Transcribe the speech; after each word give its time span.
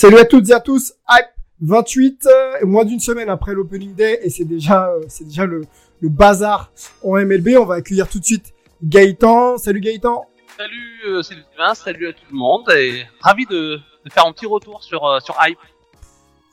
Salut 0.00 0.16
à 0.16 0.24
toutes 0.24 0.48
et 0.48 0.54
à 0.54 0.60
tous, 0.60 0.94
Hype 1.10 1.26
28, 1.60 2.26
euh, 2.26 2.64
moins 2.64 2.86
d'une 2.86 3.00
semaine 3.00 3.28
après 3.28 3.52
l'opening 3.52 3.94
day 3.94 4.18
et 4.22 4.30
c'est 4.30 4.46
déjà, 4.46 4.88
euh, 4.88 5.02
c'est 5.08 5.24
déjà 5.24 5.44
le, 5.44 5.60
le 6.00 6.08
bazar 6.08 6.72
en 7.04 7.18
MLB. 7.18 7.48
On 7.58 7.66
va 7.66 7.74
accueillir 7.74 8.08
tout 8.08 8.18
de 8.18 8.24
suite 8.24 8.54
Gaëtan. 8.82 9.58
Salut 9.58 9.80
Gaëtan. 9.80 10.24
Salut 10.56 11.00
euh, 11.06 11.22
Sylvain, 11.22 11.74
salut 11.74 12.08
à 12.08 12.12
tout 12.14 12.24
le 12.30 12.34
monde 12.38 12.70
et 12.70 13.04
ravi 13.20 13.44
de, 13.44 13.76
de 13.76 14.10
faire 14.10 14.24
un 14.24 14.32
petit 14.32 14.46
retour 14.46 14.82
sur, 14.82 15.04
euh, 15.04 15.20
sur 15.20 15.36
Hype. 15.38 15.58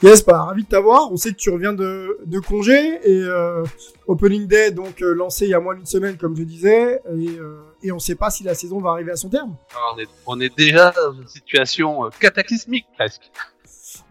Yes, 0.04 0.24
bah, 0.24 0.44
ravi 0.44 0.64
de 0.64 0.68
t'avoir. 0.68 1.12
On 1.12 1.18
sait 1.18 1.32
que 1.32 1.38
tu 1.38 1.50
reviens 1.50 1.74
de, 1.74 2.20
de 2.24 2.40
congé 2.40 3.00
et 3.04 3.24
euh, 3.24 3.64
opening 4.06 4.46
day 4.46 4.70
donc 4.72 5.02
euh, 5.02 5.14
lancé 5.14 5.46
il 5.46 5.50
y 5.50 5.54
a 5.56 5.60
moins 5.60 5.74
d'une 5.74 5.88
semaine 5.88 6.18
comme 6.18 6.36
je 6.36 6.44
disais 6.44 7.02
et, 7.18 7.40
euh, 7.40 7.64
et 7.84 7.92
on 7.92 8.00
sait 8.00 8.16
pas 8.16 8.30
si 8.30 8.44
la 8.44 8.54
saison 8.56 8.80
va 8.80 8.92
arriver 8.92 9.12
à 9.12 9.16
son 9.16 9.30
terme. 9.30 9.56
Alors, 9.72 9.96
on, 9.96 10.00
est, 10.00 10.08
on 10.26 10.40
est 10.42 10.56
déjà 10.58 10.92
dans 10.92 11.14
une 11.14 11.28
situation 11.28 12.06
euh, 12.06 12.10
cataclysmique 12.20 12.86
presque. 12.96 13.32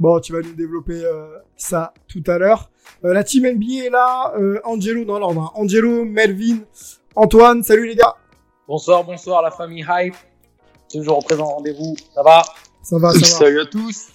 Bon, 0.00 0.20
tu 0.20 0.32
vas 0.32 0.40
nous 0.40 0.54
développer 0.54 1.04
euh, 1.04 1.38
ça 1.56 1.92
tout 2.08 2.22
à 2.26 2.38
l'heure. 2.38 2.70
Euh, 3.04 3.12
la 3.12 3.24
team 3.24 3.46
NBA 3.46 3.84
est 3.86 3.90
là. 3.90 4.32
Euh, 4.38 4.60
Angelo 4.64 5.04
dans 5.04 5.18
l'ordre. 5.18 5.40
hein. 5.42 5.50
Angelo, 5.54 6.04
Melvin, 6.04 6.58
Antoine. 7.14 7.62
Salut 7.62 7.86
les 7.86 7.96
gars. 7.96 8.14
Bonsoir, 8.68 9.04
bonsoir 9.04 9.42
la 9.42 9.50
famille 9.50 9.84
Hype. 9.88 10.14
Toujours 10.90 11.24
présent 11.24 11.44
au 11.44 11.54
rendez-vous. 11.56 11.96
Ça 12.14 12.22
va? 12.22 12.42
Ça 12.82 12.98
va, 12.98 13.12
ça 13.12 13.44
va. 13.50 13.60
à 13.62 13.66
tous. 13.66 14.08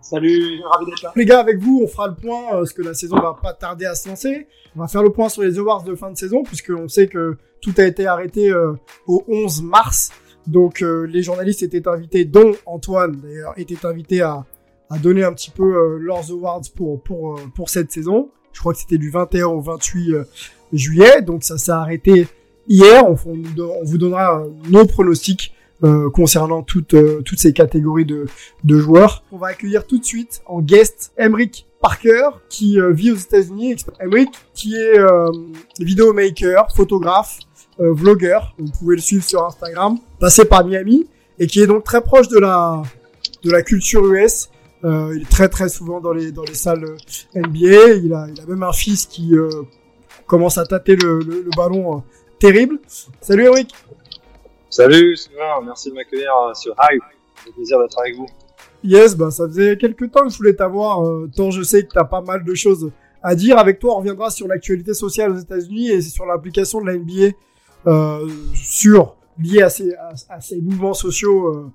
Salut, 0.00 0.62
ravi 0.64 0.86
d'être 0.86 1.02
là. 1.02 1.12
Les 1.16 1.24
gars, 1.26 1.40
avec 1.40 1.58
vous, 1.58 1.82
on 1.84 1.86
fera 1.88 2.08
le 2.08 2.14
point, 2.14 2.46
euh, 2.48 2.58
parce 2.58 2.72
que 2.72 2.82
la 2.82 2.94
saison 2.94 3.16
va 3.16 3.36
pas 3.42 3.52
tarder 3.52 3.84
à 3.84 3.94
se 3.94 4.08
lancer. 4.08 4.46
On 4.76 4.80
va 4.80 4.88
faire 4.88 5.02
le 5.02 5.10
point 5.10 5.28
sur 5.28 5.42
les 5.42 5.58
awards 5.58 5.82
de 5.82 5.94
fin 5.94 6.10
de 6.10 6.16
saison, 6.16 6.42
puisqu'on 6.42 6.88
sait 6.88 7.08
que 7.08 7.36
tout 7.60 7.74
a 7.78 7.84
été 7.84 8.06
arrêté 8.06 8.50
euh, 8.50 8.74
au 9.06 9.24
11 9.28 9.62
mars. 9.62 10.10
Donc 10.48 10.82
euh, 10.82 11.06
les 11.06 11.22
journalistes 11.22 11.62
étaient 11.62 11.86
invités, 11.86 12.24
dont 12.24 12.52
Antoine 12.64 13.20
d'ailleurs, 13.22 13.52
était 13.58 13.84
invité 13.86 14.22
à, 14.22 14.46
à 14.88 14.98
donner 14.98 15.22
un 15.22 15.32
petit 15.32 15.50
peu 15.50 15.62
euh, 15.62 15.98
leurs 15.98 16.30
awards 16.30 16.62
pour, 16.74 17.02
pour, 17.02 17.38
pour 17.54 17.68
cette 17.68 17.92
saison. 17.92 18.30
Je 18.52 18.60
crois 18.60 18.72
que 18.72 18.80
c'était 18.80 18.98
du 18.98 19.10
21 19.10 19.46
au 19.46 19.60
28 19.60 20.14
euh, 20.14 20.24
juillet, 20.72 21.20
donc 21.20 21.44
ça 21.44 21.58
s'est 21.58 21.70
arrêté 21.70 22.26
hier. 22.66 23.04
On, 23.06 23.14
vous 23.14 23.98
donnera 23.98 24.42
nos 24.68 24.86
pronostics 24.86 25.54
concernant 26.12 26.64
toutes, 26.64 26.96
toutes 27.24 27.38
ces 27.38 27.52
catégories 27.52 28.04
de, 28.04 28.26
de 28.64 28.78
joueurs. 28.78 29.22
On 29.30 29.36
va 29.36 29.48
accueillir 29.48 29.86
tout 29.86 29.98
de 29.98 30.04
suite 30.04 30.42
en 30.46 30.60
guest 30.60 31.12
Emric 31.16 31.68
Parker 31.80 32.30
qui 32.48 32.78
vit 32.90 33.12
aux 33.12 33.16
États-Unis. 33.16 33.76
Emric 34.00 34.28
qui 34.54 34.74
est 34.74 34.98
vidéomaker, 35.78 36.74
photographe, 36.74 37.38
euh, 37.80 37.92
vlogueur. 37.92 38.54
Vous 38.58 38.70
pouvez 38.78 38.96
le 38.96 39.02
suivre 39.02 39.24
sur 39.24 39.44
Instagram. 39.44 39.98
Passé 40.18 40.44
par 40.44 40.64
Miami 40.64 41.06
et 41.38 41.46
qui 41.46 41.60
est 41.60 41.66
donc 41.66 41.84
très 41.84 42.00
proche 42.00 42.28
de 42.28 42.38
la 42.38 42.82
de 43.44 43.50
la 43.50 43.62
culture 43.62 44.04
US. 44.06 44.50
Euh, 44.84 45.12
il 45.16 45.22
est 45.22 45.30
très 45.30 45.48
très 45.48 45.68
souvent 45.68 46.00
dans 46.00 46.12
les 46.12 46.32
dans 46.32 46.44
les 46.44 46.54
salles 46.54 46.84
euh, 46.84 47.40
NBA. 47.40 47.94
Il 48.04 48.14
a 48.14 48.26
il 48.28 48.40
a 48.40 48.46
même 48.46 48.62
un 48.62 48.72
fils 48.72 49.06
qui 49.06 49.34
euh, 49.34 49.48
commence 50.26 50.58
à 50.58 50.64
tâter 50.64 50.96
le, 50.96 51.18
le, 51.20 51.42
le 51.42 51.50
ballon 51.56 52.02
terrible. 52.38 52.78
Salut 53.20 53.46
Emric. 53.46 53.74
Salut 54.70 55.16
Sylvain, 55.16 55.60
merci 55.64 55.90
de 55.90 55.94
m'accueillir 55.94 56.32
sur 56.54 56.74
Hype. 56.78 57.02
C'est 57.44 57.54
plaisir 57.54 57.78
d'être 57.80 57.98
avec 57.98 58.16
vous. 58.16 58.26
Yes, 58.84 59.16
bah 59.16 59.30
ça 59.30 59.48
faisait 59.48 59.76
quelques 59.76 60.10
temps 60.12 60.24
que 60.24 60.30
je 60.32 60.36
voulais 60.36 60.54
t'avoir, 60.54 61.02
tant 61.34 61.50
je 61.50 61.62
sais 61.62 61.82
que 61.84 61.92
t'as 61.92 62.04
pas 62.04 62.20
mal 62.20 62.44
de 62.44 62.54
choses 62.54 62.92
à 63.22 63.34
dire. 63.34 63.58
Avec 63.58 63.80
toi, 63.80 63.94
on 63.94 63.98
reviendra 63.98 64.30
sur 64.30 64.46
l'actualité 64.46 64.94
sociale 64.94 65.32
aux 65.32 65.38
États-Unis 65.38 65.90
et 65.90 66.00
sur 66.02 66.26
l'application 66.26 66.80
de 66.80 66.86
la 66.86 66.96
NBA 66.96 67.34
sur 68.54 69.18
liée 69.38 69.62
à 69.62 69.70
ces 69.70 69.94
à, 70.28 70.40
ces 70.40 70.60
mouvements 70.60 70.94
sociaux 70.94 71.48
euh, 71.48 71.70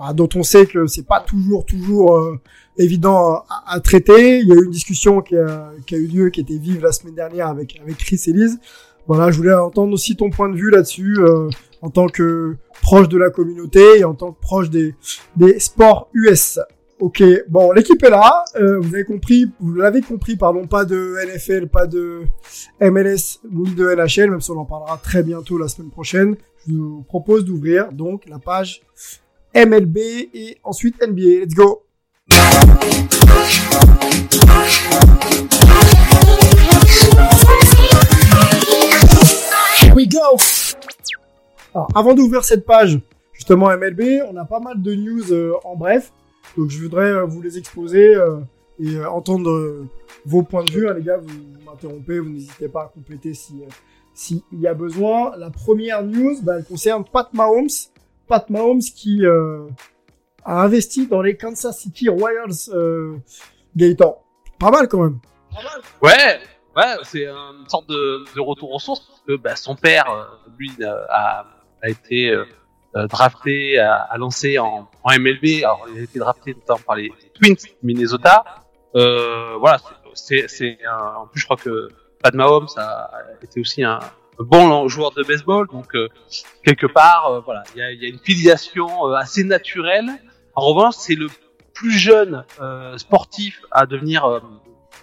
ah, 0.00 0.12
dont 0.12 0.28
on 0.34 0.42
sait 0.42 0.66
que 0.66 0.86
c'est 0.86 1.06
pas 1.06 1.20
toujours 1.20 1.64
toujours 1.64 2.16
euh, 2.16 2.40
évident 2.76 3.42
à, 3.48 3.64
à 3.66 3.80
traiter. 3.80 4.38
Il 4.38 4.48
y 4.48 4.52
a 4.52 4.54
eu 4.54 4.64
une 4.64 4.70
discussion 4.70 5.20
qui 5.20 5.36
a, 5.36 5.70
qui 5.86 5.94
a 5.94 5.98
eu 5.98 6.06
lieu, 6.06 6.30
qui 6.30 6.40
était 6.40 6.58
vive 6.58 6.82
la 6.82 6.92
semaine 6.92 7.14
dernière 7.14 7.48
avec 7.48 7.78
avec 7.82 7.96
Chris 7.98 8.22
et 8.26 8.32
Lise. 8.32 8.58
Voilà, 9.06 9.30
je 9.30 9.38
voulais 9.38 9.54
entendre 9.54 9.92
aussi 9.94 10.16
ton 10.16 10.30
point 10.30 10.50
de 10.50 10.56
vue 10.56 10.70
là-dessus 10.70 11.16
euh, 11.18 11.48
en 11.80 11.90
tant 11.90 12.08
que 12.08 12.56
proche 12.82 13.08
de 13.08 13.18
la 13.18 13.30
communauté 13.30 13.98
et 13.98 14.04
en 14.04 14.14
tant 14.14 14.32
que 14.32 14.40
proche 14.40 14.70
des 14.70 14.94
des 15.36 15.58
sports 15.58 16.08
US. 16.14 16.58
Ok, 17.00 17.22
bon, 17.48 17.70
l'équipe 17.70 18.02
est 18.02 18.10
là. 18.10 18.44
Euh, 18.56 18.80
vous 18.80 18.92
compris, 19.06 19.48
vous 19.60 19.72
l'avez 19.74 20.00
compris, 20.00 20.34
pardon, 20.34 20.66
pas 20.66 20.84
de 20.84 21.14
NFL, 21.26 21.68
pas 21.68 21.86
de 21.86 22.24
MLS 22.80 23.38
ni 23.48 23.72
de 23.72 23.94
NHL, 23.94 24.32
même 24.32 24.40
si 24.40 24.50
on 24.50 24.58
en 24.58 24.64
parlera 24.64 24.98
très 25.00 25.22
bientôt 25.22 25.58
la 25.58 25.68
semaine 25.68 25.90
prochaine. 25.90 26.36
Je 26.66 26.74
vous 26.74 27.04
propose 27.06 27.44
d'ouvrir 27.44 27.92
donc 27.92 28.24
la 28.28 28.40
page 28.40 28.82
MLB 29.54 29.96
et 29.96 30.58
ensuite 30.64 31.00
NBA. 31.00 31.44
Let's 31.44 31.54
go. 31.54 31.84
Here 39.80 39.94
we 39.94 40.08
go. 40.08 40.36
Avant 41.94 42.14
d'ouvrir 42.14 42.44
cette 42.44 42.66
page, 42.66 42.98
justement 43.32 43.68
MLB, 43.68 44.22
on 44.28 44.36
a 44.36 44.44
pas 44.44 44.58
mal 44.58 44.82
de 44.82 44.96
news 44.96 45.32
euh, 45.32 45.52
en 45.62 45.76
bref. 45.76 46.10
Donc, 46.56 46.70
je 46.70 46.82
voudrais 46.82 47.10
euh, 47.10 47.24
vous 47.24 47.40
les 47.42 47.58
exposer 47.58 48.14
euh, 48.14 48.38
et 48.80 48.96
euh, 48.96 49.10
entendre 49.10 49.86
vos 50.24 50.42
points 50.42 50.64
de 50.64 50.70
vue. 50.70 50.88
hein, 50.88 50.94
les 50.94 51.02
gars, 51.02 51.18
vous, 51.18 51.28
vous 51.28 51.64
m'interrompez, 51.64 52.18
vous 52.18 52.30
n'hésitez 52.30 52.68
pas 52.68 52.84
à 52.84 52.88
compléter 52.88 53.34
si 53.34 53.62
s'il 54.14 54.42
y 54.52 54.66
a 54.66 54.74
besoin. 54.74 55.36
La 55.36 55.50
première 55.50 56.02
news, 56.02 56.36
bah, 56.42 56.54
elle 56.58 56.64
concerne 56.64 57.04
Pat 57.04 57.32
Mahomes. 57.34 57.68
Pat 58.26 58.50
Mahomes 58.50 58.80
qui 58.80 59.24
euh, 59.24 59.68
a 60.44 60.62
investi 60.62 61.06
dans 61.06 61.22
les 61.22 61.36
Kansas 61.36 61.78
City 61.78 62.08
Royals. 62.08 62.68
Euh, 62.74 63.16
Gaëtan, 63.76 64.20
pas 64.58 64.70
mal 64.72 64.88
quand 64.88 65.02
même. 65.04 65.18
Ouais, 66.02 66.40
ouais, 66.76 66.94
c'est 67.04 67.26
une 67.26 67.68
sorte 67.68 67.88
de, 67.88 68.24
de 68.34 68.40
retour 68.40 68.72
aux 68.72 68.80
sources 68.80 69.06
parce 69.06 69.22
que 69.26 69.36
bah, 69.36 69.54
son 69.54 69.76
père, 69.76 70.40
lui, 70.58 70.72
a, 70.84 71.46
a 71.80 71.88
été 71.88 72.36
drafté, 73.06 73.78
a, 73.78 73.94
a 73.96 74.18
lancé 74.18 74.58
en, 74.58 74.88
MLB. 75.06 75.62
Alors, 75.64 75.86
il 75.92 76.00
a 76.00 76.02
été 76.02 76.18
drafté 76.18 76.54
notamment 76.54 76.80
par 76.86 76.96
les 76.96 77.12
Twins 77.34 77.56
Minnesota. 77.82 78.44
Euh, 78.96 79.56
voilà, 79.58 79.78
c'est, 80.14 80.78
en 80.90 81.26
plus 81.26 81.40
je 81.40 81.44
crois 81.44 81.56
que 81.56 81.88
Pat 82.22 82.34
Mahomes 82.34 82.66
a 82.76 83.10
été 83.42 83.60
aussi 83.60 83.84
un, 83.84 84.00
bon 84.40 84.86
joueur 84.88 85.10
de 85.12 85.22
baseball, 85.24 85.66
donc 85.68 85.94
euh, 85.96 86.08
quelque 86.64 86.86
part, 86.86 87.26
euh, 87.26 87.40
voilà, 87.40 87.64
il 87.74 87.78
y 87.78 87.82
a, 87.82 87.92
y 87.92 88.04
a 88.04 88.08
une 88.08 88.18
filiation 88.20 89.08
euh, 89.08 89.14
assez 89.14 89.42
naturelle. 89.44 90.08
En 90.54 90.62
revanche, 90.62 90.94
c'est 90.96 91.14
le 91.16 91.26
plus 91.74 91.90
jeune 91.90 92.44
euh, 92.60 92.96
sportif 92.98 93.62
à 93.72 93.86
devenir 93.86 94.24
euh, 94.24 94.40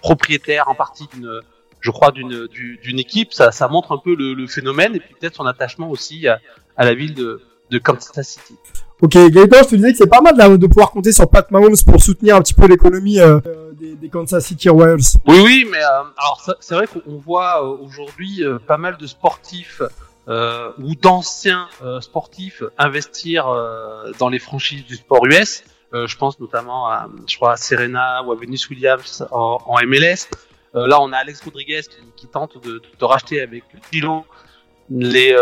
propriétaire 0.02 0.68
en 0.70 0.75
partie 0.75 1.08
d'une, 1.14 1.42
je 1.81 1.92
crois, 1.92 2.12
d'une 2.12 2.48
du- 2.48 2.78
d'une 2.81 3.00
équipe. 3.00 3.34
Ça, 3.34 3.52
ça 3.52 3.68
montre 3.68 3.92
un 3.92 3.98
peu 3.98 4.16
le, 4.16 4.34
le 4.34 4.48
phénomène 4.48 4.96
et 4.96 5.00
puis 5.00 5.14
peut-être 5.20 5.36
son 5.36 5.46
attachement 5.46 5.90
aussi 5.90 6.28
à, 6.28 6.40
à 6.78 6.86
la 6.86 6.94
ville 6.94 7.14
de, 7.14 7.42
de 7.70 7.78
Kansas 7.80 8.28
City. 8.28 8.56
Ok, 9.02 9.14
Gaëtan, 9.14 9.58
je 9.64 9.70
te 9.70 9.76
disais 9.76 9.92
que 9.92 9.98
c'est 9.98 10.10
pas 10.10 10.22
mal 10.22 10.58
de, 10.58 10.68
pouvoir 10.68 10.92
compter 10.92 11.12
sur 11.12 11.30
Pat 11.30 11.50
Mahomes 11.52 11.76
pour 11.86 12.02
soutenir 12.02 12.38
un 12.38 12.42
petit 12.42 12.54
peu 12.54 12.66
l'économie 12.66 13.20
euh, 13.20 13.40
des, 13.76 13.96
des 13.96 14.10
Kansas 14.10 14.46
City 14.46 14.70
Royals. 14.70 15.20
Oui, 15.28 15.40
oui, 15.44 15.68
mais 15.70 15.84
euh, 15.84 16.04
alors 16.18 16.58
c'est 16.60 16.76
vrai 16.76 16.88
qu'on 16.88 17.18
voit 17.18 17.64
euh, 17.64 17.78
aujourd'hui 17.84 18.44
euh, 18.44 18.58
pas 18.58 18.78
mal 18.78 18.98
de 18.98 19.08
sportifs 19.08 19.82
ou 20.28 20.96
d'anciens 20.96 21.68
sportifs 22.02 22.64
investir 22.80 23.46
dans 24.18 24.30
les 24.30 24.40
franchises 24.40 24.84
du 24.84 24.96
sport 24.96 25.24
US. 25.28 25.64
Je 25.94 26.18
pense 26.18 26.40
notamment 26.40 26.88
à, 26.88 27.08
je 27.28 27.36
crois, 27.36 27.52
à 27.52 27.58
Serena 27.58 28.24
ou 28.24 28.32
à 28.32 28.36
Venus 28.36 28.68
Williams 28.72 29.24
en, 29.30 29.60
en 29.64 29.78
MLS. 29.86 30.28
Là, 30.74 31.00
on 31.00 31.14
a 31.14 31.18
Alex 31.18 31.42
Rodriguez 31.42 31.82
qui, 31.84 31.98
qui 32.16 32.28
tente 32.28 32.58
de, 32.66 32.82
de, 33.00 33.06
racheter 33.06 33.40
avec 33.40 33.66
Kilo 33.92 34.26
les, 34.90 35.38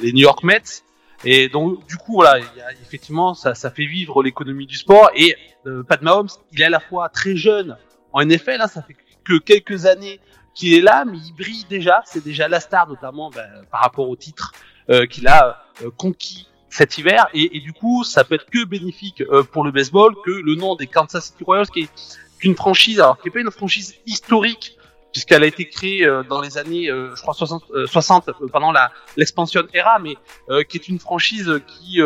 les 0.00 0.12
New 0.12 0.22
York 0.22 0.44
Mets. 0.44 0.84
Et 1.24 1.48
donc, 1.48 1.86
du 1.86 1.96
coup, 1.96 2.14
voilà, 2.14 2.38
y 2.38 2.60
a, 2.60 2.72
effectivement, 2.82 3.34
ça, 3.34 3.54
ça 3.54 3.70
fait 3.70 3.86
vivre 3.86 4.22
l'économie 4.22 4.66
du 4.66 4.76
sport. 4.76 5.10
Et 5.16 5.36
euh, 5.66 5.82
Pat 5.82 6.00
Mahomes, 6.02 6.28
il 6.52 6.60
est 6.60 6.64
à 6.64 6.70
la 6.70 6.80
fois 6.80 7.08
très 7.08 7.36
jeune 7.36 7.76
en 8.12 8.24
NFL, 8.24 8.60
hein, 8.60 8.68
ça 8.68 8.82
fait 8.82 8.96
que 9.24 9.38
quelques 9.38 9.86
années 9.86 10.20
qu'il 10.54 10.74
est 10.74 10.80
là, 10.80 11.04
mais 11.04 11.18
il 11.18 11.32
brille 11.34 11.66
déjà. 11.68 12.02
C'est 12.06 12.22
déjà 12.22 12.48
la 12.48 12.60
star, 12.60 12.88
notamment 12.88 13.30
ben, 13.30 13.46
par 13.70 13.82
rapport 13.82 14.08
au 14.08 14.16
titre 14.16 14.52
euh, 14.90 15.06
qu'il 15.06 15.28
a 15.28 15.64
euh, 15.82 15.90
conquis 15.96 16.48
cet 16.70 16.98
hiver. 16.98 17.28
Et, 17.34 17.56
et, 17.56 17.60
du 17.60 17.72
coup, 17.72 18.04
ça 18.04 18.24
peut 18.24 18.34
être 18.34 18.46
que 18.46 18.64
bénéfique 18.64 19.22
euh, 19.22 19.42
pour 19.42 19.64
le 19.64 19.70
baseball 19.70 20.14
que 20.24 20.30
le 20.30 20.54
nom 20.54 20.76
des 20.76 20.86
Kansas 20.86 21.26
City 21.26 21.44
Royals, 21.44 21.68
qui 21.68 21.82
est 21.82 22.18
une 22.42 22.56
franchise, 22.56 23.00
alors 23.00 23.18
qui 23.18 23.28
n'est 23.28 23.32
pas 23.32 23.40
une 23.40 23.50
franchise 23.50 23.96
historique 24.06 24.77
puisqu'elle 25.12 25.42
a 25.42 25.46
été 25.46 25.68
créée 25.68 26.04
euh, 26.04 26.22
dans 26.22 26.40
les 26.40 26.58
années, 26.58 26.90
euh, 26.90 27.14
je 27.14 27.22
crois 27.22 27.34
60, 27.34 27.64
60 27.86 28.30
pendant 28.52 28.72
la 28.72 28.90
l'expansion 29.16 29.62
era, 29.72 29.98
mais 29.98 30.16
euh, 30.50 30.62
qui 30.62 30.76
est 30.76 30.88
une 30.88 30.98
franchise 30.98 31.60
qui 31.66 32.00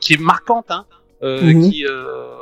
qui 0.00 0.14
est 0.14 0.20
marquante, 0.20 0.70
hein, 0.70 0.84
mmh. 1.22 1.70
qui 1.70 1.84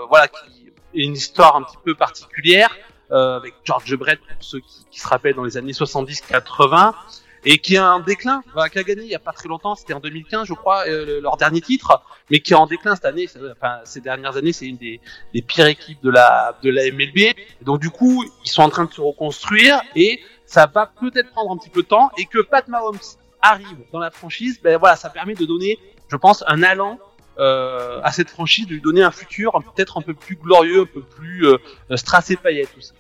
voilà, 0.09 0.29
qui 0.29 0.71
est 0.95 1.05
une 1.05 1.15
histoire 1.15 1.57
un 1.57 1.63
petit 1.63 1.79
peu 1.85 1.95
particulière 1.95 2.71
avec 3.11 3.55
George 3.65 3.97
Brett 3.97 4.21
pour 4.21 4.45
ceux 4.45 4.61
qui, 4.61 4.87
qui, 4.91 5.01
se 5.01 5.09
rappellent 5.09 5.35
dans 5.35 5.45
les 5.45 5.57
années 5.57 5.73
70-80 5.73 6.93
et 7.45 7.59
qui 7.59 7.77
a 7.77 7.87
un 7.87 8.01
déclin, 8.01 8.43
bah, 8.55 8.69
qui 8.69 8.79
a 8.79 8.83
gagné 8.83 9.03
il 9.03 9.11
y 9.11 9.15
a 9.15 9.21
pas 9.21 9.33
très 9.33 9.49
longtemps, 9.49 9.75
c'était 9.75 9.95
en 9.95 10.01
2015 10.01 10.47
je 10.47 10.55
crois, 10.55 10.85
euh, 10.87 11.21
leur 11.21 11.37
dernier 11.37 11.61
titre, 11.61 12.03
mais 12.31 12.41
qui 12.41 12.53
est 12.53 12.57
en 12.57 12.67
déclin 12.67 12.95
cette 12.95 13.05
année, 13.05 13.29
enfin 13.53 13.81
ces 13.85 14.01
dernières 14.01 14.37
années, 14.37 14.53
c'est 14.53 14.67
une 14.67 14.77
des, 14.77 15.01
pires 15.43 15.67
équipes 15.67 16.03
de 16.03 16.11
la 16.11 16.57
de 16.63 16.71
la 16.71 16.91
MLB. 16.91 17.35
Donc 17.63 17.81
du 17.81 17.91
coup, 17.91 18.25
ils 18.45 18.51
sont 18.51 18.63
en 18.63 18.69
train 18.69 18.85
de 18.85 18.93
se 18.93 19.01
reconstruire 19.01 19.81
et 19.97 20.21
ça 20.45 20.67
va 20.67 20.87
peut-être 20.87 21.31
prendre 21.31 21.53
un 21.53 21.57
petit 21.57 21.71
peu 21.71 21.83
de 21.83 21.89
temps 21.89 22.11
et 22.19 22.27
que 22.27 22.41
Pat 22.41 22.67
Mahomes 22.69 22.99
arrive 23.43 23.79
dans 23.93 24.01
la 24.01 24.11
franchise, 24.11 24.61
ben 24.63 24.77
voilà, 24.79 24.97
ça 24.97 25.11
permet 25.11 25.35
de 25.35 25.47
donner, 25.47 25.79
je 26.09 26.17
pense, 26.17 26.45
un 26.47 26.63
allant 26.63 26.99
euh, 27.39 28.01
à 28.03 28.13
cette 28.13 28.29
franchise, 28.29 28.67
de 28.67 28.75
lui 28.75 28.81
donner 28.81 29.03
un 29.03 29.11
futur 29.11 29.53
peut-être 29.75 29.99
un 29.99 30.03
peu 30.03 30.13
plus 30.13 30.37
glorieux, 30.37 30.83
un 30.83 30.87
peu 30.87 31.01
plus 31.01 31.47
euh, 31.47 31.57
strass 31.97 32.31
et 32.31 32.37
paillettes 32.37 32.75
tout 32.75 32.81
ça. 32.83 32.93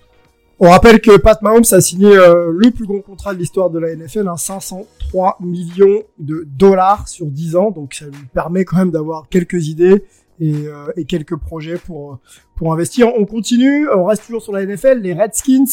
On 0.63 0.69
rappelle 0.69 1.01
que 1.01 1.17
Pat 1.17 1.41
Mahomes 1.41 1.65
a 1.73 1.81
signé 1.81 2.15
euh, 2.15 2.53
le 2.55 2.71
plus 2.71 2.85
gros 2.85 3.01
contrat 3.01 3.33
de 3.33 3.39
l'histoire 3.39 3.71
de 3.71 3.79
la 3.79 3.97
NFL, 3.97 4.29
hein, 4.29 4.37
503 4.37 5.39
millions 5.41 6.03
de 6.19 6.47
dollars 6.47 7.09
sur 7.09 7.25
10 7.25 7.57
ans, 7.57 7.71
donc 7.71 7.95
ça 7.95 8.05
lui 8.05 8.27
permet 8.35 8.67
quand 8.67 8.77
même 8.77 8.91
d'avoir 8.91 9.27
quelques 9.31 9.69
idées 9.69 10.05
et, 10.39 10.53
euh, 10.67 10.93
et, 10.99 11.07
quelques 11.07 11.37
projets 11.37 11.79
pour 11.79 12.19
pour 12.57 12.75
investir. 12.75 13.09
On 13.19 13.25
continue, 13.25 13.89
on 13.89 14.05
reste 14.05 14.27
toujours 14.27 14.43
sur 14.43 14.53
la 14.53 14.67
NFL. 14.67 15.01
Les 15.01 15.15
Redskins 15.15 15.65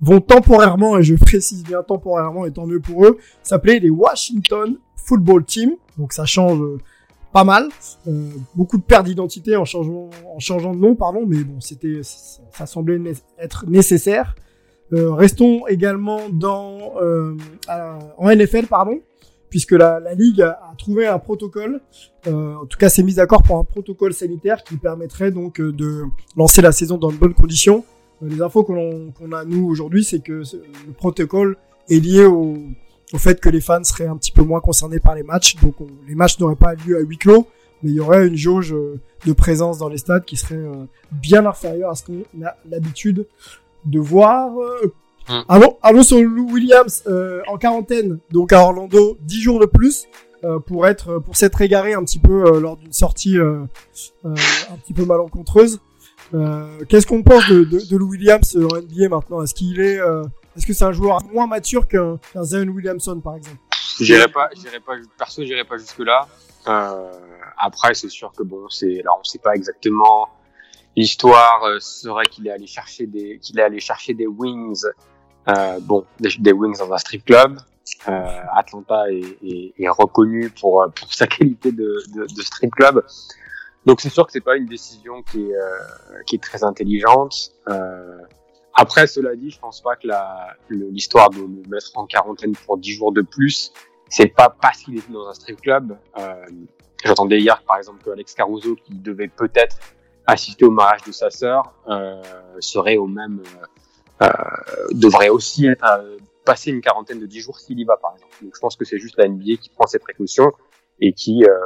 vont 0.00 0.20
temporairement, 0.20 0.98
et 0.98 1.04
je 1.04 1.14
précise 1.14 1.62
bien 1.62 1.84
temporairement, 1.84 2.44
et 2.44 2.50
tant 2.50 2.66
mieux 2.66 2.80
pour 2.80 3.06
eux, 3.06 3.18
s'appeler 3.44 3.78
les 3.78 3.90
Washington 3.90 4.76
Football 4.96 5.44
Team. 5.44 5.76
Donc 5.98 6.12
ça 6.12 6.24
change 6.24 6.58
pas 7.32 7.44
mal. 7.44 7.68
Euh, 8.06 8.30
beaucoup 8.54 8.78
de 8.78 8.82
pertes 8.82 9.06
d'identité 9.06 9.56
en 9.56 9.64
changeant, 9.64 10.10
en 10.34 10.38
changeant 10.38 10.74
de 10.74 10.80
nom, 10.80 10.94
pardon, 10.94 11.24
mais 11.26 11.42
bon, 11.44 11.60
c'était, 11.60 12.00
ça 12.02 12.66
semblait 12.66 13.00
être 13.38 13.66
nécessaire. 13.68 14.34
Euh, 14.92 15.14
restons 15.14 15.66
également 15.68 16.28
dans 16.30 16.94
euh, 17.00 17.34
en 18.18 18.30
NFL, 18.30 18.66
pardon, 18.66 19.00
puisque 19.52 19.72
la, 19.72 20.00
la 20.00 20.14
ligue 20.14 20.40
a, 20.40 20.58
trouvé 20.78 21.06
un 21.06 21.18
protocole, 21.18 21.82
euh, 22.26 22.54
en 22.54 22.64
tout 22.64 22.78
cas 22.78 22.88
s'est 22.88 23.02
mise 23.02 23.16
d'accord 23.16 23.42
pour 23.42 23.58
un 23.58 23.64
protocole 23.64 24.14
sanitaire 24.14 24.64
qui 24.64 24.78
permettrait 24.78 25.30
donc 25.30 25.60
euh, 25.60 25.72
de 25.72 26.04
lancer 26.38 26.62
la 26.62 26.72
saison 26.72 26.96
dans 26.96 27.12
de 27.12 27.18
bonnes 27.18 27.34
conditions. 27.34 27.84
Euh, 28.22 28.28
les 28.30 28.40
infos 28.40 28.64
qu'on 28.64 29.12
qu'on 29.12 29.30
a 29.32 29.44
nous 29.44 29.66
aujourd'hui, 29.66 30.04
c'est 30.04 30.20
que 30.20 30.42
le 30.86 30.92
protocole 30.96 31.58
est 31.90 32.00
lié 32.00 32.24
au, 32.24 32.56
au 33.12 33.18
fait 33.18 33.40
que 33.40 33.48
les 33.48 33.60
fans 33.60 33.84
seraient 33.84 34.06
un 34.06 34.16
petit 34.16 34.32
peu 34.32 34.42
moins 34.42 34.60
concernés 34.60 35.00
par 35.00 35.14
les 35.14 35.22
matchs. 35.22 35.56
Donc 35.56 35.80
on, 35.80 35.86
les 36.06 36.14
matchs 36.14 36.38
n'auraient 36.38 36.56
pas 36.56 36.74
lieu 36.74 36.96
à 36.96 37.00
huis 37.00 37.18
clos, 37.18 37.46
mais 37.82 37.90
il 37.90 37.96
y 37.96 38.00
aurait 38.00 38.26
une 38.26 38.36
jauge 38.36 38.74
de 39.26 39.32
présence 39.32 39.78
dans 39.78 39.88
les 39.88 39.98
stades 39.98 40.24
qui 40.24 40.36
serait 40.36 40.62
bien 41.10 41.46
inférieure 41.46 41.90
à 41.90 41.94
ce 41.94 42.04
qu'on 42.04 42.44
a 42.44 42.56
l'habitude 42.68 43.26
de 43.84 43.98
voir. 43.98 44.50
Hum. 45.28 45.44
Allons, 45.48 45.76
allons 45.82 46.02
sur 46.02 46.20
Lou 46.20 46.50
Williams 46.52 47.04
euh, 47.06 47.42
en 47.46 47.56
quarantaine, 47.56 48.18
donc 48.30 48.52
à 48.52 48.60
Orlando, 48.60 49.16
10 49.20 49.40
jours 49.40 49.60
de 49.60 49.66
plus. 49.66 50.06
Euh, 50.44 50.58
pour 50.58 50.88
être 50.88 51.20
pour 51.20 51.36
s'être 51.36 51.60
égaré 51.60 51.94
un 51.94 52.02
petit 52.02 52.18
peu 52.18 52.44
euh, 52.46 52.58
lors 52.58 52.76
d'une 52.76 52.92
sortie 52.92 53.36
un 53.38 53.68
petit 54.24 54.92
peu 54.92 55.04
malencontreuse. 55.04 55.80
Qu'est-ce 56.88 57.06
qu'on 57.06 57.22
pense 57.22 57.48
de, 57.48 57.62
de, 57.62 57.88
de 57.88 57.96
Lou 57.96 58.08
Williams 58.08 58.56
en 58.56 58.76
NBA 58.78 59.08
maintenant? 59.08 59.42
Est-ce 59.42 59.54
qu'il 59.54 59.80
est, 59.80 60.00
est-ce 60.56 60.66
que 60.66 60.72
c'est 60.72 60.84
un 60.84 60.92
joueur 60.92 61.22
moins 61.32 61.46
mature 61.46 61.86
qu'un 61.88 62.18
qu 62.18 62.38
Zion 62.42 62.68
Williamson 62.68 63.20
par 63.20 63.36
exemple? 63.36 63.58
J'irai 64.00 64.28
pas, 64.28 64.48
j'irai 64.54 64.80
pas, 64.80 64.94
perso, 65.18 65.42
j'irai 65.44 65.64
pas 65.64 65.76
jusque 65.76 66.00
là. 66.00 66.26
après, 67.58 67.94
c'est 67.94 68.08
sûr 68.08 68.32
que 68.32 68.42
bon, 68.42 68.68
c'est, 68.68 69.02
là, 69.04 69.10
on 69.18 69.24
sait 69.24 69.38
pas 69.38 69.54
exactement. 69.54 70.28
L'histoire 70.96 71.62
serait 71.80 72.26
qu'il 72.26 72.46
est 72.46 72.50
allé 72.50 72.66
chercher 72.66 73.06
des, 73.06 73.38
qu'il 73.38 73.58
est 73.58 73.62
allé 73.62 73.80
chercher 73.80 74.14
des 74.14 74.26
wings 74.26 74.84
euh, 75.48 75.80
bon, 75.80 76.04
des, 76.20 76.52
wings 76.52 76.78
dans 76.78 76.92
un 76.92 76.98
strip 76.98 77.24
club. 77.24 77.58
Euh, 78.08 78.40
Atlanta 78.54 79.10
est, 79.10 79.38
est, 79.42 79.74
est, 79.76 79.88
reconnu 79.88 80.50
pour 80.50 80.86
pour 80.94 81.12
sa 81.12 81.26
qualité 81.26 81.72
de, 81.72 81.98
de, 82.14 82.26
de 82.32 82.42
strip 82.42 82.70
club. 82.70 83.04
Donc 83.84 84.00
c'est 84.00 84.08
sûr 84.08 84.24
que 84.24 84.32
c'est 84.32 84.40
pas 84.40 84.56
une 84.56 84.66
décision 84.66 85.22
qui 85.22 85.50
est 85.50 85.56
euh, 85.56 86.22
qui 86.26 86.36
est 86.36 86.42
très 86.42 86.62
intelligente. 86.62 87.52
Euh, 88.82 88.84
après, 88.84 89.06
cela 89.06 89.34
dit, 89.36 89.50
je 89.50 89.58
pense 89.58 89.80
pas 89.80 89.96
que 89.96 90.08
l'histoire 90.70 91.30
de 91.30 91.38
le 91.38 91.68
mettre 91.68 91.90
en 91.94 92.06
quarantaine 92.06 92.52
pour 92.66 92.78
10 92.78 92.92
jours 92.92 93.12
de 93.12 93.22
plus, 93.22 93.72
c'est 94.08 94.26
pas 94.26 94.54
parce 94.60 94.78
qu'il 94.82 94.98
était 94.98 95.12
dans 95.12 95.28
un 95.28 95.34
strip 95.34 95.60
club. 95.60 95.96
Euh, 96.18 96.34
J'entendais 97.04 97.40
hier, 97.40 97.62
par 97.66 97.78
exemple, 97.78 98.02
que 98.04 98.10
Alex 98.10 98.34
Caruso, 98.34 98.76
qui 98.76 98.94
devait 98.94 99.28
peut-être 99.28 99.76
assister 100.26 100.64
au 100.64 100.70
mariage 100.70 101.02
de 101.02 101.12
sa 101.12 101.30
sœur, 101.30 101.74
euh, 101.88 102.22
serait 102.60 102.96
au 102.96 103.08
même 103.08 103.42
euh, 104.22 104.28
devrait 104.92 105.28
aussi 105.28 105.66
être 105.66 105.84
euh, 105.84 106.16
passer 106.44 106.70
une 106.70 106.80
quarantaine 106.80 107.18
de 107.18 107.26
10 107.26 107.40
jours 107.40 107.58
s'il 107.58 107.80
y 107.80 107.84
va, 107.84 107.96
par 107.96 108.14
exemple. 108.14 108.32
Donc 108.40 108.52
je 108.54 108.60
pense 108.60 108.76
que 108.76 108.84
c'est 108.84 108.98
juste 108.98 109.16
la 109.18 109.26
NBA 109.26 109.56
qui 109.60 109.70
prend 109.70 109.86
ses 109.86 109.98
précautions 109.98 110.52
et 111.00 111.12
qui 111.12 111.44
euh, 111.44 111.58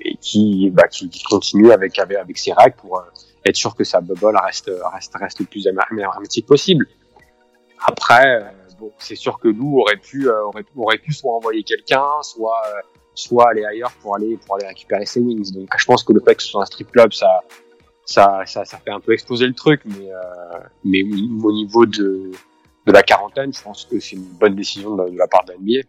et 0.00 0.16
qui 0.16 0.70
bah, 0.70 0.88
qui 0.88 1.10
continue 1.28 1.72
avec 1.72 1.98
avec, 1.98 2.16
avec 2.16 2.38
ses 2.38 2.52
règles 2.52 2.76
pour 2.76 3.00
euh, 3.00 3.02
être 3.44 3.56
sûr 3.56 3.74
que 3.74 3.84
sa 3.84 4.00
bubble 4.00 4.36
reste 4.36 4.70
reste 4.92 5.14
reste 5.16 5.40
le 5.40 5.46
plus 5.46 5.66
hermétique 5.66 6.46
possible. 6.46 6.86
Après, 7.86 8.42
euh, 8.42 8.48
bon, 8.78 8.92
c'est 8.98 9.16
sûr 9.16 9.38
que 9.38 9.48
nous 9.48 9.78
aurait 9.78 9.96
pu 9.96 10.28
aurait, 10.28 10.64
aurait 10.76 10.98
pu 10.98 11.12
soit 11.12 11.34
envoyer 11.34 11.62
quelqu'un, 11.62 12.04
soit 12.22 12.62
soit 13.14 13.50
aller 13.50 13.64
ailleurs 13.64 13.92
pour 14.02 14.16
aller 14.16 14.38
pour 14.46 14.56
aller 14.56 14.66
récupérer 14.66 15.06
ses 15.06 15.20
wings. 15.20 15.52
Donc 15.52 15.68
je 15.76 15.84
pense 15.84 16.02
que 16.02 16.12
le 16.12 16.20
fait 16.20 16.34
que 16.34 16.42
ce 16.42 16.48
soit 16.48 16.62
un 16.62 16.66
strip 16.66 16.90
club, 16.90 17.12
ça 17.12 17.40
ça, 18.04 18.42
ça, 18.46 18.64
ça 18.64 18.78
fait 18.78 18.90
un 18.90 19.00
peu 19.00 19.12
exploser 19.12 19.46
le 19.46 19.54
truc, 19.54 19.80
mais, 19.84 20.10
euh, 20.10 20.58
mais 20.84 21.02
au 21.02 21.52
niveau 21.52 21.86
de, 21.86 22.30
de 22.86 22.92
la 22.92 23.02
quarantaine, 23.02 23.52
je 23.52 23.62
pense 23.62 23.86
que 23.86 23.98
c'est 23.98 24.16
une 24.16 24.24
bonne 24.24 24.54
décision 24.54 24.94
de, 24.96 25.16
la 25.16 25.26
part 25.26 25.44
de 25.44 25.52
l'NBA. 25.52 25.86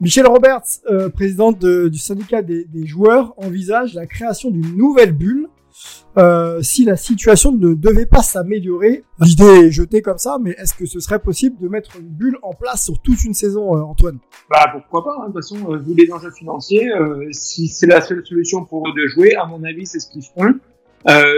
Michel 0.00 0.26
Roberts, 0.26 0.80
euh, 0.90 1.08
président 1.08 1.52
de, 1.52 1.88
du 1.88 1.98
syndicat 1.98 2.42
des, 2.42 2.64
des, 2.64 2.86
joueurs, 2.86 3.34
envisage 3.36 3.94
la 3.94 4.06
création 4.06 4.50
d'une 4.50 4.76
nouvelle 4.76 5.12
bulle 5.12 5.48
euh, 6.16 6.62
si 6.62 6.84
la 6.84 6.96
situation 6.96 7.52
ne 7.52 7.74
devait 7.74 8.06
pas 8.06 8.22
s'améliorer. 8.22 9.02
L'idée 9.20 9.66
est 9.66 9.70
jetée 9.70 10.02
comme 10.02 10.18
ça, 10.18 10.38
mais 10.40 10.50
est-ce 10.52 10.74
que 10.74 10.86
ce 10.86 11.00
serait 11.00 11.18
possible 11.18 11.56
de 11.60 11.68
mettre 11.68 11.96
une 11.98 12.06
bulle 12.06 12.38
en 12.42 12.52
place 12.52 12.84
sur 12.84 13.00
toute 13.00 13.24
une 13.24 13.34
saison, 13.34 13.76
euh, 13.76 13.80
Antoine? 13.80 14.18
Bah 14.50 14.70
pourquoi 14.72 15.04
pas. 15.04 15.16
Hein. 15.20 15.28
De 15.28 15.32
toute 15.32 15.42
façon, 15.42 15.72
euh, 15.72 15.78
vu 15.78 15.94
les 15.94 16.12
enjeux 16.12 16.30
financiers, 16.30 16.90
si 17.32 17.68
c'est 17.68 17.86
la 17.86 18.00
seule 18.00 18.24
solution 18.24 18.64
pour 18.64 18.88
eux 18.88 18.92
de 18.92 19.06
jouer, 19.08 19.34
à 19.34 19.46
mon 19.46 19.64
avis, 19.64 19.86
c'est 19.86 19.98
ce 19.98 20.08
qu'ils 20.08 20.22
feront. 20.22 20.54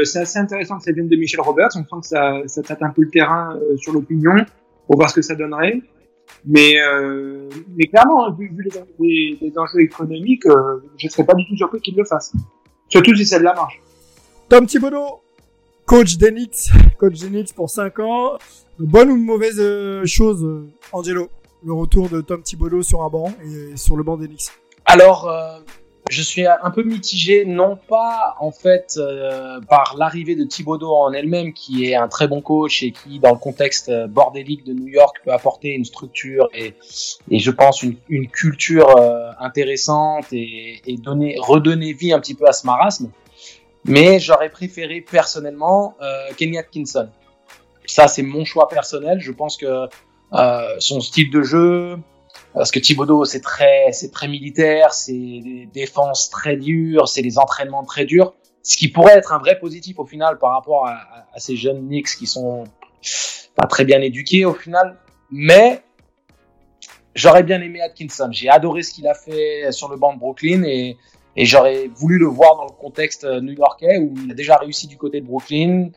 C'est 0.05 0.21
assez 0.21 0.39
intéressant 0.39 0.79
que 0.79 0.85
ça 0.85 0.93
vienne 0.93 1.09
de 1.09 1.17
Michel 1.17 1.41
Roberts. 1.41 1.71
On 1.75 1.83
sent 1.83 2.01
que 2.03 2.07
ça, 2.07 2.43
ça 2.47 2.63
tâte 2.63 2.83
un 2.83 2.91
peu 2.91 3.03
le 3.03 3.11
terrain 3.11 3.59
sur 3.79 3.93
l'opinion 3.93 4.35
pour 4.87 4.97
voir 4.97 5.11
ce 5.11 5.15
que 5.15 5.23
ça 5.23 5.35
donnerait. 5.35 5.81
Mais, 6.45 6.75
clairement, 7.91 8.31
vu, 8.33 8.53
vu 8.55 8.69
les, 9.01 9.39
les, 9.41 9.59
enjeux 9.59 9.81
économiques, 9.81 10.45
je 10.99 11.07
ne 11.07 11.11
serais 11.11 11.25
pas 11.25 11.35
du 11.35 11.45
tout 11.47 11.57
surpris 11.57 11.81
qu'ils 11.81 11.97
le 11.97 12.05
fassent. 12.05 12.33
Surtout 12.89 13.15
si 13.17 13.29
la 13.33 13.55
marge. 13.55 13.81
Tom 14.49 14.67
Thibodeau, 14.67 15.23
coach 15.87 16.17
d'Enix, 16.19 16.71
coach 16.99 17.19
d'Enix 17.19 17.53
pour 17.53 17.69
5 17.69 17.99
ans. 17.99 18.39
Bonne 18.79 19.11
ou 19.11 19.17
mauvaise 19.17 19.59
euh, 19.59 20.05
chose, 20.05 20.47
Angelo, 20.93 21.29
le 21.65 21.73
retour 21.73 22.09
de 22.09 22.21
Tom 22.21 22.43
Thibodeau 22.43 22.83
sur 22.83 23.03
un 23.03 23.09
banc 23.09 23.33
et 23.45 23.77
sur 23.77 23.97
le 23.97 24.05
banc 24.05 24.17
d'Enix 24.17 24.53
Alors, 24.85 25.29
euh, 25.29 25.59
je 26.09 26.23
suis 26.23 26.47
un 26.47 26.71
peu 26.71 26.85
mitigé, 26.85 27.45
non 27.45 27.77
pas 27.89 28.37
en 28.39 28.53
fait 28.53 28.95
euh, 28.97 29.61
par 29.69 29.97
l'arrivée 29.99 30.37
de 30.37 30.45
Thibodeau 30.45 30.93
en 30.93 31.13
elle-même, 31.13 31.53
qui 31.53 31.87
est 31.87 31.97
un 31.97 32.07
très 32.07 32.29
bon 32.29 32.41
coach 32.41 32.83
et 32.85 32.93
qui, 32.93 33.19
dans 33.19 33.33
le 33.33 33.39
contexte 33.39 33.89
euh, 33.89 34.07
bordélique 34.07 34.65
de 34.65 34.73
New 34.73 34.87
York, 34.87 35.17
peut 35.25 35.33
apporter 35.33 35.71
une 35.71 35.85
structure 35.85 36.49
et, 36.55 36.75
je 37.31 37.51
pense 37.51 37.83
une, 37.83 38.29
culture 38.29 38.97
euh, 38.97 39.31
intéressante 39.41 40.27
et, 40.33 40.81
et 40.87 40.97
donner, 40.97 41.37
redonner 41.41 41.93
vie 41.93 42.13
un 42.13 42.21
petit 42.21 42.35
peu 42.35 42.47
à 42.47 42.53
ce 42.53 42.67
marasme. 42.67 43.11
Mais 43.87 44.19
j'aurais 44.19 44.51
préféré 44.51 45.01
personnellement 45.01 45.97
euh, 46.01 46.29
Kenny 46.37 46.59
Atkinson. 46.59 47.09
ça, 47.87 48.09
c'est 48.09 48.23
mon 48.23 48.45
choix 48.45 48.69
personnel. 48.69 49.21
Je 49.21 49.33
pense 49.33 49.57
que 49.57 49.89
euh, 50.33 50.75
son 50.79 51.01
style 51.01 51.31
de 51.31 51.43
jeu, 51.43 51.97
parce 52.53 52.71
que 52.71 52.81
Thibodeau, 52.81 53.25
c'est 53.25 53.41
très, 53.41 53.93
c'est 53.93 54.11
très 54.11 54.29
militaire, 54.29 54.93
c'est 54.93 55.13
des 55.13 55.69
défenses 55.73 56.31
très 56.31 56.57
dures, 56.57 57.09
c'est 57.09 57.23
des 57.23 57.39
entraînements 57.39 57.85
très 57.85 58.05
durs. 58.05 58.35
Ce 58.63 58.77
qui 58.77 58.89
pourrait 58.89 59.17
être 59.17 59.33
un 59.33 59.39
vrai 59.39 59.59
positif 59.59 59.99
au 60.01 60.07
final 60.07 60.39
par 60.39 60.51
rapport 60.51 60.87
à, 60.87 60.95
à, 60.95 61.27
à 61.35 61.39
ces 61.39 61.55
jeunes 61.55 61.87
Knicks 61.87 62.17
qui 62.19 62.27
sont 62.27 62.65
pas 63.55 63.67
très 63.67 63.85
bien 63.85 64.01
éduqués 64.01 64.45
au 64.45 64.55
final. 64.55 64.97
Mais 65.31 65.83
j'aurais 67.15 67.45
bien 67.45 67.61
aimé 67.61 67.81
Atkinson. 67.81 68.29
J'ai 68.33 68.49
adoré 68.49 68.83
ce 68.83 68.93
qu'il 68.93 69.07
a 69.07 69.15
fait 69.15 69.71
sur 69.71 69.89
le 69.89 69.97
banc 69.97 70.15
de 70.15 70.19
Brooklyn 70.19 70.63
et, 70.65 70.97
et 71.37 71.45
j'aurais 71.45 71.89
voulu 71.95 72.19
le 72.19 72.27
voir 72.27 72.57
dans 72.57 72.65
le 72.65 72.71
contexte 72.71 73.25
new-yorkais 73.25 73.99
où 73.99 74.15
il 74.25 74.31
a 74.31 74.35
déjà 74.35 74.57
réussi 74.57 74.87
du 74.87 74.97
côté 74.97 75.21
de 75.21 75.27
Brooklyn, 75.27 75.91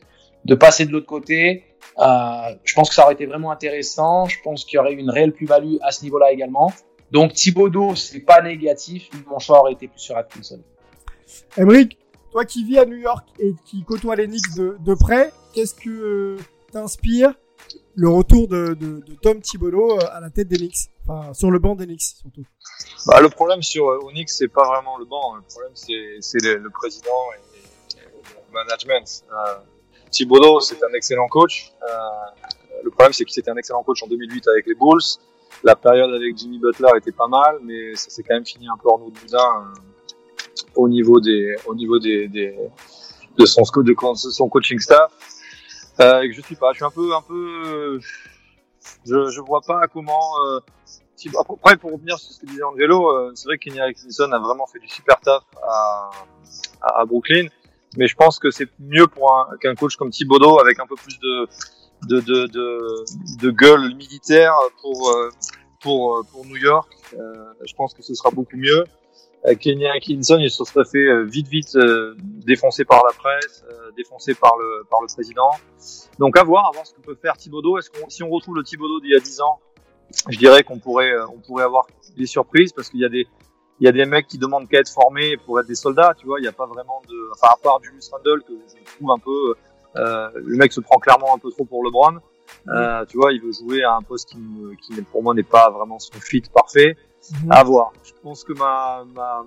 de 0.46 0.56
passer 0.56 0.86
de 0.86 0.92
l'autre 0.92 1.06
côté. 1.06 1.64
Euh, 1.98 2.56
je 2.64 2.74
pense 2.74 2.90
que 2.90 2.96
ça 2.96 3.04
aurait 3.04 3.14
été 3.14 3.26
vraiment 3.26 3.52
intéressant. 3.52 4.26
Je 4.26 4.38
pense 4.44 4.66
qu'il 4.66 4.78
y 4.78 4.80
aurait 4.80 4.94
eu 4.94 4.98
une 4.98 5.10
réelle 5.10 5.34
plus-value 5.34 5.76
à 5.82 5.92
ce 5.92 6.04
niveau-là 6.04 6.32
également. 6.32 6.72
Donc 7.12 7.34
Thibodeau, 7.34 7.96
c'est 7.96 8.20
pas 8.20 8.42
négatif. 8.42 9.10
Mon 9.28 9.40
choix 9.40 9.62
aurait 9.62 9.74
été 9.74 9.88
plus 9.88 10.00
sur 10.00 10.18
Atkinson. 10.18 10.62
Emric, 11.58 11.98
toi 12.32 12.46
qui 12.46 12.64
vis 12.64 12.78
à 12.78 12.86
New 12.86 12.98
York 12.98 13.28
et 13.40 13.54
qui 13.66 13.84
côtoie 13.84 14.16
les 14.16 14.28
Knicks 14.28 14.56
de, 14.56 14.78
de 14.80 14.94
près, 14.94 15.32
qu'est-ce 15.54 15.74
que 15.74 15.90
euh, 15.90 16.38
t'inspire 16.72 17.34
le 17.96 18.10
retour 18.10 18.48
de, 18.48 18.78
Tom 19.22 19.42
Thibodeau 19.42 20.00
à 20.00 20.20
la 20.20 20.30
tête 20.30 20.48
Knicks, 20.48 20.90
enfin 21.08 21.34
sur 21.34 21.52
le 21.52 21.60
banc 21.60 21.76
Knicks 21.76 22.02
surtout. 22.02 22.46
Bah, 23.08 23.20
le 23.22 23.30
problème 23.30 23.62
sur 23.62 23.90
euh, 23.90 24.00
Knicks, 24.12 24.30
c'est 24.30 24.48
pas 24.48 24.66
vraiment 24.66 24.98
le 24.98 25.06
banc. 25.06 25.36
Le 25.36 25.42
problème, 25.42 25.72
c'est 25.76 26.40
le, 26.42 26.70
président 26.70 27.10
et, 27.36 27.98
le 27.98 28.54
management. 28.54 29.24
Euh, 29.32 29.56
Thibodeau, 30.12 30.60
c'est 30.60 30.82
un 30.84 30.94
excellent 30.94 31.28
coach. 31.28 31.74
Euh, 31.84 31.96
le 32.84 32.90
problème, 32.90 33.14
c'est 33.14 33.26
qu'il 33.26 33.40
était 33.40 33.52
un 33.52 33.58
excellent 33.58 33.84
coach 33.84 34.02
en 34.04 34.08
2008 34.08 34.48
avec 34.48 34.66
les 34.68 34.76
Bulls. 34.76 35.02
La 35.64 35.76
période 35.76 36.14
avec 36.14 36.38
Jimmy 36.38 36.58
Butler 36.60 36.92
était 36.98 37.12
pas 37.12 37.28
mal, 37.28 37.58
mais 37.64 37.96
ça 37.96 38.10
s'est 38.10 38.24
quand 38.24 38.36
même 38.36 38.46
fini 38.46 38.68
un 38.68 38.78
peu 38.82 38.90
en 38.90 39.02
eau 39.02 39.12
de 39.12 39.20
boudin 39.20 39.38
euh, 39.38 39.80
au 40.76 40.88
niveau 40.88 41.20
des, 41.20 41.56
au 41.66 41.76
niveau 41.76 42.00
des, 42.00 42.28
de 42.28 43.46
son 43.46 44.50
coaching 44.50 44.80
staff. 44.80 45.12
Euh, 46.02 46.28
je 46.32 46.42
suis 46.42 46.56
pas, 46.56 46.72
je 46.72 46.78
suis 46.78 46.86
un 46.86 46.92
peu, 46.92 47.14
un 47.14 47.22
peu, 47.22 48.00
je, 49.06 49.30
je 49.30 49.42
vois 49.42 49.62
pas 49.62 49.88
comment. 49.88 50.32
Euh, 50.46 50.60
après, 51.38 51.76
pour 51.76 51.92
revenir 51.92 52.18
sur 52.18 52.32
ce 52.32 52.40
que 52.40 52.46
disait 52.46 52.64
Angelo, 52.64 53.10
euh, 53.10 53.32
c'est 53.36 53.50
vrai 53.50 53.58
que 53.58 53.66
Kenny 53.66 53.82
a 53.82 54.40
vraiment 54.40 54.66
fait 54.68 54.80
du 54.80 54.88
super 54.88 55.20
taf 55.20 55.44
à, 55.62 56.10
à, 56.82 57.02
à 57.02 57.06
Brooklyn, 57.06 57.48
mais 57.98 58.08
je 58.08 58.16
pense 58.16 58.40
que 58.40 58.50
c'est 58.52 58.70
mieux 58.80 59.08
pour 59.08 59.36
un, 59.36 59.58
qu'un 59.58 59.76
coach 59.76 59.98
comme 59.98 60.12
Thibodeau 60.12 60.60
avec 60.60 60.80
un 60.80 60.86
peu 60.88 60.96
plus 60.96 61.20
de 61.20 61.48
de, 62.08 62.22
de, 62.22 62.48
de, 62.48 63.06
de 63.42 63.52
gueule 63.52 63.94
militaire 63.96 64.54
pour 64.82 65.14
pour 65.82 66.26
pour 66.32 66.46
New 66.46 66.56
York. 66.56 66.90
Euh, 67.14 67.54
je 67.66 67.74
pense 67.74 67.94
que 67.94 68.02
ce 68.02 68.14
sera 68.14 68.30
beaucoup 68.32 68.56
mieux. 68.56 68.86
Kenny 69.60 69.88
Atkinson, 69.88 70.38
il 70.40 70.52
se 70.52 70.64
serait 70.66 70.86
fait 70.86 71.24
vite 71.26 71.48
vite 71.48 71.76
euh, 71.76 72.16
défoncer 72.46 72.84
par 72.84 73.04
la 73.06 73.14
presse, 73.14 73.64
euh, 73.70 73.92
défoncé 73.96 74.34
par 74.34 74.58
le 74.58 74.84
par 74.90 75.02
le 75.02 75.08
président. 75.08 75.52
Donc 76.18 76.38
à 76.38 76.44
voir, 76.44 76.68
à 76.68 76.72
voir 76.74 76.86
ce 76.86 76.94
que 76.94 77.02
peut 77.02 77.16
faire 77.16 77.38
Thibodeau. 77.38 77.78
Est-ce 77.78 77.90
qu'on 77.90 78.10
si 78.10 78.22
on 78.24 78.30
retrouve 78.30 78.56
le 78.56 78.64
Thibodeau 78.64 79.00
d'il 79.00 79.12
y 79.12 79.16
a 79.16 79.20
10 79.20 79.42
ans, 79.42 79.60
je 80.28 80.38
dirais 80.38 80.64
qu'on 80.64 80.80
pourrait 80.80 81.14
on 81.34 81.40
pourrait 81.40 81.64
avoir 81.64 81.88
des 82.18 82.26
surprises 82.26 82.74
parce 82.74 82.90
qu'il 82.90 83.00
y 83.00 83.06
a 83.06 83.10
des 83.10 83.28
il 83.80 83.86
y 83.86 83.88
a 83.88 83.94
des 83.94 84.06
mecs 84.06 84.28
qui 84.28 84.38
demandent 84.38 84.68
qu'à 84.68 84.80
être 84.80 84.92
formés 84.92 85.38
pour 85.38 85.58
être 85.60 85.68
des 85.68 85.76
soldats, 85.76 86.14
tu 86.18 86.26
vois. 86.26 86.40
Il 86.40 86.42
n'y 86.42 86.50
a 86.50 86.54
pas 86.54 86.66
vraiment 86.66 87.02
de, 87.08 87.32
enfin 87.32 87.54
à 87.54 87.58
part 87.64 87.82
Julius 87.82 88.10
Randle 88.10 88.44
que 88.46 88.54
je 88.68 88.96
trouve 88.98 89.12
un 89.12 89.20
peu, 89.20 89.56
euh, 89.96 90.30
le 90.36 90.58
mec 90.58 90.74
se 90.74 90.82
prend 90.82 91.00
clairement 91.00 91.34
un 91.34 91.40
peu 91.40 91.50
trop 91.50 91.64
pour 91.64 91.86
LeBron. 91.86 92.20
Euh, 92.68 93.06
tu 93.06 93.18
vois, 93.18 93.32
il 93.32 93.42
veut 93.42 93.54
jouer 93.54 93.84
à 93.84 93.96
un 93.96 94.02
poste 94.02 94.30
qui, 94.30 94.38
qui 94.82 95.02
pour 95.04 95.24
moi 95.24 95.34
n'est 95.34 95.44
pas 95.44 95.70
vraiment 95.70 95.98
son 95.98 96.20
fit 96.20 96.44
parfait. 96.54 96.98
Mmh. 97.32 97.52
À 97.52 97.64
voir. 97.64 97.94
Je 98.04 98.12
pense 98.24 98.44
que 98.44 98.54
ma, 98.54 99.04
ma, 99.14 99.46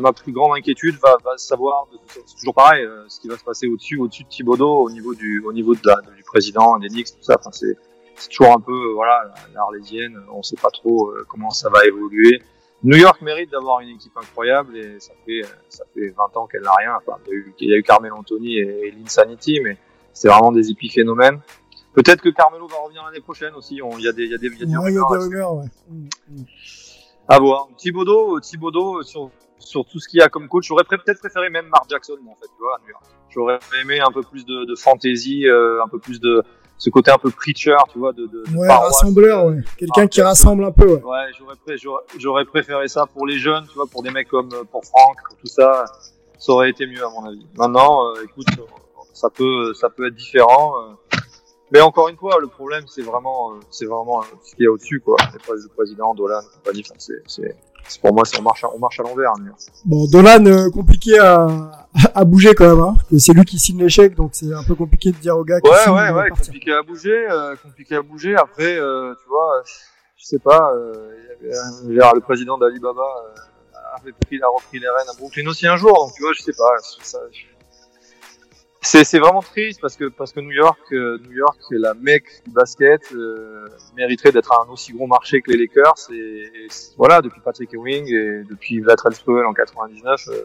ma 0.00 0.12
plus 0.12 0.32
grande 0.32 0.56
inquiétude 0.56 0.96
va, 0.96 1.16
va 1.24 1.36
savoir, 1.36 1.86
c'est 2.08 2.36
toujours 2.36 2.54
pareil, 2.54 2.84
euh, 2.84 3.04
ce 3.08 3.20
qui 3.20 3.28
va 3.28 3.36
se 3.36 3.44
passer 3.44 3.66
au-dessus, 3.66 3.98
au-dessus 3.98 4.24
de 4.24 4.28
Thibodeau, 4.28 4.84
au 4.84 4.90
niveau 4.90 5.14
du, 5.14 5.42
au 5.44 5.52
niveau 5.52 5.74
de 5.74 5.80
la, 5.84 6.00
du 6.16 6.22
président, 6.22 6.78
des 6.78 6.88
Knicks, 6.88 7.08
tout 7.08 7.22
ça. 7.22 7.36
Enfin, 7.38 7.50
c'est, 7.52 7.76
c'est 8.16 8.28
toujours 8.30 8.52
un 8.52 8.60
peu, 8.60 8.72
euh, 8.72 8.92
voilà, 8.94 9.32
l'Arlésienne. 9.54 10.18
On 10.32 10.42
sait 10.42 10.56
pas 10.56 10.70
trop 10.70 11.10
euh, 11.10 11.24
comment 11.28 11.50
ça 11.50 11.68
va 11.68 11.84
évoluer. 11.84 12.42
New 12.82 12.96
York 12.96 13.20
mérite 13.20 13.50
d'avoir 13.50 13.80
une 13.80 13.90
équipe 13.90 14.16
incroyable 14.16 14.76
et 14.78 14.98
ça 15.00 15.12
fait, 15.26 15.42
ça 15.68 15.84
fait 15.92 16.08
20 16.16 16.36
ans 16.38 16.46
qu'elle 16.46 16.62
n'a 16.62 16.72
rien. 16.78 16.96
Enfin, 16.96 17.18
il 17.26 17.30
y 17.30 17.32
a 17.32 17.36
eu, 17.36 17.54
il 17.60 17.70
y 17.70 17.74
a 17.74 17.76
eu 17.76 17.82
Carmelo 17.82 18.16
Anthony 18.16 18.58
et, 18.58 18.86
et 18.86 18.90
l'Insanity, 18.92 19.60
mais 19.62 19.76
c'est 20.14 20.28
vraiment 20.28 20.52
des 20.52 20.70
épiphénomènes. 20.70 21.40
Peut-être 21.92 22.22
que 22.22 22.28
Carmelo 22.28 22.68
va 22.68 22.76
revenir 22.78 23.04
l'année 23.04 23.20
prochaine 23.20 23.54
aussi. 23.54 23.80
Il 23.98 24.04
y 24.04 24.08
a 24.08 24.12
des, 24.12 24.24
il 24.24 24.30
y 24.30 24.34
a 24.34 24.38
des, 24.38 24.46
il 24.46 24.60
y 24.60 24.62
a 24.62 24.66
des 24.66 24.76
ouais, 24.76 24.84
rumeurs. 24.84 25.08
Il 25.10 25.14
y 25.14 25.16
a 25.16 25.18
des 25.18 25.24
rumeurs, 25.24 25.54
ouais. 25.54 25.64
À 27.30 27.38
voir. 27.38 27.68
Thibodeau, 27.76 28.40
Thibodeau 28.40 29.02
sur, 29.04 29.30
sur 29.58 29.84
tout 29.84 30.00
ce 30.00 30.08
qu'il 30.08 30.18
y 30.18 30.22
a 30.22 30.28
comme 30.28 30.48
coach, 30.48 30.66
j'aurais 30.66 30.82
peut-être 30.82 31.20
préféré 31.20 31.48
même 31.48 31.66
Mark 31.68 31.84
Jackson, 31.88 32.18
en 32.28 32.34
fait, 32.34 32.48
tu 32.56 32.60
vois. 32.60 32.76
J'aurais 33.28 33.58
aimé 33.80 34.00
un 34.00 34.10
peu 34.10 34.22
plus 34.22 34.44
de, 34.44 34.64
de 34.64 34.74
fantaisie, 34.74 35.46
euh, 35.46 35.80
un 35.84 35.88
peu 35.88 36.00
plus 36.00 36.18
de 36.18 36.42
ce 36.76 36.90
côté 36.90 37.12
un 37.12 37.18
peu 37.18 37.30
preacher, 37.30 37.76
tu 37.92 38.00
vois, 38.00 38.12
de, 38.12 38.26
de, 38.26 38.42
ouais, 38.56 38.66
de 38.66 38.72
rassembleur, 38.72 39.44
ouais. 39.46 39.58
Quelqu'un 39.78 40.08
qui 40.08 40.20
rassemble 40.22 40.64
un 40.64 40.72
peu, 40.72 40.94
ouais. 40.94 41.02
Ouais, 41.04 41.26
j'aurais 41.38 41.54
pré 41.64 41.76
j'aurais 42.18 42.44
préféré 42.46 42.88
ça 42.88 43.06
pour 43.06 43.26
les 43.26 43.38
jeunes, 43.38 43.64
tu 43.68 43.74
vois, 43.74 43.86
pour 43.86 44.02
des 44.02 44.10
mecs 44.10 44.28
comme 44.28 44.48
pour 44.72 44.84
Franck, 44.84 45.16
pour 45.28 45.36
tout 45.36 45.46
ça, 45.46 45.84
ça 46.36 46.52
aurait 46.52 46.70
été 46.70 46.86
mieux 46.86 47.04
à 47.04 47.10
mon 47.10 47.26
avis. 47.26 47.46
Maintenant, 47.56 48.08
euh, 48.08 48.24
écoute, 48.24 48.48
ça 49.12 49.28
peut 49.30 49.72
ça 49.74 49.88
peut 49.88 50.08
être 50.08 50.16
différent. 50.16 50.74
Euh, 51.70 51.72
mais 51.72 51.80
encore 51.80 52.08
une 52.08 52.16
fois, 52.16 52.38
le 52.40 52.48
problème, 52.48 52.84
c'est 52.86 53.02
vraiment, 53.02 53.52
c'est 53.70 53.86
vraiment 53.86 54.22
ce 54.42 54.54
qu'il 54.54 54.64
y 54.64 54.66
a 54.66 54.70
au-dessus, 54.70 55.00
quoi. 55.00 55.16
C'est 55.32 55.44
pas 55.44 55.54
le 55.54 55.68
président, 55.74 56.14
Dolan, 56.14 56.40
compagnie. 56.54 56.82
Enfin, 56.84 56.94
c'est, 56.98 57.22
c'est, 57.26 58.00
pour 58.00 58.12
moi, 58.14 58.24
c'est 58.24 58.38
on 58.38 58.42
marche, 58.42 58.64
à, 58.64 58.68
on 58.74 58.78
marche 58.78 59.00
à 59.00 59.02
l'envers. 59.02 59.32
Hein, 59.32 59.54
bon, 59.84 60.06
Dolan, 60.06 60.44
euh, 60.46 60.70
compliqué 60.70 61.18
à, 61.18 61.46
à 62.14 62.24
bouger 62.24 62.54
quand 62.54 62.68
même. 62.68 62.80
Hein. 62.80 62.94
C'est 63.18 63.32
lui 63.32 63.44
qui 63.44 63.58
signe 63.58 63.80
l'échec, 63.80 64.14
donc 64.14 64.30
c'est 64.34 64.52
un 64.52 64.62
peu 64.62 64.74
compliqué 64.74 65.12
de 65.12 65.16
dire 65.16 65.36
au 65.36 65.44
gars. 65.44 65.58
Ouais, 65.62 65.70
signe 65.84 65.92
ouais, 65.92 66.10
ouais, 66.10 66.30
compliqué 66.30 66.72
à 66.72 66.82
bouger, 66.82 67.26
euh, 67.30 67.56
compliqué 67.62 67.96
à 67.96 68.02
bouger. 68.02 68.36
Après, 68.36 68.76
euh, 68.76 69.14
tu 69.22 69.28
vois, 69.28 69.62
je 70.16 70.24
sais 70.24 70.38
pas. 70.38 70.72
Euh, 70.74 71.10
le 71.42 72.20
président 72.20 72.58
d'Alibaba 72.58 73.02
euh, 73.02 73.40
a 73.94 73.96
repris 73.96 74.78
les 74.78 74.88
rênes 74.88 75.08
à 75.08 75.16
Brooklyn 75.18 75.46
aussi 75.48 75.66
un 75.66 75.76
jour, 75.76 75.92
donc 75.92 76.12
tu 76.14 76.22
vois, 76.22 76.32
je 76.32 76.42
sais 76.42 76.52
pas. 76.52 76.76
Ça, 76.78 77.18
c'est 77.32 77.49
c'est 78.82 79.18
vraiment 79.18 79.42
triste 79.42 79.80
parce 79.80 79.96
que 79.96 80.08
parce 80.08 80.32
que 80.32 80.40
New 80.40 80.52
York 80.52 80.80
euh, 80.92 81.18
New 81.24 81.36
York 81.36 81.58
c'est 81.68 81.78
la 81.78 81.94
mecque 81.94 82.42
du 82.46 82.50
basket 82.50 83.02
euh, 83.12 83.68
mériterait 83.94 84.32
d'être 84.32 84.52
un 84.58 84.70
aussi 84.70 84.92
gros 84.92 85.06
marché 85.06 85.42
que 85.42 85.50
les 85.50 85.58
Lakers 85.58 86.10
et, 86.10 86.14
et 86.14 86.68
voilà 86.96 87.20
depuis 87.20 87.40
Patrick 87.42 87.72
Ewing 87.74 88.06
et 88.06 88.44
depuis 88.48 88.80
Latrell 88.80 89.14
Sprewell 89.14 89.44
en 89.44 89.52
99 89.52 90.28
euh, 90.28 90.42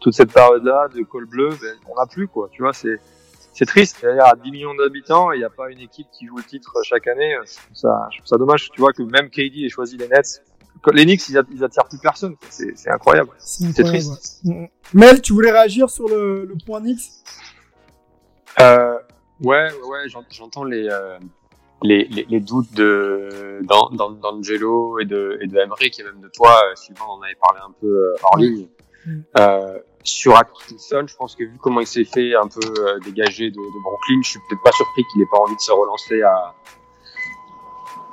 toute 0.00 0.12
cette 0.12 0.32
période 0.32 0.64
là 0.64 0.88
de 0.94 1.02
col 1.02 1.24
bleu 1.24 1.48
ben, 1.48 1.74
on 1.88 1.94
n'a 1.94 2.06
plus 2.06 2.28
quoi 2.28 2.48
tu 2.52 2.62
vois 2.62 2.74
c'est 2.74 2.98
c'est 3.54 3.66
triste 3.66 3.96
c'est-à-dire 4.00 4.26
à 4.26 4.36
10 4.36 4.50
millions 4.50 4.74
d'habitants 4.74 5.32
il 5.32 5.38
n'y 5.38 5.44
a 5.44 5.50
pas 5.50 5.70
une 5.70 5.80
équipe 5.80 6.08
qui 6.12 6.26
joue 6.26 6.36
le 6.36 6.44
titre 6.44 6.74
chaque 6.84 7.06
année 7.06 7.36
je 7.46 7.54
trouve 7.54 7.76
ça 7.76 8.08
je 8.12 8.18
trouve 8.18 8.28
ça 8.28 8.36
dommage 8.36 8.70
tu 8.70 8.80
vois 8.80 8.92
que 8.92 9.02
même 9.02 9.30
KD 9.30 9.64
ait 9.64 9.70
choisi 9.70 9.96
les 9.96 10.08
Nets 10.08 10.42
les 10.92 11.04
Knicks, 11.04 11.28
ils, 11.28 11.64
attirent 11.64 11.88
plus 11.88 11.98
personne. 11.98 12.36
C'est 12.50 12.90
incroyable. 12.90 13.30
C'est 13.38 13.82
triste. 13.82 14.42
Mel, 14.94 15.20
tu 15.20 15.32
voulais 15.32 15.50
réagir 15.50 15.90
sur 15.90 16.08
le, 16.08 16.44
le 16.44 16.54
point 16.64 16.80
Knicks? 16.80 17.10
Euh, 18.60 18.98
ouais, 19.42 19.68
ouais, 19.84 20.08
j'entends 20.30 20.64
les, 20.64 20.88
euh, 20.88 21.18
les, 21.82 22.04
les, 22.04 22.26
les, 22.28 22.40
doutes 22.40 22.72
de 22.72 23.60
d'Angelo 23.62 24.98
et 24.98 25.04
de 25.04 25.38
et 25.40 25.46
de 25.46 25.58
Emmerich 25.58 25.98
et 26.00 26.02
même 26.02 26.20
de 26.20 26.28
toi, 26.28 26.60
euh, 26.64 26.74
Sylvain, 26.74 27.04
on 27.08 27.12
en 27.12 27.22
avait 27.22 27.34
parlé 27.34 27.60
un 27.62 27.72
peu 27.80 27.86
euh, 27.86 28.14
hors 28.22 28.36
ligne. 28.38 28.68
Euh, 29.38 29.78
sur 30.02 30.36
Atkinson, 30.36 31.04
je 31.06 31.16
pense 31.16 31.34
que 31.36 31.44
vu 31.44 31.58
comment 31.60 31.80
il 31.80 31.86
s'est 31.86 32.04
fait 32.04 32.34
un 32.34 32.48
peu 32.48 32.60
euh, 32.78 32.98
dégager 33.00 33.50
de, 33.50 33.56
de, 33.56 33.82
Brooklyn, 33.82 34.20
je 34.22 34.30
suis 34.30 34.40
peut-être 34.48 34.62
pas 34.62 34.72
surpris 34.72 35.02
qu'il 35.12 35.22
ait 35.22 35.28
pas 35.30 35.38
envie 35.38 35.54
de 35.54 35.60
se 35.60 35.72
relancer 35.72 36.22
à 36.22 36.54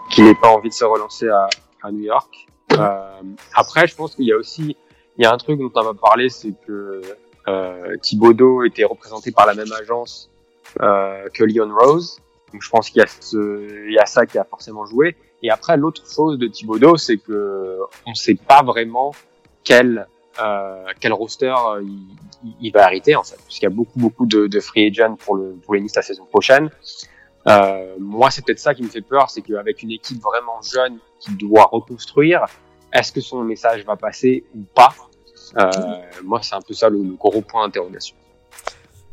qu'il 0.10 0.28
ait 0.28 0.36
pas 0.36 0.50
envie 0.50 0.70
de 0.70 0.74
se 0.74 0.86
relancer 0.86 1.28
à, 1.30 1.50
à 1.82 1.92
New 1.92 2.04
York. 2.04 2.48
Euh, 2.74 3.22
après, 3.54 3.88
je 3.88 3.96
pense 3.96 4.16
qu'il 4.16 4.26
y 4.26 4.34
a 4.34 4.38
aussi 4.38 4.76
il 5.18 5.24
y 5.24 5.26
a 5.26 5.34
un 5.34 5.38
truc 5.38 5.60
dont 5.60 5.72
on 5.76 5.84
va 5.84 5.94
parler, 5.94 6.30
c'est 6.30 6.54
que 6.66 7.02
euh, 7.48 7.98
Thibodeau 8.02 8.64
était 8.64 8.84
représenté 8.84 9.32
par 9.32 9.46
la 9.46 9.54
même 9.54 9.72
agence 9.80 10.32
que 10.80 11.44
Leon 11.44 11.74
Rose. 11.76 12.20
Donc 12.52 12.62
je 12.62 12.70
pense 12.70 12.90
qu'il 12.90 13.00
y 13.00 13.04
a 13.04 13.08
ce, 13.08 13.88
il 13.88 13.94
y 13.94 14.00
a 14.00 14.06
ça 14.06 14.26
qui 14.26 14.38
a 14.38 14.44
forcément 14.44 14.86
joué. 14.86 15.16
Et 15.42 15.50
après 15.50 15.76
l'autre 15.76 16.04
chose 16.10 16.38
de 16.38 16.48
Thibodeau, 16.48 16.98
c'est 16.98 17.18
que 17.18 17.80
on 18.06 18.14
sait 18.14 18.36
pas 18.36 18.64
vraiment 18.64 19.12
quel 19.64 20.08
euh, 20.42 20.86
quel 21.00 21.14
roster 21.14 21.54
il, 21.82 22.08
il, 22.60 22.72
va 22.72 22.86
arrêter 22.86 23.16
en 23.16 23.24
fait, 23.24 23.38
puisqu'il 23.46 23.66
y 23.66 23.68
a 23.68 23.70
beaucoup 23.70 24.00
beaucoup 24.00 24.26
de, 24.26 24.48
de 24.48 24.60
free 24.60 24.88
agents 24.88 25.16
pour 25.16 25.36
le 25.36 25.56
pour 25.64 25.76
les 25.76 25.80
Knicks 25.80 25.96
la 25.96 26.02
saison 26.02 26.26
prochaine. 26.26 26.70
Euh, 27.46 27.96
moi, 28.00 28.32
c'est 28.32 28.44
peut-être 28.44 28.60
ça 28.60 28.74
qui 28.74 28.84
me 28.84 28.88
fait 28.88 29.02
peur, 29.02 29.30
c'est 29.30 29.42
qu'avec 29.42 29.84
une 29.84 29.92
équipe 29.92 30.22
vraiment 30.22 30.62
jeune 30.62 30.98
qui 31.20 31.36
doit 31.36 31.66
reconstruire, 31.66 32.46
est-ce 32.92 33.12
que 33.12 33.22
son 33.22 33.44
message 33.44 33.86
va 33.86 33.96
passer 33.96 34.46
ou 34.56 34.64
pas? 34.74 34.94
Euh, 35.60 35.70
Moi, 36.24 36.40
c'est 36.42 36.56
un 36.56 36.62
peu 36.62 36.74
ça 36.74 36.90
le, 36.90 37.00
le 37.00 37.16
gros 37.16 37.42
point 37.42 37.66
d'interrogation. 37.66 38.16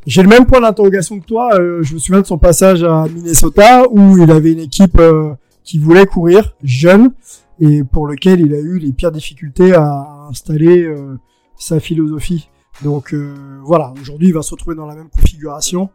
J'ai 0.07 0.23
le 0.23 0.29
même 0.29 0.45
point 0.45 0.61
d'interrogation 0.61 1.19
que 1.19 1.25
toi. 1.25 1.53
euh, 1.55 1.83
je 1.83 1.93
me 1.93 1.99
souviens 1.99 2.21
de 2.21 2.25
son 2.25 2.37
passage 2.37 2.83
à 2.83 3.05
Minnesota 3.07 3.83
où 3.91 4.17
il 4.17 4.31
avait 4.31 4.51
une 4.53 4.59
équipe 4.59 4.99
euh, 4.99 5.33
qui 5.63 5.77
voulait 5.77 6.05
courir 6.07 6.55
jeune 6.63 7.11
et 7.59 7.83
pour 7.83 8.07
lequel 8.07 8.41
il 8.41 8.53
a 8.53 8.59
eu 8.59 8.79
les 8.79 8.91
pires 8.93 9.11
difficultés 9.11 9.73
à 9.73 10.27
installer 10.29 10.83
euh, 10.83 11.19
sa 11.57 11.79
philosophie. 11.79 12.49
Donc 12.83 13.13
euh, 13.13 13.35
voilà, 13.63 13.93
aujourd'hui 14.01 14.29
il 14.29 14.33
va 14.33 14.41
se 14.41 14.51
retrouver 14.51 14.75
dans 14.75 14.87
la 14.87 14.95
même 14.95 15.09
configuration 15.09 15.89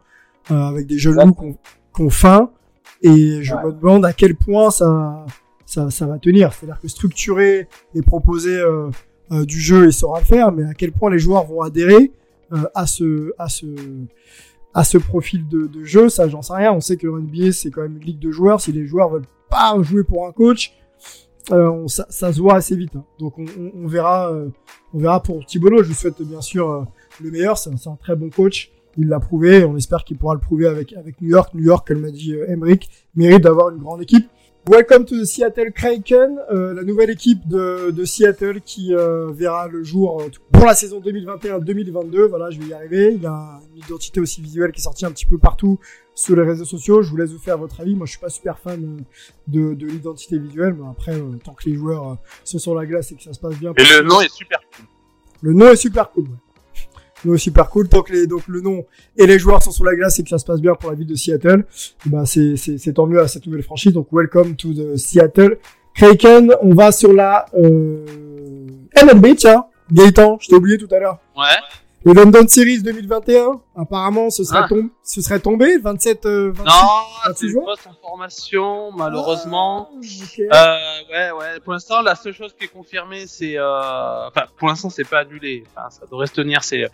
euh, 0.51 0.55
avec 0.55 0.87
des 0.87 0.97
jeunes 0.97 1.15
loups 1.15 1.33
qu'on 1.33 1.57
qu'on 1.91 2.09
faim 2.09 2.51
et 3.01 3.43
je 3.43 3.53
me 3.55 3.73
demande 3.73 4.05
à 4.05 4.13
quel 4.13 4.35
point 4.35 4.71
ça 4.71 5.25
ça, 5.65 5.89
ça 5.91 6.05
va 6.05 6.17
tenir. 6.17 6.53
C'est-à-dire 6.53 6.79
que 6.79 6.87
structurer 6.87 7.67
et 7.93 8.01
proposer 8.01 8.55
euh, 8.55 8.89
du 9.43 9.59
jeu, 9.59 9.87
il 9.87 9.91
saura 9.91 10.19
le 10.19 10.25
faire, 10.25 10.53
mais 10.53 10.63
à 10.63 10.73
quel 10.73 10.93
point 10.93 11.09
les 11.11 11.19
joueurs 11.19 11.45
vont 11.45 11.61
adhérer 11.61 12.13
à 12.73 12.85
ce 12.87 13.33
à 13.37 13.49
ce 13.49 13.65
à 14.73 14.83
ce 14.83 14.97
profil 14.97 15.47
de, 15.47 15.69
jeu, 15.83 16.07
ça 16.09 16.27
j'en 16.29 16.41
sais 16.41 16.53
rien. 16.53 16.71
On 16.73 16.81
sait 16.81 16.97
que 16.97 17.07
le 17.07 17.19
NBA 17.21 17.51
c'est 17.51 17.71
quand 17.71 17.81
même 17.81 17.97
une 17.97 18.03
ligue 18.03 18.19
de 18.19 18.31
joueurs. 18.31 18.61
Si 18.61 18.71
les 18.71 18.85
joueurs 18.85 19.09
veulent 19.09 19.25
pas 19.49 19.75
jouer 19.81 20.03
pour 20.03 20.27
un 20.27 20.31
coach, 20.31 20.73
euh, 21.51 21.69
on- 21.69 21.87
ça, 21.87 22.05
ça 22.09 22.31
se 22.33 22.39
voit 22.39 22.55
assez 22.55 22.75
vite. 22.75 22.95
hein. 22.95 23.03
Donc 23.19 23.35
on, 23.39 23.87
verra, 23.87 24.31
euh, 24.31 24.49
on 24.93 24.99
verra 24.99 25.21
pour 25.23 25.43
Thibodeau. 25.45 25.81
Je 25.83 25.87
lui 25.89 25.95
souhaite 25.95 26.21
bien 26.21 26.41
sûr 26.41 26.69
euh, 26.69 26.83
le 27.23 27.31
meilleur. 27.31 27.57
C'est 27.57 27.69
un, 27.71 27.91
un 27.91 27.95
très 27.95 28.15
bon 28.15 28.29
coach. 28.29 28.71
Il 28.97 29.07
l'a 29.07 29.19
prouvé. 29.19 29.63
On 29.63 29.77
espère 29.77 30.03
qu'il 30.03 30.17
pourra 30.17 30.33
le 30.35 30.39
prouver 30.41 30.67
avec 30.67 30.93
avec 30.93 31.21
New 31.21 31.29
York. 31.29 31.53
New 31.53 31.63
York, 31.63 31.87
comme 31.87 31.99
m'a 32.01 32.11
dit 32.11 32.33
euh, 32.33 32.49
Emric, 32.51 32.89
mérite 33.15 33.43
d'avoir 33.43 33.69
une 33.69 33.77
grande 33.77 34.01
équipe. 34.01 34.27
Welcome 34.69 35.05
to 35.05 35.15
the 35.21 35.25
Seattle 35.25 35.71
Kraken, 35.71 36.39
euh, 36.51 36.73
la 36.73 36.83
nouvelle 36.83 37.09
équipe 37.09 37.47
de, 37.47 37.89
de 37.91 38.03
Seattle 38.03 38.59
qui 38.59 38.93
euh, 38.93 39.31
verra 39.31 39.69
le 39.69 39.81
jour 39.81 40.19
euh, 40.21 40.29
pour 40.51 40.65
la 40.65 40.73
saison 40.73 40.99
2021-2022. 40.99 42.25
Voilà, 42.25 42.49
je 42.49 42.59
vais 42.59 42.65
y 42.65 42.73
arriver. 42.73 43.13
Il 43.15 43.21
y 43.21 43.25
a 43.27 43.61
une 43.73 43.81
identité 43.81 44.19
aussi 44.19 44.41
visuelle 44.41 44.73
qui 44.73 44.81
est 44.81 44.83
sortie 44.83 45.05
un 45.05 45.11
petit 45.11 45.25
peu 45.25 45.37
partout 45.37 45.79
sur 46.15 46.35
les 46.35 46.41
réseaux 46.43 46.65
sociaux. 46.65 47.01
Je 47.01 47.09
vous 47.09 47.15
laisse 47.15 47.31
vous 47.31 47.39
faire 47.39 47.57
votre 47.57 47.79
avis. 47.79 47.95
Moi, 47.95 48.05
je 48.07 48.11
suis 48.11 48.19
pas 48.19 48.27
super 48.27 48.59
fan 48.59 48.83
euh, 48.83 49.03
de, 49.47 49.73
de 49.73 49.87
l'identité 49.87 50.37
visuelle, 50.37 50.75
mais 50.77 50.89
après, 50.91 51.15
euh, 51.15 51.37
tant 51.41 51.53
que 51.53 51.69
les 51.69 51.75
joueurs 51.75 52.17
sont 52.43 52.59
sur 52.59 52.75
la 52.75 52.85
glace 52.85 53.13
et 53.13 53.15
que 53.15 53.23
ça 53.23 53.31
se 53.31 53.39
passe 53.39 53.57
bien. 53.57 53.71
Et 53.77 53.83
le 53.83 54.03
nom 54.03 54.19
est 54.19 54.33
super 54.33 54.59
cool. 54.75 54.85
Le 55.43 55.53
nom 55.53 55.69
est 55.69 55.77
super 55.77 56.11
cool. 56.11 56.25
Ouais. 56.25 56.29
Est 57.25 57.37
super 57.37 57.69
cool. 57.69 57.89
Tant 57.89 58.01
que 58.03 58.13
les, 58.13 58.27
donc 58.27 58.47
le 58.47 58.61
nom 58.61 58.85
et 59.17 59.25
les 59.25 59.39
joueurs 59.39 59.61
sont 59.63 59.71
sur 59.71 59.83
la 59.83 59.95
glace 59.95 60.19
et 60.19 60.23
que 60.23 60.29
ça 60.29 60.37
se 60.37 60.45
passe 60.45 60.61
bien 60.61 60.75
pour 60.75 60.89
la 60.91 60.95
ville 60.95 61.07
de 61.07 61.15
Seattle, 61.15 61.65
bah 62.05 62.25
c'est 62.25 62.55
c'est 62.57 62.77
c'est 62.77 62.93
tant 62.93 63.05
mieux 63.07 63.19
à 63.21 63.27
cette 63.27 63.45
nouvelle 63.47 63.63
franchise. 63.63 63.93
Donc 63.93 64.07
welcome 64.11 64.55
to 64.55 64.73
the 64.73 64.97
Seattle 64.97 65.57
Kraken. 65.95 66.53
On 66.61 66.73
va 66.75 66.91
sur 66.91 67.13
la 67.13 67.45
euh, 67.57 68.05
MLB, 69.03 69.35
tiens. 69.35 69.65
Gaëtan, 69.91 70.37
je 70.41 70.47
t'ai 70.49 70.55
oublié 70.55 70.77
tout 70.77 70.87
à 70.93 70.99
l'heure. 70.99 71.17
Ouais. 71.35 71.43
Le 72.05 72.13
London 72.13 72.47
Series 72.47 72.81
2021, 72.83 73.59
apparemment, 73.75 74.29
ce 74.29 74.43
serait, 74.45 74.59
Ah. 74.63 74.67
tom- 74.69 74.89
ce 75.03 75.21
serait 75.21 75.39
tombé, 75.39 75.77
27, 75.77 76.25
euh, 76.25 76.51
26, 76.53 76.63
Non, 76.63 76.71
26 77.25 77.39
c'est 77.39 77.47
une 77.53 77.61
fausse 77.65 77.87
information, 77.87 78.91
malheureusement. 78.93 79.89
ok. 79.93 80.39
Euh, 80.39 80.75
ouais, 81.11 81.31
ouais. 81.31 81.59
Pour 81.63 81.73
l'instant, 81.73 82.01
la 82.01 82.15
seule 82.15 82.33
chose 82.33 82.53
qui 82.57 82.65
est 82.65 82.69
confirmée, 82.69 83.25
c'est, 83.27 83.57
euh, 83.57 84.27
enfin, 84.27 84.43
pour 84.57 84.67
l'instant, 84.69 84.89
c'est 84.89 85.07
pas 85.07 85.19
annulé. 85.19 85.63
Enfin, 85.75 85.89
ça 85.89 86.05
devrait 86.09 86.27
se 86.27 86.33
tenir. 86.33 86.63
C'est 86.63 86.85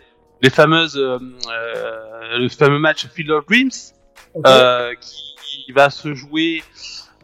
les 0.42 0.50
fameuses, 0.50 0.96
euh, 0.96 1.18
euh, 1.50 2.38
le 2.38 2.48
fameux 2.48 2.78
match 2.78 3.06
Field 3.06 3.30
of 3.30 3.46
Dreams, 3.46 3.70
Ok. 4.34 4.44
euh, 4.46 4.94
qui, 5.00 5.72
va 5.72 5.88
se 5.88 6.12
jouer 6.14 6.62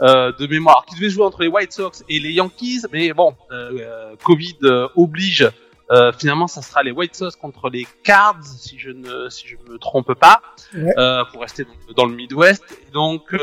euh, 0.01 0.33
de 0.39 0.47
mémoire, 0.47 0.85
qui 0.89 0.95
devait 0.95 1.11
se 1.11 1.15
jouer 1.17 1.25
entre 1.25 1.43
les 1.43 1.49
White 1.49 1.73
Sox 1.73 2.03
et 2.09 2.19
les 2.21 2.33
Yankees, 2.33 2.83
mais 2.93 3.13
bon, 3.13 3.35
euh, 3.53 4.15
Covid 4.23 4.57
euh, 4.63 4.89
oblige. 4.97 5.51
Euh, 5.91 6.13
finalement, 6.17 6.47
ça 6.47 6.63
sera 6.63 6.85
les 6.85 6.93
White 6.93 7.17
Sox 7.17 7.35
contre 7.37 7.69
les 7.69 7.85
Cards, 8.05 8.45
si 8.45 8.79
je 8.79 8.91
ne 8.91 9.29
si 9.29 9.49
je 9.49 9.57
me 9.71 9.77
trompe 9.77 10.15
pas, 10.15 10.41
Ouais. 10.73 10.95
euh, 10.97 11.25
pour 11.33 11.41
rester 11.43 11.65
dans, 11.65 11.93
dans 11.97 12.07
le 12.07 12.15
Midwest. 12.15 12.63
Et 12.89 12.93
donc, 12.93 13.35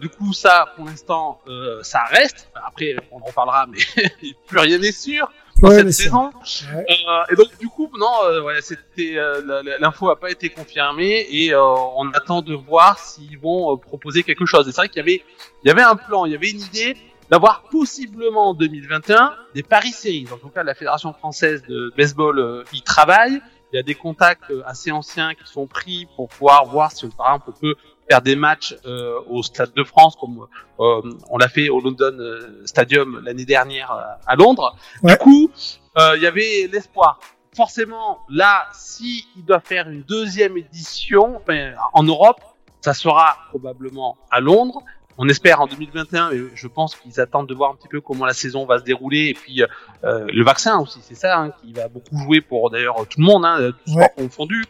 du 0.00 0.08
coup, 0.10 0.32
ça, 0.34 0.72
pour 0.76 0.84
l'instant, 0.84 1.40
euh, 1.48 1.82
ça 1.82 2.04
reste. 2.04 2.50
Après, 2.54 2.94
on 3.10 3.16
en 3.16 3.24
reparlera, 3.24 3.66
mais 3.66 3.78
plus 4.46 4.58
rien 4.58 4.78
n'est 4.78 4.92
sûr 4.92 5.30
dans 5.64 5.70
Ouais, 5.70 5.76
cette 5.76 5.86
mais 5.86 5.92
c'est- 5.92 6.02
saison. 6.04 6.30
Ouais. 6.74 6.86
Euh, 7.08 7.32
et 7.32 7.36
donc, 7.36 7.58
du 7.58 7.68
coup, 7.68 7.90
non, 7.98 8.06
euh, 8.24 8.42
ouais, 8.42 8.60
c'était 8.60 9.16
euh, 9.16 9.62
l'info 9.80 10.10
a 10.10 10.18
pas 10.18 10.30
été 10.30 10.48
confirmée 10.50 11.26
et 11.30 11.52
euh, 11.54 11.62
on 11.96 12.08
attend 12.12 12.42
de 12.42 12.54
voir 12.54 12.98
s'ils 12.98 13.38
vont 13.38 13.72
euh, 13.72 13.76
proposer 13.76 14.22
quelque 14.22 14.46
chose. 14.46 14.68
Et 14.68 14.72
c'est 14.72 14.76
vrai 14.80 14.88
qu'il 14.88 14.98
y 14.98 15.00
avait, 15.00 15.22
il 15.64 15.68
y 15.68 15.70
avait 15.70 15.82
un 15.82 15.96
plan, 15.96 16.24
il 16.26 16.32
y 16.32 16.34
avait 16.34 16.50
une 16.50 16.60
idée 16.60 16.96
d'avoir 17.30 17.62
possiblement 17.70 18.50
en 18.50 18.54
2021 18.54 19.34
des 19.54 19.62
paris 19.62 19.92
séries. 19.92 20.26
En 20.32 20.36
tout 20.36 20.48
cas, 20.50 20.62
la 20.62 20.74
Fédération 20.74 21.12
française 21.12 21.62
de 21.68 21.92
baseball 21.96 22.38
euh, 22.38 22.64
y 22.72 22.82
travaille. 22.82 23.40
Il 23.72 23.76
y 23.76 23.78
a 23.80 23.82
des 23.82 23.94
contacts 23.96 24.52
assez 24.66 24.92
anciens 24.92 25.34
qui 25.34 25.50
sont 25.50 25.66
pris 25.66 26.06
pour 26.14 26.28
pouvoir 26.28 26.64
voir 26.66 26.92
si, 26.92 27.08
par 27.08 27.26
exemple, 27.34 27.46
on 27.56 27.60
peut 27.60 27.74
faire 28.08 28.22
des 28.22 28.36
matchs 28.36 28.76
euh, 28.86 29.18
au 29.28 29.42
Stade 29.42 29.72
de 29.74 29.84
France, 29.84 30.16
comme 30.20 30.46
euh, 30.80 31.00
on 31.30 31.38
l'a 31.38 31.48
fait 31.48 31.68
au 31.68 31.80
London 31.80 32.16
euh, 32.18 32.62
Stadium 32.66 33.20
l'année 33.24 33.44
dernière 33.46 33.90
euh, 33.92 34.02
à 34.26 34.36
Londres. 34.36 34.76
Ouais. 35.02 35.12
Du 35.12 35.18
coup, 35.18 35.50
euh, 35.98 36.12
il 36.16 36.22
y 36.22 36.26
avait 36.26 36.68
l'espoir. 36.72 37.18
Forcément, 37.56 38.18
là, 38.28 38.66
si 38.72 39.26
il 39.36 39.44
doit 39.44 39.60
faire 39.60 39.88
une 39.88 40.02
deuxième 40.02 40.56
édition 40.56 41.36
enfin, 41.36 41.72
en 41.92 42.02
Europe, 42.02 42.40
ça 42.80 42.92
sera 42.94 43.36
probablement 43.50 44.16
à 44.30 44.40
Londres. 44.40 44.82
On 45.16 45.28
espère 45.28 45.60
en 45.60 45.68
2021, 45.68 46.30
mais 46.32 46.38
je 46.56 46.66
pense 46.66 46.96
qu'ils 46.96 47.20
attendent 47.20 47.48
de 47.48 47.54
voir 47.54 47.70
un 47.70 47.76
petit 47.76 47.86
peu 47.86 48.00
comment 48.00 48.26
la 48.26 48.34
saison 48.34 48.66
va 48.66 48.80
se 48.80 48.84
dérouler 48.84 49.28
et 49.28 49.34
puis 49.34 49.62
euh, 49.62 50.26
le 50.32 50.44
vaccin 50.44 50.80
aussi, 50.80 50.98
c'est 51.02 51.14
ça 51.14 51.38
hein, 51.38 51.52
qui 51.62 51.72
va 51.72 51.86
beaucoup 51.86 52.18
jouer 52.18 52.40
pour 52.40 52.68
d'ailleurs 52.70 52.96
tout 53.08 53.20
le 53.20 53.24
monde, 53.24 53.44
hein, 53.46 53.70
tout 53.86 53.92
Ouais. 53.94 54.02
sport 54.06 54.14
confondu, 54.16 54.64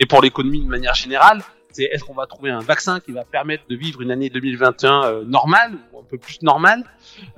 et 0.00 0.06
pour 0.06 0.22
l'économie 0.22 0.62
de 0.64 0.68
manière 0.68 0.94
générale. 0.94 1.42
C'est 1.72 1.84
est-ce 1.84 2.04
qu'on 2.04 2.14
va 2.14 2.26
trouver 2.26 2.50
un 2.50 2.60
vaccin 2.60 3.00
qui 3.00 3.12
va 3.12 3.24
permettre 3.24 3.64
de 3.68 3.76
vivre 3.76 4.00
une 4.02 4.10
année 4.10 4.30
2021 4.30 5.04
euh, 5.04 5.24
normale 5.24 5.72
ou 5.92 5.98
un 6.00 6.04
peu 6.08 6.18
plus 6.18 6.40
normale. 6.42 6.84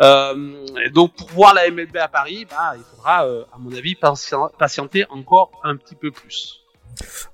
Euh, 0.00 0.64
et 0.84 0.90
donc 0.90 1.14
pour 1.14 1.28
voir 1.30 1.54
la 1.54 1.70
MLB 1.70 1.96
à 1.96 2.08
Paris, 2.08 2.46
bah, 2.50 2.74
il 2.76 2.82
faudra, 2.82 3.26
euh, 3.26 3.44
à 3.54 3.58
mon 3.58 3.72
avis, 3.72 3.94
patien- 3.94 4.50
patienter 4.58 5.04
encore 5.10 5.50
un 5.62 5.76
petit 5.76 5.94
peu 5.94 6.10
plus. 6.10 6.60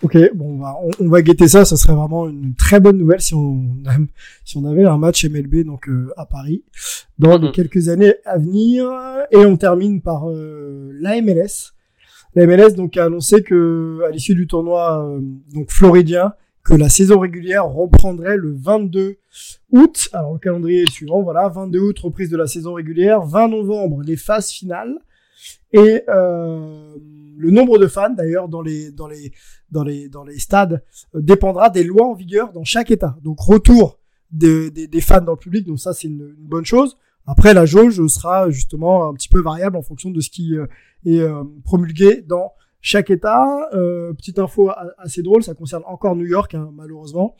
Ok, 0.02 0.16
bon, 0.34 0.56
bah, 0.56 0.74
on, 0.82 0.90
on 1.04 1.08
va 1.10 1.20
guetter 1.20 1.46
ça. 1.48 1.64
Ça 1.66 1.76
serait 1.76 1.92
vraiment 1.94 2.28
une 2.28 2.54
très 2.54 2.80
bonne 2.80 2.96
nouvelle 2.96 3.20
si 3.20 3.34
on, 3.34 3.62
si 4.44 4.56
on 4.56 4.64
avait 4.64 4.84
un 4.86 4.96
match 4.96 5.24
MLB 5.24 5.64
donc 5.64 5.88
euh, 5.88 6.10
à 6.16 6.24
Paris 6.26 6.64
dans 7.18 7.36
les 7.36 7.48
Mhm. 7.48 7.52
quelques 7.52 7.88
années 7.88 8.14
à 8.24 8.38
venir. 8.38 8.90
Et 9.30 9.36
on 9.38 9.56
termine 9.56 10.00
par 10.00 10.30
euh, 10.30 10.90
la 11.00 11.20
MLS. 11.20 11.72
La 12.34 12.46
MLS 12.46 12.74
donc 12.74 12.96
a 12.96 13.04
annoncé 13.06 13.42
que 13.42 14.00
à 14.06 14.10
l'issue 14.10 14.34
du 14.34 14.46
tournoi 14.46 15.04
euh, 15.04 15.20
donc 15.52 15.70
floridien 15.70 16.32
que 16.70 16.76
la 16.76 16.88
saison 16.88 17.18
régulière 17.18 17.66
reprendrait 17.66 18.37
le 18.37 18.54
22 18.54 19.16
août. 19.72 20.09
Alors 20.12 20.35
le 20.35 20.38
calendrier 20.38 20.83
est 20.83 20.90
suivant, 20.90 21.20
voilà, 21.20 21.48
22 21.48 21.80
août 21.80 21.98
reprise 21.98 22.30
de 22.30 22.37
la 22.37 22.46
saison 22.46 22.74
régulière, 22.74 23.22
20 23.22 23.48
novembre 23.48 24.02
les 24.02 24.16
phases 24.16 24.50
finales 24.50 24.94
et 25.72 26.04
euh, 26.09 26.94
le 27.37 27.50
nombre 27.50 27.78
de 27.78 27.88
fans 27.88 28.11
d'ailleurs 28.11 28.48
dans 28.48 28.62
les 28.62 28.92
dans 28.92 29.09
les 29.09 29.33
dans 29.72 29.83
les 29.83 30.09
dans 30.09 30.22
les 30.22 30.38
stades 30.38 30.85
euh, 31.16 31.20
dépendra 31.20 31.70
des 31.70 31.83
lois 31.83 32.06
en 32.06 32.14
vigueur 32.14 32.52
dans 32.52 32.64
chaque 32.64 32.92
État. 32.92 33.16
Donc 33.24 33.40
retour 33.40 33.98
des, 34.30 34.70
fans 35.00 35.22
dans 35.22 35.33
le 35.33 35.38
public, 35.38 35.66
donc 35.66 35.80
ça 35.80 35.92
c'est 35.92 36.06
une, 36.06 36.37
bonne 36.38 36.64
chose. 36.64 36.98
Après 37.26 37.52
la 37.52 37.66
jauge 37.66 38.06
sera 38.06 38.48
justement 38.50 39.09
un 39.09 39.14
petit 39.14 39.28
peu 39.28 39.42
variable 39.42 39.76
en 39.76 39.83
fonction 39.83 40.11
de 40.11 40.20
ce 40.20 40.30
qui 40.30 40.56
euh, 40.56 40.66
est 41.04 41.26
promulgué 41.64 42.22
dans 42.22 42.52
chaque 42.81 43.11
État. 43.11 43.69
Euh, 43.73 44.12
petite 44.14 44.38
info 44.38 44.71
assez 44.99 45.23
drôle, 45.23 45.43
ça 45.43 45.55
concerne 45.55 45.83
encore 45.87 46.16
New 46.16 46.27
York 46.27 46.55
hein, 46.55 46.71
malheureusement, 46.75 47.37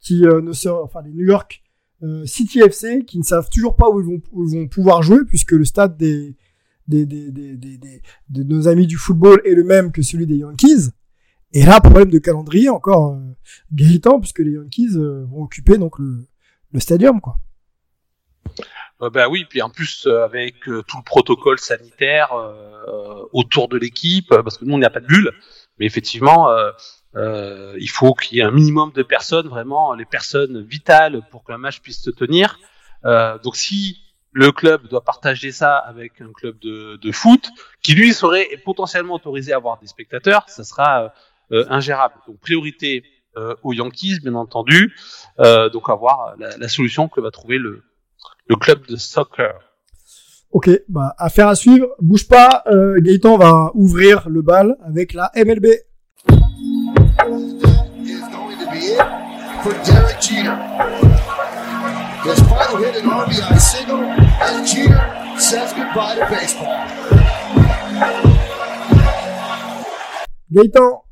qui 0.00 0.24
euh, 0.26 0.40
ne 0.40 0.52
sera, 0.52 0.82
enfin 0.82 1.02
les 1.02 1.12
New 1.12 1.26
York 1.26 1.62
euh, 2.02 2.26
City 2.26 2.60
FC 2.60 3.04
qui 3.04 3.18
ne 3.18 3.24
savent 3.24 3.48
toujours 3.50 3.76
pas 3.76 3.88
où 3.90 4.00
ils 4.00 4.06
vont, 4.06 4.20
où 4.32 4.48
ils 4.48 4.58
vont 4.58 4.68
pouvoir 4.68 5.02
jouer 5.02 5.24
puisque 5.26 5.52
le 5.52 5.64
stade 5.64 5.96
des 5.96 6.36
des, 6.86 7.06
des, 7.06 7.30
des, 7.30 7.56
des, 7.56 8.02
de 8.28 8.42
nos 8.42 8.68
amis 8.68 8.86
du 8.86 8.96
football 8.96 9.40
est 9.44 9.54
le 9.54 9.64
même 9.64 9.90
que 9.90 10.02
celui 10.02 10.26
des 10.26 10.36
Yankees. 10.36 10.90
Et 11.52 11.64
là, 11.64 11.80
problème 11.80 12.10
de 12.10 12.18
calendrier 12.18 12.68
encore 12.68 13.14
euh, 13.14 14.18
puisque 14.20 14.40
les 14.40 14.52
Yankees 14.52 14.96
euh, 14.96 15.24
vont 15.26 15.44
occuper 15.44 15.78
donc 15.78 15.98
le, 15.98 16.26
le 16.72 16.80
stadium, 16.80 17.20
quoi. 17.20 17.38
Euh, 19.04 19.10
bah 19.10 19.28
oui, 19.28 19.44
puis 19.48 19.62
en 19.62 19.70
plus 19.70 20.06
euh, 20.06 20.24
avec 20.24 20.68
euh, 20.68 20.82
tout 20.82 20.96
le 20.96 21.02
protocole 21.04 21.58
sanitaire 21.58 22.32
euh, 22.32 23.22
autour 23.32 23.68
de 23.68 23.76
l'équipe, 23.76 24.32
euh, 24.32 24.42
parce 24.42 24.58
que 24.58 24.64
nous 24.64 24.74
on 24.74 24.78
n'a 24.78 24.90
pas 24.90 25.00
de 25.00 25.06
bulle, 25.06 25.32
mais 25.78 25.86
effectivement 25.86 26.50
euh, 26.50 27.76
il 27.78 27.90
faut 27.90 28.14
qu'il 28.14 28.38
y 28.38 28.40
ait 28.40 28.44
un 28.44 28.50
minimum 28.50 28.92
de 28.92 29.02
personnes, 29.02 29.48
vraiment 29.48 29.94
les 29.94 30.04
personnes 30.04 30.62
vitales 30.62 31.22
pour 31.30 31.44
qu'un 31.44 31.58
match 31.58 31.80
puisse 31.80 32.02
se 32.02 32.10
tenir. 32.10 32.58
Donc 33.44 33.54
si 33.54 33.98
le 34.32 34.50
club 34.50 34.88
doit 34.88 35.04
partager 35.04 35.52
ça 35.52 35.76
avec 35.76 36.20
un 36.20 36.32
club 36.32 36.58
de, 36.58 36.96
de 36.96 37.12
foot, 37.12 37.50
qui 37.82 37.94
lui 37.94 38.12
serait 38.12 38.48
potentiellement 38.64 39.14
autorisé 39.14 39.52
à 39.52 39.56
avoir 39.56 39.78
des 39.78 39.86
spectateurs, 39.86 40.48
ça 40.48 40.64
sera 40.64 41.14
ingérable. 41.50 42.16
Donc 42.26 42.40
priorité 42.40 43.04
aux 43.62 43.72
Yankees, 43.72 44.18
bien 44.20 44.34
entendu. 44.34 44.96
Donc 45.38 45.88
à 45.88 45.94
voir 45.94 46.34
la, 46.36 46.56
la 46.56 46.68
solution 46.68 47.08
que 47.08 47.20
va 47.20 47.30
trouver 47.30 47.58
le, 47.58 47.84
le 48.46 48.56
club 48.56 48.86
de 48.86 48.96
soccer. 48.96 49.54
Ok, 50.50 50.70
bah 50.88 51.14
affaire 51.18 51.48
à 51.48 51.54
suivre. 51.56 51.88
Bouge 52.00 52.28
pas, 52.28 52.62
euh, 52.66 53.00
Gaëtan 53.00 53.36
va 53.38 53.72
ouvrir 53.74 54.28
le 54.28 54.42
bal 54.42 54.76
avec 54.84 55.12
la 55.12 55.30
MLB. 55.34 55.66
Gaëtan, 70.50 71.04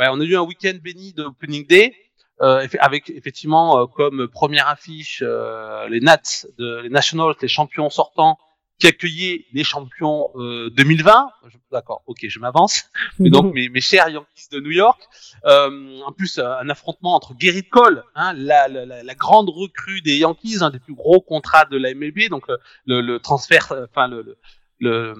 Ouais, 0.00 0.06
on 0.10 0.18
a 0.18 0.24
eu 0.24 0.34
un 0.34 0.40
week-end 0.42 0.78
béni 0.82 1.12
de 1.12 1.24
Opening 1.24 1.66
Day, 1.66 1.92
avec 2.40 3.10
effectivement 3.10 3.78
euh, 3.80 3.86
comme 3.86 4.28
première 4.28 4.68
affiche 4.68 5.22
euh, 5.24 5.88
les 5.88 6.00
Nats, 6.00 6.46
de, 6.58 6.80
les 6.82 6.88
Nationals, 6.88 7.34
les 7.42 7.48
champions 7.48 7.90
sortants, 7.90 8.38
qui 8.78 8.86
accueillaient 8.86 9.44
les 9.52 9.62
champions 9.64 10.30
euh, 10.36 10.70
2020. 10.70 11.28
Je- 11.48 11.56
D'accord, 11.70 12.02
ok, 12.06 12.18
je 12.26 12.38
m'avance. 12.40 12.84
Mais 13.20 13.28
donc 13.30 13.54
mes, 13.54 13.68
mes 13.68 13.80
chers 13.82 14.08
Yankees 14.08 14.48
de 14.50 14.58
New 14.58 14.70
York. 14.72 15.00
Euh, 15.44 16.00
en 16.04 16.12
plus, 16.12 16.38
euh, 16.38 16.58
un 16.58 16.68
affrontement 16.70 17.14
entre 17.14 17.34
Gerrit 17.38 17.68
Cole, 17.68 18.02
hein, 18.14 18.32
la, 18.34 18.66
la, 18.68 18.86
la, 18.86 19.02
la 19.02 19.14
grande 19.14 19.50
recrue 19.50 20.00
des 20.00 20.16
Yankees, 20.16 20.62
un 20.62 20.70
des 20.70 20.80
plus 20.80 20.94
gros 20.94 21.20
contrats 21.20 21.66
de 21.66 21.76
la 21.76 21.94
MLB, 21.94 22.28
donc 22.30 22.48
euh, 22.48 22.56
le, 22.86 23.02
le 23.02 23.20
transfert, 23.20 23.70
euh, 23.72 23.86
enfin 23.90 24.08
le, 24.08 24.22
le, 24.22 24.38
le- 24.80 25.14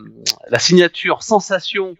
la 0.48 0.59
signature 0.59 1.22
sensation 1.22 1.94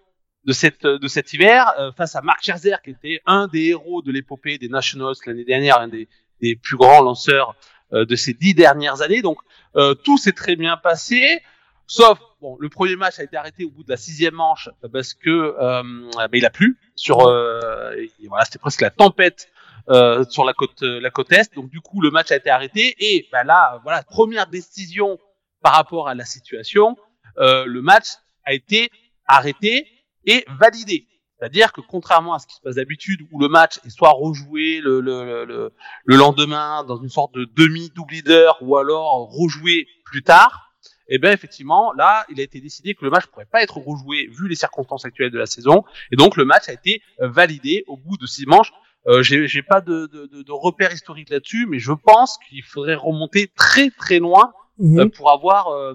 de 0.45 0.53
cette 0.53 0.87
de 0.87 1.09
cet 1.09 1.33
hiver 1.33 1.73
euh, 1.79 1.93
face 1.93 2.17
à 2.17 2.23
Mark 2.23 2.43
Scherzer 2.43 2.77
qui 2.83 2.91
était 2.91 3.21
un 3.27 3.47
des 3.47 3.69
héros 3.69 4.03
de 4.03 4.11
l'épopée 4.11 4.59
des 4.59 4.69
Nationals 4.69 5.15
l'année 5.27 5.45
dernière, 5.45 5.79
un 5.81 5.89
des, 5.89 6.09
des 6.41 6.57
plus 6.57 6.77
grands 6.77 7.03
lanceurs 7.03 7.55
euh, 7.93 8.05
de 8.05 8.17
ces 8.17 8.33
dix 8.33 8.55
dernières 8.55 9.03
années. 9.03 9.23
Donc 9.23 9.39
euh, 9.77 9.95
tout 9.95 10.17
s'est 10.17 10.33
très 10.33 10.57
bien 10.57 10.77
passé, 10.77 11.43
sauf 11.87 12.19
bon 12.41 12.57
le 12.59 12.69
premier 12.69 12.97
match 12.97 13.19
a 13.19 13.25
été 13.25 13.37
arrêté 13.37 13.65
au 13.65 13.71
bout 13.71 13.85
de 13.85 13.91
la 13.91 13.99
sixième 13.99 14.35
manche 14.35 14.71
parce 14.93 15.13
que 15.13 15.29
euh, 15.29 15.83
ben, 16.17 16.29
il 16.33 16.47
a 16.47 16.51
plu 16.51 16.79
sur 16.95 17.27
euh, 17.27 17.93
voilà 18.29 18.45
c'était 18.45 18.59
presque 18.59 18.81
la 18.81 18.91
tempête 18.91 19.49
euh, 19.91 20.25
sur 20.31 20.45
la 20.45 20.55
côte 20.55 20.83
la 20.83 21.11
côte 21.11 21.33
est. 21.33 21.55
Donc 21.55 21.69
du 21.69 21.81
coup 21.81 22.01
le 22.01 22.11
match 22.11 22.31
a 22.31 22.37
été 22.37 22.49
arrêté 22.49 22.95
et 22.99 23.29
ben 23.31 23.45
là 23.45 23.81
voilà 23.83 24.03
première 24.05 24.47
décision 24.47 25.19
par 25.63 25.75
rapport 25.75 26.09
à 26.09 26.15
la 26.15 26.25
situation, 26.25 26.97
le 27.37 27.81
match 27.81 28.07
a 28.47 28.55
été 28.55 28.91
arrêté 29.27 29.87
et 30.27 30.45
validé. 30.59 31.07
C'est-à-dire 31.39 31.73
que 31.73 31.81
contrairement 31.81 32.35
à 32.35 32.39
ce 32.39 32.47
qui 32.47 32.55
se 32.55 32.61
passe 32.61 32.75
d'habitude, 32.75 33.21
où 33.33 33.41
le 33.41 33.49
match 33.49 33.79
est 33.87 33.91
soit 33.91 34.11
rejoué 34.11 34.81
le, 34.83 35.01
le, 35.01 35.47
le, 35.47 35.73
le 36.05 36.17
lendemain 36.17 36.85
dans 36.85 36.99
une 36.99 37.09
sorte 37.09 37.35
de 37.35 37.47
demi-double 37.57 38.23
d'heure, 38.23 38.59
ou 38.61 38.77
alors 38.77 39.31
rejoué 39.31 39.87
plus 40.05 40.23
tard, 40.23 40.71
eh 41.09 41.19
bien 41.19 41.33
effectivement, 41.33 41.93
là, 41.95 42.25
il 42.31 42.41
a 42.41 42.43
été 42.43 42.61
décidé 42.61 42.95
que 42.95 43.05
le 43.05 43.11
match 43.11 43.25
ne 43.27 43.31
pourrait 43.31 43.49
pas 43.51 43.63
être 43.63 43.79
rejoué 43.79 44.29
vu 44.39 44.49
les 44.49 44.55
circonstances 44.55 45.05
actuelles 45.05 45.33
de 45.33 45.39
la 45.39 45.47
saison, 45.47 45.85
et 46.13 46.17
donc 46.17 46.37
le 46.37 46.45
match 46.45 46.69
a 46.69 46.73
été 46.73 47.03
euh, 47.21 47.29
validé 47.29 47.85
au 47.89 47.97
bout 47.97 48.17
de 48.17 48.27
six 48.27 48.47
manches. 48.47 48.73
Euh, 49.07 49.23
j'ai 49.23 49.49
j'ai 49.49 49.63
pas 49.63 49.81
de, 49.81 50.07
de, 50.07 50.43
de, 50.43 50.53
repère 50.53 50.93
historique 50.93 51.31
là-dessus, 51.31 51.67
mais 51.67 51.79
je 51.79 51.93
pense 51.93 52.39
qu'il 52.49 52.63
faudrait 52.63 52.95
remonter 52.95 53.49
très 53.57 53.91
très 53.91 54.19
loin 54.19 54.53
euh, 54.81 55.09
pour 55.09 55.31
avoir 55.31 55.69
euh, 55.69 55.95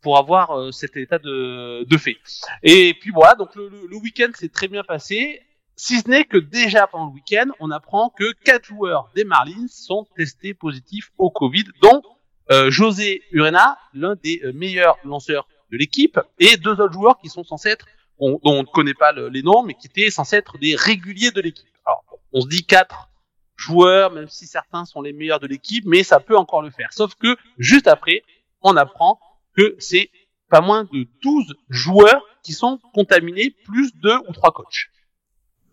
pour 0.00 0.18
avoir 0.18 0.50
euh, 0.58 0.70
cet 0.72 0.96
état 0.96 1.18
de, 1.18 1.84
de 1.84 1.96
fait. 1.96 2.16
Et 2.62 2.94
puis 2.94 3.10
voilà, 3.10 3.34
donc 3.34 3.54
le, 3.56 3.68
le, 3.68 3.86
le 3.88 3.96
week-end 3.96 4.30
s'est 4.34 4.48
très 4.48 4.68
bien 4.68 4.84
passé, 4.84 5.40
si 5.76 6.00
ce 6.00 6.08
n'est 6.08 6.24
que 6.24 6.38
déjà 6.38 6.86
pendant 6.88 7.06
le 7.06 7.12
week-end, 7.12 7.46
on 7.60 7.70
apprend 7.70 8.10
que 8.10 8.32
quatre 8.44 8.64
joueurs 8.64 9.10
des 9.14 9.24
Marlins 9.24 9.66
sont 9.68 10.06
testés 10.16 10.52
positifs 10.54 11.10
au 11.18 11.30
Covid, 11.30 11.64
dont 11.82 12.02
euh, 12.50 12.70
José 12.70 13.22
Urena, 13.30 13.78
l'un 13.94 14.16
des 14.16 14.40
euh, 14.44 14.52
meilleurs 14.52 14.96
lanceurs 15.04 15.46
de 15.70 15.76
l'équipe, 15.76 16.18
et 16.38 16.56
deux 16.56 16.80
autres 16.80 16.92
joueurs 16.94 17.18
qui 17.20 17.28
sont 17.28 17.44
censés 17.44 17.68
être, 17.68 17.86
on- 18.18 18.40
dont 18.42 18.54
on 18.58 18.62
ne 18.62 18.66
connaît 18.66 18.94
pas 18.94 19.12
le- 19.12 19.28
les 19.28 19.42
noms, 19.42 19.62
mais 19.62 19.74
qui 19.74 19.86
étaient 19.86 20.10
censés 20.10 20.36
être 20.36 20.58
des 20.58 20.74
réguliers 20.74 21.30
de 21.30 21.40
l'équipe. 21.40 21.68
Alors, 21.84 22.04
on 22.32 22.40
se 22.40 22.48
dit 22.48 22.64
quatre 22.64 23.08
joueurs, 23.56 24.10
même 24.12 24.28
si 24.28 24.46
certains 24.46 24.84
sont 24.84 25.02
les 25.02 25.12
meilleurs 25.12 25.40
de 25.40 25.46
l'équipe, 25.46 25.84
mais 25.86 26.02
ça 26.02 26.18
peut 26.20 26.36
encore 26.36 26.62
le 26.62 26.70
faire. 26.70 26.88
Sauf 26.92 27.14
que 27.14 27.36
juste 27.58 27.86
après, 27.86 28.22
on 28.62 28.76
apprend 28.76 29.20
que 29.58 29.74
c'est 29.80 30.10
pas 30.48 30.60
moins 30.60 30.84
de 30.84 31.06
12 31.22 31.54
joueurs 31.68 32.22
qui 32.44 32.52
sont 32.52 32.78
contaminés, 32.94 33.50
plus 33.64 33.92
deux 33.96 34.16
ou 34.28 34.32
trois 34.32 34.52
coachs 34.52 34.86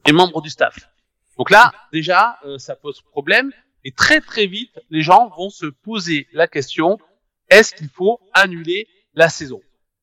et 0.07 0.11
membres 0.11 0.41
du 0.41 0.49
staff. 0.49 0.89
Donc 1.37 1.49
là, 1.51 1.71
déjà, 1.93 2.39
euh, 2.45 2.57
ça 2.57 2.75
pose 2.75 3.01
problème. 3.01 3.51
Et 3.83 3.91
très 3.91 4.21
très 4.21 4.47
vite, 4.47 4.71
les 4.89 5.01
gens 5.01 5.29
vont 5.37 5.49
se 5.49 5.67
poser 5.67 6.27
la 6.33 6.47
question 6.47 6.97
est-ce 7.49 7.75
qu'il 7.75 7.89
faut 7.89 8.19
annuler 8.33 8.87
la 9.13 9.29
saison? 9.29 9.61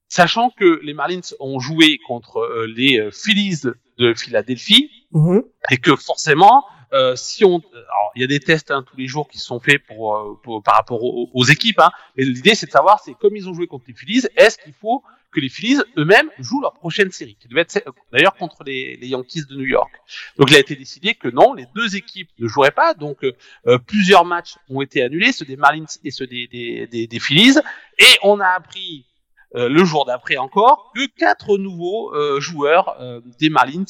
Sachant 0.09 0.51
que 0.51 0.79
les 0.85 0.95
Marlins 0.95 1.29
ont 1.41 1.59
joué 1.59 1.99
contre 2.07 2.37
euh, 2.39 2.67
les 2.67 3.01
euh, 3.01 3.11
Phillies 3.11 3.63
de 3.99 4.15
Philadelphie, 4.15 4.89
Mhm. 5.11 5.43
et 5.71 5.77
que 5.77 5.95
forcément, 5.97 6.65
euh, 6.93 7.17
si 7.17 7.45
on, 7.45 7.63
alors 7.73 8.13
il 8.15 8.21
y 8.21 8.25
a 8.25 8.27
des 8.27 8.41
tests 8.41 8.71
hein, 8.71 8.85
tous 8.89 8.97
les 8.97 9.07
jours 9.07 9.29
qui 9.29 9.39
sont 9.39 9.61
faits 9.61 9.83
pour, 9.87 10.17
euh, 10.17 10.39
pour- 10.43 10.63
par 10.63 10.75
rapport 10.75 11.03
aux, 11.03 11.31
aux 11.33 11.45
équipes, 11.45 11.81
hein, 11.81 11.91
et 12.17 12.25
l'idée 12.25 12.55
c'est 12.55 12.67
de 12.67 12.73
savoir, 12.73 13.01
c'est 13.05 13.15
comme 13.15 13.37
ils 13.37 13.49
ont 13.49 13.55
joué 13.55 13.67
contre 13.67 13.85
les 13.89 13.95
Phillies, 13.95 14.27
est-ce 14.37 14.59
qu'il 14.59 14.75
faut 14.75 15.03
que 15.33 15.41
les 15.41 15.49
Phillies 15.49 15.81
eux-mêmes 15.97 16.29
jouent 16.39 16.61
leur 16.61 16.75
prochaine 16.75 17.11
série, 17.11 17.37
qui 17.41 17.49
devait 17.49 17.63
être 17.63 17.81
d'ailleurs 18.13 18.35
contre 18.35 18.65
les, 18.65 18.97
les 18.99 19.09
Yankees 19.09 19.47
de 19.49 19.57
New 19.57 19.65
York. 19.65 19.91
Donc 20.37 20.51
il 20.51 20.57
a 20.57 20.59
été 20.59 20.77
décidé 20.77 21.15
que 21.15 21.29
non, 21.29 21.55
les 21.55 21.67
deux 21.75 21.97
équipes 21.97 22.29
ne 22.39 22.47
joueraient 22.47 22.71
pas, 22.71 22.93
donc 22.93 23.25
euh, 23.25 23.33
euh, 23.67 23.79
plusieurs 23.79 24.27
matchs 24.27 24.57
ont 24.69 24.83
été 24.83 25.03
annulés, 25.03 25.33
ceux 25.33 25.47
des 25.47 25.57
Marlins 25.57 25.87
et 26.05 26.11
ceux 26.11 26.27
des, 26.27 26.47
des, 26.49 27.07
des, 27.07 27.19
Phillies, 27.19 27.59
et 27.99 28.19
on 28.23 28.41
a 28.41 28.49
appris 28.49 29.07
euh, 29.55 29.71
le 29.71 29.85
jour 29.87 30.05
d'après 30.05 30.37
encore 30.37 30.93
que 30.95 31.07
quatre 31.07 31.57
nouveaux 31.57 32.15
euh, 32.15 32.39
joueurs 32.39 32.99
des 33.41 33.49
Marlins 33.49 33.85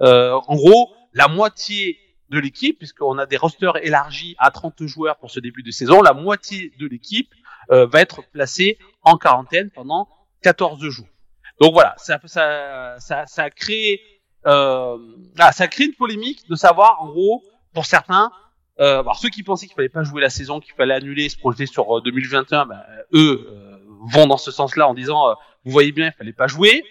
en 0.00 0.54
gros, 0.54 0.94
la 1.12 1.26
moitié 1.26 1.98
de 2.30 2.38
l'équipe, 2.38 2.78
puisqu'on 2.78 3.18
a 3.18 3.26
des 3.26 3.36
rosters 3.36 3.76
élargis 3.78 4.36
à 4.38 4.50
30 4.50 4.86
joueurs 4.86 5.16
pour 5.18 5.30
ce 5.30 5.40
début 5.40 5.62
de 5.62 5.70
saison, 5.70 6.02
la 6.02 6.12
moitié 6.12 6.72
de 6.78 6.86
l'équipe 6.86 7.32
euh, 7.70 7.86
va 7.86 8.00
être 8.00 8.22
placée 8.30 8.78
en 9.02 9.16
quarantaine 9.16 9.70
pendant 9.70 10.08
14 10.42 10.80
jours. 10.88 11.08
Donc 11.60 11.72
voilà, 11.72 11.94
ça, 11.96 12.20
ça, 12.26 12.96
ça, 12.98 13.26
ça 13.26 13.42
a 13.42 13.50
créé, 13.50 14.00
euh, 14.46 14.98
ah, 15.38 15.52
ça 15.52 15.64
a 15.64 15.68
créé 15.68 15.86
une 15.86 15.94
polémique 15.94 16.48
de 16.48 16.54
savoir, 16.54 17.02
en 17.02 17.08
gros, 17.08 17.42
pour 17.72 17.86
certains, 17.86 18.30
euh, 18.80 19.00
alors 19.00 19.18
ceux 19.18 19.28
qui 19.28 19.42
pensaient 19.42 19.66
qu'il 19.66 19.74
fallait 19.74 19.88
pas 19.88 20.04
jouer 20.04 20.20
la 20.20 20.30
saison, 20.30 20.60
qu'il 20.60 20.74
fallait 20.74 20.94
annuler, 20.94 21.28
se 21.28 21.36
projeter 21.36 21.66
sur 21.66 21.98
euh, 21.98 22.00
2021, 22.00 22.66
bah, 22.66 22.86
eux 23.12 23.46
euh, 23.50 23.78
vont 24.12 24.26
dans 24.26 24.36
ce 24.36 24.52
sens-là 24.52 24.88
en 24.88 24.94
disant, 24.94 25.28
euh, 25.28 25.34
vous 25.64 25.72
voyez 25.72 25.90
bien, 25.90 26.08
il 26.08 26.12
fallait 26.12 26.32
pas 26.32 26.46
jouer. 26.46 26.84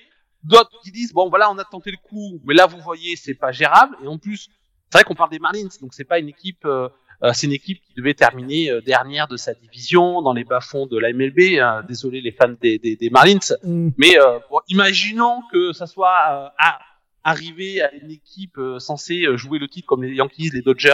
D'autres 0.43 0.79
qui 0.83 0.91
disent 0.91 1.13
bon 1.13 1.29
voilà 1.29 1.51
on 1.51 1.57
a 1.57 1.65
tenté 1.65 1.89
le 1.89 1.97
coup 1.97 2.39
mais 2.45 2.53
là 2.53 2.67
vous 2.67 2.79
voyez 2.79 3.15
c'est 3.15 3.33
pas 3.33 3.51
gérable 3.51 3.97
et 4.03 4.07
en 4.07 4.19
plus 4.19 4.49
c'est 4.89 4.97
vrai 4.99 5.03
qu'on 5.03 5.15
parle 5.15 5.29
des 5.29 5.39
Marlins 5.39 5.69
donc 5.81 5.93
c'est 5.93 6.03
pas 6.05 6.19
une 6.19 6.29
équipe 6.29 6.65
euh, 6.65 6.89
euh, 7.23 7.31
c'est 7.33 7.47
une 7.47 7.53
équipe 7.53 7.81
qui 7.81 7.93
devait 7.95 8.13
terminer 8.13 8.69
euh, 8.69 8.81
dernière 8.81 9.27
de 9.27 9.37
sa 9.37 9.53
division 9.53 10.21
dans 10.21 10.33
les 10.33 10.43
bas-fonds 10.43 10.85
de 10.85 10.97
la 10.97 11.11
MLB 11.13 11.59
hein. 11.59 11.83
désolé 11.87 12.21
les 12.21 12.31
fans 12.31 12.53
des, 12.61 12.77
des, 12.79 12.95
des 12.95 13.09
Marlins 13.09 13.39
Mm. 13.63 13.89
mais 13.97 14.19
euh, 14.19 14.39
bon, 14.49 14.59
imaginons 14.69 15.41
que 15.51 15.73
ça 15.73 15.87
soit 15.87 16.17
euh, 16.31 16.49
à, 16.59 16.79
arrivé 17.23 17.81
à 17.81 17.93
une 17.93 18.11
équipe 18.11 18.57
euh, 18.57 18.79
censée 18.79 19.23
euh, 19.25 19.37
jouer 19.37 19.59
le 19.59 19.67
titre 19.67 19.87
comme 19.87 20.03
les 20.03 20.13
Yankees 20.13 20.51
les 20.53 20.61
Dodgers 20.61 20.93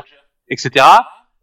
etc 0.49 0.86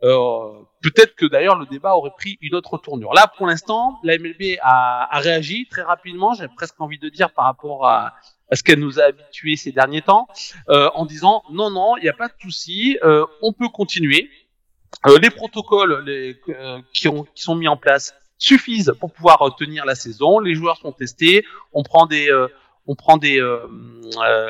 euh, 0.03 0.63
peut-être 0.83 1.15
que 1.15 1.27
d'ailleurs 1.27 1.59
le 1.59 1.67
débat 1.67 1.95
aurait 1.95 2.13
pris 2.17 2.39
une 2.41 2.55
autre 2.55 2.79
tournure. 2.79 3.13
Là, 3.13 3.31
pour 3.37 3.47
l'instant, 3.47 3.99
la 4.03 4.17
MLB 4.17 4.57
a, 4.63 5.15
a 5.15 5.21
réagi 5.21 5.67
très 5.71 5.83
rapidement, 5.83 6.33
j'ai 6.33 6.49
presque 6.49 6.81
envie 6.81 6.99
de 6.99 7.11
dire 7.11 7.33
par 7.33 7.45
rapport 7.45 7.87
à, 7.87 8.15
à 8.51 8.57
ce 8.57 8.63
qu'elle 8.63 8.81
nous 8.81 8.99
a 8.99 9.05
habitués 9.05 9.57
ces 9.57 9.73
derniers 9.73 10.03
temps, 10.03 10.29
euh, 10.69 10.91
en 10.95 11.07
disant 11.07 11.43
non, 11.53 11.71
non, 11.71 11.97
il 11.97 12.03
n'y 12.03 12.09
a 12.09 12.15
pas 12.15 12.29
de 12.29 12.35
souci, 12.41 12.99
euh, 13.03 13.25
on 13.43 13.53
peut 13.53 13.69
continuer. 13.69 14.29
Euh, 15.07 15.19
les 15.19 15.31
protocoles 15.31 16.05
les, 16.05 16.37
qui, 16.93 17.09
ont, 17.09 17.25
qui 17.35 17.43
sont 17.43 17.55
mis 17.55 17.69
en 17.69 17.77
place 17.77 18.15
suffisent 18.39 18.93
pour 18.99 19.13
pouvoir 19.13 19.55
tenir 19.57 19.85
la 19.85 19.95
saison. 19.95 20.41
Les 20.41 20.55
joueurs 20.55 20.79
sont 20.79 20.93
testés, 20.93 21.45
on 21.73 21.83
prend 21.83 22.07
des, 22.07 22.31
euh, 22.31 22.49
on 22.87 22.95
prend 22.95 23.17
des, 23.17 23.41
euh, 23.41 23.61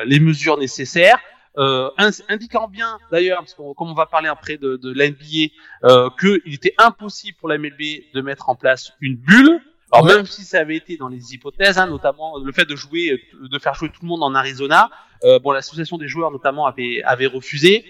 les 0.05 0.19
mesures 0.19 0.57
nécessaires. 0.57 1.19
Indiquant 1.57 2.69
bien 2.69 2.97
d'ailleurs, 3.11 3.39
parce 3.39 3.53
qu'on 3.53 3.73
comme 3.73 3.89
on 3.89 3.93
va 3.93 4.05
parler 4.05 4.29
après 4.29 4.57
de, 4.57 4.77
de 4.77 4.91
l'NBA, 4.91 6.09
qu'il 6.19 6.53
était 6.53 6.73
impossible 6.77 7.37
pour 7.37 7.49
la 7.49 7.57
MLB 7.57 8.13
de 8.13 8.21
mettre 8.21 8.49
en 8.49 8.55
place 8.55 8.93
une 9.01 9.17
bulle. 9.17 9.61
Alors 9.91 10.05
même 10.17 10.25
si 10.25 10.43
ça 10.43 10.59
avait 10.59 10.75
été 10.77 10.97
dans 10.97 11.07
les 11.09 11.33
hypothèses, 11.33 11.77
hein, 11.77 11.87
notamment 11.87 12.37
le 12.37 12.51
fait 12.51 12.65
de 12.65 12.75
jouer, 12.75 13.11
euh, 13.33 13.47
de 13.47 13.59
faire 13.59 13.73
jouer 13.73 13.89
tout 13.89 14.01
le 14.03 14.07
monde 14.07 14.23
en 14.23 14.33
Arizona, 14.35 14.89
euh, 15.23 15.39
bon 15.39 15.51
l'association 15.51 15.97
des 15.97 16.07
joueurs 16.07 16.31
notamment 16.31 16.65
avait 16.65 17.01
avait 17.03 17.27
refusé. 17.27 17.85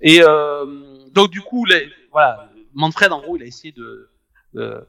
Et 0.00 0.20
euh, 0.22 0.64
donc 1.12 1.30
du 1.30 1.40
coup, 1.40 1.64
les- 1.64 1.88
voilà, 2.12 2.50
Manfred 2.74 3.10
en 3.12 3.20
gros, 3.20 3.36
il 3.36 3.42
a 3.42 3.46
essayé 3.46 3.72
de, 3.72 4.10
de 4.54 4.86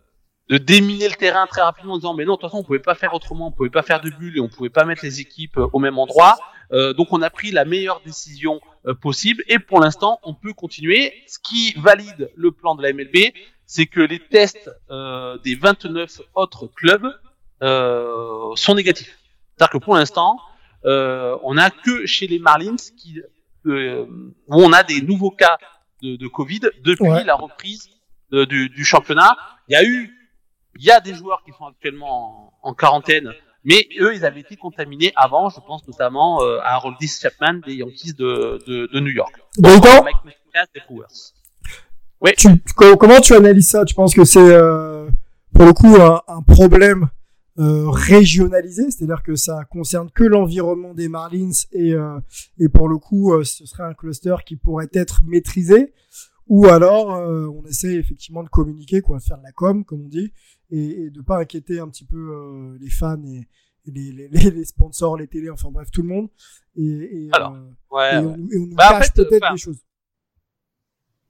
de 0.49 0.57
déminer 0.57 1.07
le 1.07 1.13
terrain 1.13 1.45
très 1.45 1.61
rapidement 1.61 1.93
en 1.93 1.97
disant 1.97 2.13
mais 2.15 2.25
non 2.25 2.33
de 2.33 2.39
toute 2.41 2.49
façon 2.49 2.61
on 2.61 2.63
pouvait 2.63 2.79
pas 2.79 2.95
faire 2.95 3.13
autrement, 3.13 3.47
on 3.47 3.51
pouvait 3.51 3.69
pas 3.69 3.83
faire 3.83 4.01
de 4.01 4.09
bulle 4.09 4.35
et 4.37 4.39
on 4.39 4.49
pouvait 4.49 4.69
pas 4.71 4.83
mettre 4.83 5.03
les 5.05 5.19
équipes 5.19 5.57
euh, 5.57 5.67
au 5.73 5.79
même 5.79 5.97
endroit. 5.99 6.37
Euh, 6.71 6.93
donc 6.93 7.07
on 7.11 7.21
a 7.21 7.29
pris 7.31 7.51
la 7.51 7.65
meilleure 7.65 8.01
décision 8.05 8.59
euh, 8.87 8.93
possible 8.95 9.43
et 9.47 9.57
pour 9.59 9.79
l'instant 9.79 10.19
on 10.23 10.33
peut 10.33 10.53
continuer. 10.53 11.13
Ce 11.27 11.37
qui 11.39 11.73
valide 11.79 12.31
le 12.35 12.51
plan 12.51 12.73
de 12.75 12.81
la 12.83 12.93
MLB, 12.93 13.31
c'est 13.73 13.85
que 13.85 13.99
les 14.13 14.19
tests 14.35 14.69
euh, 14.89 15.37
des 15.45 15.55
29 15.55 16.21
autres 16.41 16.65
clubs 16.79 17.07
euh, 17.61 18.55
sont 18.55 18.75
négatifs. 18.75 19.17
C'est-à-dire 19.55 19.71
que 19.73 19.77
pour 19.85 19.95
l'instant 19.95 20.39
euh, 20.85 21.37
on 21.43 21.57
a 21.57 21.69
que 21.69 22.05
chez 22.05 22.25
les 22.27 22.39
Marlins 22.39 22.77
qui, 22.99 23.21
euh, 23.65 24.05
où 24.47 24.55
on 24.67 24.71
a 24.73 24.83
des 24.83 25.01
nouveaux 25.01 25.31
cas 25.43 25.57
de, 26.01 26.15
de 26.15 26.27
Covid 26.27 26.61
depuis 26.83 27.09
Ouais. 27.09 27.23
la 27.25 27.35
reprise 27.35 27.89
de- 28.31 28.45
du, 28.45 28.69
du 28.69 28.83
championnat. 28.85 29.37
Il 29.67 29.73
y 29.73 29.75
a 29.75 29.83
eu, 29.83 29.99
il 30.77 30.83
y 30.85 30.91
a 30.91 30.99
des 31.01 31.13
joueurs 31.13 31.41
qui 31.45 31.51
sont 31.57 31.65
actuellement 31.65 32.53
en, 32.63 32.69
en 32.69 32.73
quarantaine, 32.73 33.33
mais 33.65 33.87
eux, 33.99 34.15
ils 34.15 34.23
avaient 34.25 34.39
été 34.47 34.55
contaminés 34.55 35.11
avant. 35.17 35.49
Je 35.49 35.59
pense 35.59 35.85
notamment 35.87 36.41
euh, 36.41 36.59
à 36.63 36.77
Roldis 36.77 37.19
Chapman 37.21 37.55
des 37.67 37.75
Yankees 37.75 38.13
de, 38.13 38.63
de, 38.65 38.87
de 38.93 38.99
New 39.01 39.11
York. 39.11 39.35
Gaëtan 39.57 40.03
Mike 40.05 40.23
Moustakas 40.23 40.67
des 40.73 40.81
Brewers. 40.87 41.17
Tu, 42.37 42.47
co- 42.75 42.97
comment 42.97 43.19
tu 43.21 43.33
analyses 43.33 43.67
ça? 43.69 43.85
Tu 43.85 43.95
penses 43.95 44.13
que 44.13 44.25
c'est 44.25 44.39
euh, 44.39 45.09
pour 45.53 45.65
le 45.65 45.73
coup 45.73 45.95
un, 45.95 46.21
un 46.27 46.41
problème 46.41 47.09
euh, 47.59 47.89
régionalisé, 47.89 48.89
c'est-à-dire 48.91 49.21
que 49.23 49.35
ça 49.35 49.63
concerne 49.69 50.09
que 50.11 50.23
l'environnement 50.23 50.93
des 50.93 51.09
Marlins 51.09 51.51
et, 51.71 51.93
euh, 51.93 52.19
et 52.57 52.69
pour 52.69 52.87
le 52.87 52.97
coup 52.97 53.33
euh, 53.33 53.43
ce 53.43 53.65
serait 53.65 53.83
un 53.83 53.93
cluster 53.93 54.35
qui 54.45 54.55
pourrait 54.55 54.89
être 54.93 55.23
maîtrisé? 55.25 55.93
Ou 56.47 56.65
alors 56.67 57.15
euh, 57.15 57.47
on 57.47 57.63
essaie 57.67 57.93
effectivement 57.95 58.43
de 58.43 58.49
communiquer, 58.49 59.01
quoi, 59.01 59.19
de 59.19 59.23
faire 59.23 59.37
de 59.37 59.43
la 59.43 59.51
com 59.51 59.83
comme 59.85 60.01
on 60.05 60.07
dit 60.07 60.31
et, 60.71 61.03
et 61.05 61.09
de 61.09 61.21
pas 61.21 61.37
inquiéter 61.39 61.79
un 61.79 61.87
petit 61.89 62.05
peu 62.05 62.17
euh, 62.17 62.77
les 62.81 62.89
fans 62.89 63.21
et, 63.25 63.47
et 63.85 63.91
les, 63.91 64.11
les, 64.29 64.51
les- 64.51 64.65
sponsors, 64.65 65.15
les 65.17 65.27
télés, 65.27 65.49
enfin 65.49 65.69
bref 65.71 65.89
tout 65.91 66.01
le 66.01 66.07
monde. 66.09 66.27
Et, 66.75 66.81
et, 66.83 67.29
Alors, 67.33 67.53
euh, 67.55 67.69
ouais, 67.95 68.17
on, 68.25 68.33
on 68.33 68.65
nous 68.67 68.75
Bah, 68.75 68.87
en 68.87 68.91
cache 68.99 69.07
fait, 69.07 69.23
peut-être 69.23 69.43
enfin, 69.43 69.53
des 69.53 69.59
choses. 69.59 69.79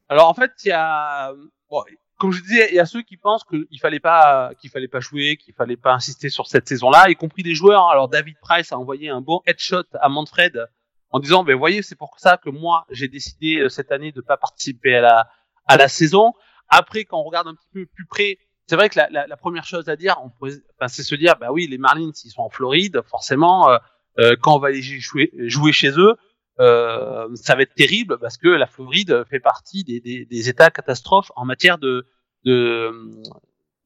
Alors 0.09 0.27
en 0.27 0.33
fait, 0.33 0.51
il 0.65 0.69
y 0.69 0.71
a, 0.71 1.33
bon, 1.69 1.83
comme 2.17 2.31
je 2.31 2.41
disais, 2.41 2.69
il 2.71 2.75
y 2.75 2.79
a 2.79 2.85
ceux 2.85 3.01
qui 3.01 3.15
pensent 3.15 3.43
qu'il 3.43 3.79
fallait 3.79 3.99
pas, 3.99 4.51
qu'il 4.59 4.69
fallait 4.69 4.87
pas 4.87 4.99
jouer, 4.99 5.37
qu'il 5.37 5.53
fallait 5.53 5.77
pas 5.77 5.93
insister 5.93 6.29
sur 6.29 6.47
cette 6.47 6.67
saison-là, 6.67 7.09
y 7.09 7.15
compris 7.15 7.43
des 7.43 7.55
joueurs. 7.55 7.89
Alors 7.89 8.09
David 8.09 8.35
Price 8.41 8.71
a 8.71 8.77
envoyé 8.77 9.09
un 9.09 9.21
bon 9.21 9.41
headshot 9.45 9.83
à 10.01 10.09
Manfred 10.09 10.67
en 11.11 11.19
disant, 11.19 11.43
ben 11.43 11.57
voyez, 11.57 11.81
c'est 11.81 11.95
pour 11.95 12.13
ça 12.17 12.37
que 12.37 12.49
moi 12.49 12.85
j'ai 12.89 13.07
décidé 13.07 13.59
euh, 13.59 13.69
cette 13.69 13.91
année 13.91 14.11
de 14.11 14.21
pas 14.21 14.37
participer 14.37 14.95
à 14.95 15.01
la 15.01 15.29
à 15.65 15.77
la 15.77 15.87
saison. 15.87 16.33
Après, 16.67 17.05
quand 17.05 17.19
on 17.19 17.23
regarde 17.23 17.47
un 17.47 17.55
petit 17.55 17.69
peu 17.73 17.85
plus 17.85 18.05
près, 18.05 18.37
c'est 18.67 18.75
vrai 18.75 18.89
que 18.89 18.99
la, 18.99 19.27
la, 19.27 19.37
première 19.37 19.65
chose 19.65 19.89
à 19.89 19.95
dire, 19.95 20.15
on 20.23 20.29
pourrait, 20.29 20.53
c'est 20.87 21.03
se 21.03 21.15
dire, 21.15 21.35
bah 21.39 21.51
oui, 21.51 21.67
les 21.67 21.79
Marlins, 21.79 22.11
ils 22.23 22.29
sont 22.29 22.41
en 22.41 22.49
Floride, 22.49 23.01
forcément, 23.09 23.69
euh, 23.69 23.77
euh, 24.19 24.35
quand 24.39 24.55
on 24.55 24.59
va 24.59 24.67
aller 24.67 24.81
jouer, 24.81 25.31
jouer 25.37 25.71
chez 25.71 25.89
eux, 25.91 26.15
euh, 26.59 27.27
ça 27.35 27.55
va 27.55 27.61
être 27.61 27.73
terrible 27.73 28.17
parce 28.19 28.37
que 28.37 28.47
la 28.49 28.67
Floride 28.67 29.23
fait 29.29 29.39
partie 29.39 29.83
des, 29.83 29.99
des, 29.99 30.25
des 30.25 30.49
états 30.49 30.69
catastrophes 30.69 31.31
en 31.35 31.45
matière 31.45 31.77
de 31.77 32.05
de 32.45 32.91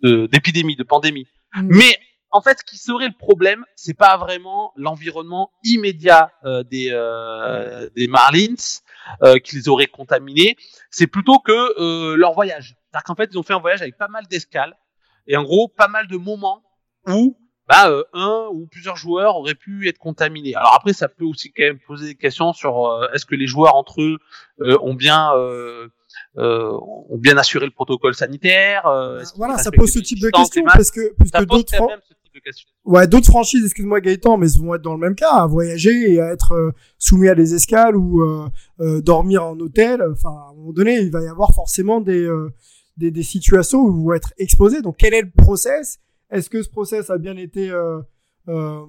de- 0.02 0.26
d'épidémie, 0.28 0.76
de, 0.76 0.84
pandémie. 0.84 1.28
Mais 1.70 1.98
en 2.32 2.42
fait, 2.42 2.60
ce 2.60 2.64
qui 2.64 2.78
serait 2.78 3.08
le 3.08 3.18
problème, 3.18 3.64
c'est 3.76 3.94
pas 3.94 4.18
vraiment 4.18 4.74
l'environnement 4.76 5.52
immédiat 5.64 6.32
euh, 6.46 6.64
des 6.64 6.90
euh, 6.92 7.90
des 7.96 8.08
Marlins 8.08 8.56
euh, 9.22 9.38
qui 9.38 9.56
les 9.58 9.70
auraient 9.70 9.88
contaminés. 9.88 10.56
C'est 10.90 11.08
plutôt 11.08 11.40
que 11.40 11.52
euh, 11.80 12.16
leur 12.16 12.34
voyage. 12.34 12.76
C'est-à-dire 12.92 13.04
qu'en 13.06 13.16
fait, 13.16 13.30
ils 13.32 13.38
ont 13.38 13.44
fait 13.44 13.54
un 13.54 13.60
voyage 13.60 13.82
avec 13.82 13.98
pas 13.98 14.08
mal 14.08 14.26
d'escales 14.28 14.76
et 15.28 15.38
en 15.38 15.44
gros 15.44 15.68
pas 15.68 15.88
mal 15.88 16.08
de 16.08 16.18
moments 16.18 16.64
où 17.08 17.38
bah, 17.68 17.90
euh, 17.90 18.04
un 18.14 18.48
ou 18.52 18.68
plusieurs 18.68 18.96
joueurs 18.98 19.38
auraient 19.38 19.56
pu 19.56 19.88
être 19.88 19.98
contaminés. 19.98 20.56
Alors 20.56 20.74
après, 20.76 20.94
ça 20.94 21.08
peut 21.08 21.26
aussi 21.26 21.52
quand 21.52 21.64
même 21.64 21.80
poser 21.88 22.08
des 22.08 22.16
questions 22.16 22.52
sur 22.54 22.86
euh, 22.86 23.08
est-ce 23.14 23.26
que 23.26 23.36
les 23.36 23.48
joueurs 23.48 23.76
entre 23.76 24.02
eux 24.02 24.18
euh, 24.62 24.78
ont 24.82 24.94
bien 24.96 25.34
euh, 25.36 25.88
euh, 26.38 26.72
ont 27.10 27.18
bien 27.18 27.38
assuré 27.38 27.66
le 27.66 27.72
protocole 27.72 28.16
sanitaire. 28.16 28.86
euh, 28.86 29.24
Voilà, 29.38 29.58
ça 29.58 29.72
pose 29.72 29.92
ce 29.92 30.00
type 30.00 30.20
de 30.20 30.30
questions 30.30 30.64
parce 30.66 30.92
que, 30.92 31.14
d'autres 31.46 31.74
fran-. 31.76 31.90
Ouais, 32.84 33.06
d'autres 33.08 33.28
franchises, 33.28 33.64
excuse-moi 33.64 34.02
Gaëtan, 34.02 34.38
mais 34.38 34.48
vont 34.60 34.74
être 34.74 34.82
dans 34.82 34.94
le 34.96 35.00
même 35.00 35.14
cas, 35.16 35.32
à 35.32 35.46
voyager 35.46 36.14
et 36.14 36.20
à 36.20 36.32
être 36.34 36.74
soumis 36.98 37.30
à 37.30 37.36
des 37.36 37.54
escales 37.54 37.96
ou 37.96 38.24
dormir 39.02 39.46
en 39.46 39.60
hôtel. 39.60 40.04
Enfin, 40.12 40.30
à 40.30 40.50
un 40.52 40.54
moment 40.56 40.74
donné, 40.74 41.00
il 41.00 41.12
va 41.12 41.22
y 41.22 41.28
avoir 41.28 41.52
forcément 41.54 42.02
des, 42.02 42.24
euh, 42.24 42.52
des, 42.98 43.12
des 43.12 43.24
situations 43.24 43.80
où 43.82 43.94
vous 43.94 44.04
vont 44.06 44.14
être 44.14 44.34
exposés. 44.40 44.82
Donc, 44.82 44.98
quel 44.98 45.14
est 45.14 45.22
le 45.22 45.30
process? 45.30 46.00
Est-ce 46.34 46.50
que 46.50 46.62
ce 46.62 46.70
process 46.70 47.10
a 47.10 47.18
bien 47.18 47.38
été 47.38 47.70
euh, 47.70 48.02
euh, 48.50 48.86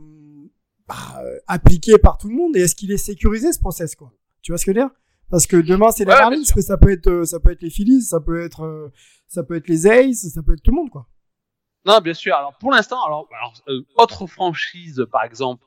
bah, 0.88 1.22
appliqué 1.46 1.98
par 1.98 2.18
tout 2.18 2.28
le 2.28 2.34
monde 2.34 2.56
et 2.56 2.60
est-ce 2.60 2.74
qu'il 2.74 2.90
est 2.90 2.96
sécurisé 2.96 3.52
ce 3.52 3.60
process 3.60 3.94
quoi? 3.94 4.12
Tu 4.42 4.50
vois 4.50 4.58
ce 4.58 4.64
que 4.66 4.72
je 4.72 4.78
veux 4.78 4.84
dire? 4.86 4.94
Parce 5.30 5.46
que 5.46 5.56
demain 5.56 5.90
c'est 5.90 6.04
les 6.04 6.12
Ouais, 6.12 6.38
mais 6.56 6.62
ça 6.62 6.76
peut 6.76 6.90
être 6.90 7.08
euh, 7.08 7.24
ça 7.24 7.40
peut 7.40 7.52
être 7.52 7.62
les 7.62 7.70
Phillies, 7.70 8.02
ça 8.02 8.20
peut 8.20 8.42
être 8.42 8.92
ça 9.28 9.42
peut 9.42 9.56
être 9.56 9.68
les 9.68 9.86
Aces, 9.86 10.32
ça 10.34 10.42
peut 10.42 10.54
être 10.54 10.62
tout 10.62 10.70
le 10.72 10.76
monde 10.76 10.90
quoi. 10.90 11.06
Non, 11.86 12.00
bien 12.00 12.14
sûr. 12.14 12.34
Alors 12.34 12.54
pour 12.58 12.72
l'instant, 12.72 13.04
alors, 13.04 13.28
alors 13.36 13.52
euh, 13.68 13.82
autre 13.96 14.26
franchise, 14.26 15.06
par 15.12 15.24
exemple 15.24 15.64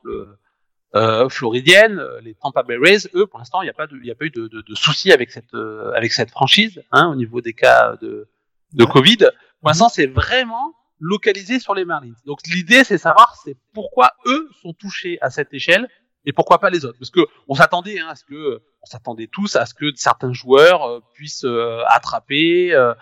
euh, 0.94 1.28
floridienne, 1.28 2.02
les 2.22 2.34
Tampa 2.34 2.62
Bay 2.62 2.76
Rays, 2.76 3.08
eux, 3.14 3.26
pour 3.26 3.38
l'instant, 3.38 3.62
il 3.62 3.66
n'y 3.66 3.70
a 3.70 3.74
pas 3.74 3.86
de, 3.86 3.96
y 4.02 4.10
a 4.10 4.14
pas 4.14 4.24
eu 4.24 4.30
de, 4.30 4.48
de, 4.48 4.62
de 4.62 4.74
soucis 4.74 5.12
avec 5.12 5.30
cette 5.30 5.54
euh, 5.54 5.92
avec 5.92 6.12
cette 6.12 6.30
franchise, 6.30 6.82
hein, 6.90 7.08
au 7.08 7.14
niveau 7.14 7.40
des 7.40 7.52
cas 7.52 7.96
de 8.00 8.28
de 8.72 8.84
Covid. 8.84 9.18
Pour 9.60 9.68
l'instant, 9.68 9.88
c'est 9.88 10.06
vraiment 10.06 10.74
localisé 11.00 11.58
sur 11.60 11.74
les 11.74 11.84
Marlins. 11.84 12.14
Donc 12.26 12.40
l'idée, 12.46 12.84
c'est 12.84 12.98
savoir, 12.98 13.36
c'est 13.44 13.56
pourquoi 13.72 14.12
eux 14.26 14.48
sont 14.62 14.72
touchés 14.72 15.18
à 15.20 15.30
cette 15.30 15.52
échelle 15.54 15.88
et 16.24 16.32
pourquoi 16.32 16.58
pas 16.58 16.70
les 16.70 16.84
autres. 16.84 16.98
Parce 16.98 17.10
que 17.10 17.20
on 17.46 17.54
s'attendait 17.54 17.98
hein, 18.00 18.08
à 18.08 18.14
ce 18.14 18.24
que 18.24 18.60
on 18.82 18.86
s'attendait 18.86 19.28
tous 19.28 19.56
à 19.56 19.66
ce 19.66 19.74
que 19.74 19.92
certains 19.94 20.32
joueurs 20.32 20.84
euh, 20.84 21.00
puissent 21.14 21.44
euh, 21.44 21.82
attraper. 21.88 22.72
euh, 22.72 22.94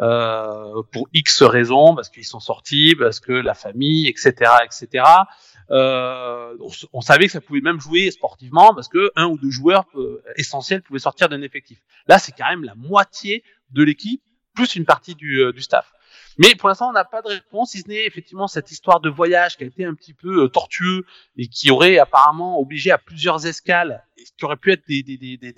euh, 0.00 0.82
pour 0.90 1.06
X 1.12 1.42
raisons, 1.42 1.94
parce 1.94 2.08
qu'ils 2.08 2.24
sont 2.24 2.40
sortis, 2.40 2.96
parce 2.98 3.20
que 3.20 3.32
la 3.32 3.52
famille, 3.52 4.08
etc., 4.08 4.50
etc. 4.64 5.04
Euh, 5.70 6.56
on, 6.60 6.70
on 6.94 7.00
savait 7.02 7.26
que 7.26 7.32
ça 7.32 7.42
pouvait 7.42 7.60
même 7.60 7.78
jouer 7.78 8.10
sportivement, 8.10 8.74
parce 8.74 8.88
que 8.88 9.12
un 9.16 9.26
ou 9.26 9.38
deux 9.38 9.50
joueurs 9.50 9.84
essentiels 10.36 10.82
pouvaient 10.82 10.98
sortir 10.98 11.28
d'un 11.28 11.42
effectif. 11.42 11.78
Là, 12.08 12.18
c'est 12.18 12.32
quand 12.32 12.48
même 12.48 12.64
la 12.64 12.74
moitié 12.74 13.44
de 13.70 13.82
l'équipe 13.82 14.22
plus 14.54 14.76
une 14.76 14.86
partie 14.86 15.14
du, 15.14 15.52
du 15.52 15.60
staff. 15.60 15.92
Mais 16.38 16.54
pour 16.54 16.68
l'instant, 16.68 16.88
on 16.88 16.92
n'a 16.92 17.04
pas 17.04 17.22
de 17.22 17.28
réponse, 17.28 17.70
si 17.72 17.80
ce 17.80 17.88
n'est 17.88 18.06
effectivement 18.06 18.46
cette 18.48 18.70
histoire 18.70 19.00
de 19.00 19.10
voyage 19.10 19.56
qui 19.56 19.64
a 19.64 19.66
été 19.66 19.84
un 19.84 19.94
petit 19.94 20.14
peu 20.14 20.44
euh, 20.44 20.48
tortueux 20.48 21.04
et 21.36 21.46
qui 21.46 21.70
aurait 21.70 21.98
apparemment 21.98 22.58
obligé 22.58 22.90
à 22.90 22.98
plusieurs 22.98 23.46
escales, 23.46 24.04
et 24.18 24.24
qui 24.24 24.44
aurait 24.44 24.56
pu 24.56 24.72
être 24.72 24.86
des, 24.88 25.02
des, 25.02 25.16
des, 25.16 25.36
des, 25.36 25.52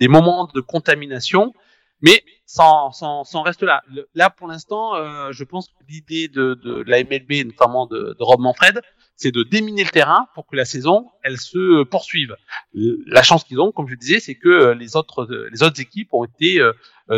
des, 0.00 0.08
moments 0.08 0.48
de 0.54 0.60
contamination. 0.60 1.52
Mais 2.00 2.22
sans, 2.46 2.92
sans, 2.92 3.24
sans 3.24 3.42
reste 3.42 3.62
là. 3.64 3.82
Là, 4.14 4.30
pour 4.30 4.46
l'instant, 4.46 4.94
euh, 4.94 5.32
je 5.32 5.42
pense 5.42 5.68
que 5.68 5.72
l'idée 5.88 6.28
de, 6.28 6.54
de 6.62 6.84
la 6.86 7.02
MLB, 7.02 7.44
notamment 7.46 7.86
de, 7.86 8.14
de 8.16 8.22
Rob 8.22 8.38
Manfred, 8.40 8.80
c'est 9.16 9.32
de 9.32 9.42
déminer 9.42 9.82
le 9.82 9.90
terrain 9.90 10.28
pour 10.36 10.46
que 10.46 10.54
la 10.54 10.64
saison, 10.64 11.10
elle 11.24 11.38
se 11.38 11.82
poursuive. 11.82 12.36
La 12.72 13.24
chance 13.24 13.42
qu'ils 13.42 13.58
ont, 13.60 13.72
comme 13.72 13.88
je 13.88 13.96
disais, 13.96 14.20
c'est 14.20 14.36
que 14.36 14.48
euh, 14.48 14.74
les 14.74 14.94
autres, 14.94 15.24
euh, 15.24 15.48
les 15.50 15.64
autres 15.64 15.80
équipes 15.80 16.10
ont 16.14 16.24
été 16.24 16.60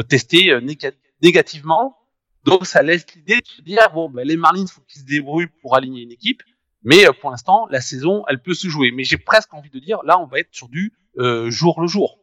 testées 0.09 0.47
néga- 0.61 0.93
négativement. 1.23 1.97
Donc, 2.45 2.67
ça 2.67 2.83
laisse 2.83 3.07
l'idée 3.15 3.41
de 3.41 3.47
se 3.47 3.63
dire, 3.63 3.91
bon, 3.93 4.09
ben, 4.09 4.27
les 4.27 4.37
Marlins, 4.37 4.67
faut 4.67 4.81
qu'ils 4.89 5.03
se 5.03 5.07
débrouillent 5.07 5.51
pour 5.61 5.77
aligner 5.77 6.03
une 6.03 6.13
équipe. 6.13 6.43
Mais 6.83 7.07
euh, 7.07 7.13
pour 7.13 7.31
l'instant, 7.31 7.67
la 7.71 7.81
saison, 7.81 8.25
elle 8.29 8.41
peut 8.41 8.55
se 8.55 8.69
jouer. 8.69 8.91
Mais 8.91 9.05
j'ai 9.05 9.19
presque 9.19 9.53
envie 9.53 9.71
de 9.71 9.79
dire, 9.79 10.01
là, 10.05 10.19
on 10.19 10.27
va 10.27 10.41
être 10.41 10.53
sur 10.53 10.69
du 10.69 10.93
euh, 11.19 11.51
jour 11.51 11.81
le 11.81 11.87
jour. 11.87 12.19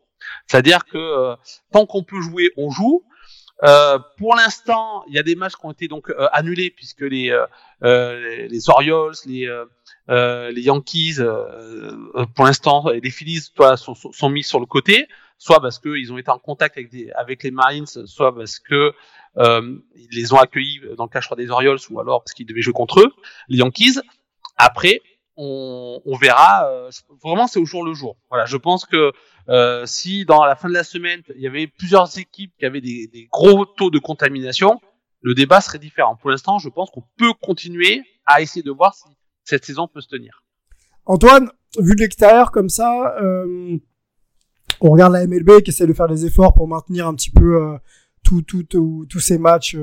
C'est-à-dire 0.47 0.85
que 0.85 0.97
euh, 0.97 1.35
tant 1.71 1.85
qu'on 1.85 2.03
peut 2.03 2.21
jouer, 2.21 2.51
on 2.57 2.69
joue. 2.69 3.03
Euh, 3.63 3.97
pour 4.17 4.35
l'instant, 4.35 5.03
il 5.07 5.15
y 5.15 5.19
a 5.19 5.23
des 5.23 5.35
matchs 5.35 5.55
qui 5.55 5.65
ont 5.65 5.71
été 5.71 5.87
donc 5.87 6.09
euh, 6.09 6.27
annulés 6.31 6.69
puisque 6.69 7.01
les 7.01 7.31
euh, 7.31 7.45
euh, 7.83 8.19
les- 8.19 8.47
les 8.47 8.69
Orioles, 8.69 9.15
les 9.25 9.47
euh, 10.09 10.51
les 10.51 10.61
Yankees, 10.61 11.17
pour 12.35 12.45
l'instant, 12.45 12.89
les 12.89 13.09
Phillies, 13.09 13.41
sont, 13.75 13.95
sont, 13.95 14.29
mis 14.29 14.43
sur 14.43 14.59
le 14.59 14.65
côté, 14.65 15.07
soit 15.37 15.59
parce 15.59 15.79
qu'ils 15.79 16.13
ont 16.13 16.17
été 16.17 16.29
en 16.31 16.39
contact 16.39 16.77
avec 16.77 16.89
des 16.91 17.11
avec 17.11 17.43
les 17.43 17.51
Marines, 17.51 17.87
soit 17.87 18.33
parce 18.35 18.59
que 18.59 18.93
ils 19.37 20.07
les 20.11 20.33
ont 20.33 20.37
accueillis 20.37 20.81
dans 20.97 21.07
le 21.11 21.19
crois, 21.19 21.35
des 21.37 21.49
Orioles, 21.49 21.79
ou 21.89 21.99
alors 21.99 22.23
parce 22.23 22.33
qu'ils 22.33 22.45
devaient 22.45 22.61
jouer 22.61 22.73
contre 22.73 23.01
eux, 23.01 23.11
les 23.49 23.57
Yankees. 23.57 23.99
Après, 24.57 25.01
on, 25.37 26.17
verra. 26.19 26.67
euh, 26.69 26.89
vraiment, 27.23 27.47
c'est 27.47 27.59
au 27.59 27.65
jour 27.65 27.83
le 27.83 27.93
jour. 27.93 28.17
Voilà, 28.29 28.45
je 28.45 28.57
pense 28.57 28.85
que 28.85 29.11
euh, 29.49 29.85
si 29.85 30.25
dans 30.25 30.43
la 30.43 30.55
fin 30.55 30.67
de 30.67 30.73
la 30.73 30.83
semaine, 30.83 31.21
il 31.35 31.41
y 31.41 31.47
avait 31.47 31.67
plusieurs 31.67 32.17
équipes 32.17 32.51
qui 32.59 32.65
avaient 32.65 32.81
des, 32.81 33.29
gros 33.31 33.65
taux 33.65 33.91
de 33.91 33.99
contamination, 33.99 34.81
le 35.21 35.33
débat 35.33 35.61
serait 35.61 35.79
différent. 35.79 36.15
Pour 36.15 36.31
l'instant, 36.31 36.59
je 36.59 36.69
pense 36.69 36.89
qu'on 36.89 37.03
peut 37.17 37.33
continuer 37.41 38.03
à 38.25 38.41
essayer 38.41 38.63
de 38.63 38.71
voir 38.71 38.95
si 38.95 39.03
cette 39.43 39.63
saison 39.63 39.87
peut 39.87 40.01
se 40.01 40.07
tenir. 40.07 40.43
Antoine, 41.05 41.49
vu 41.79 41.95
de 41.95 42.01
l'extérieur 42.01 42.51
comme 42.51 42.69
ça, 42.69 43.15
euh, 43.21 43.77
on 44.81 44.89
regarde 44.89 45.13
la 45.13 45.25
MLB 45.25 45.61
qui 45.63 45.69
essaie 45.69 45.87
de 45.87 45.93
faire 45.93 46.07
des 46.07 46.25
efforts 46.25 46.53
pour 46.53 46.67
maintenir 46.67 47.07
un 47.07 47.15
petit 47.15 47.31
peu 47.31 47.77
tous 48.23 49.19
ces 49.19 49.37
matchs 49.37 49.77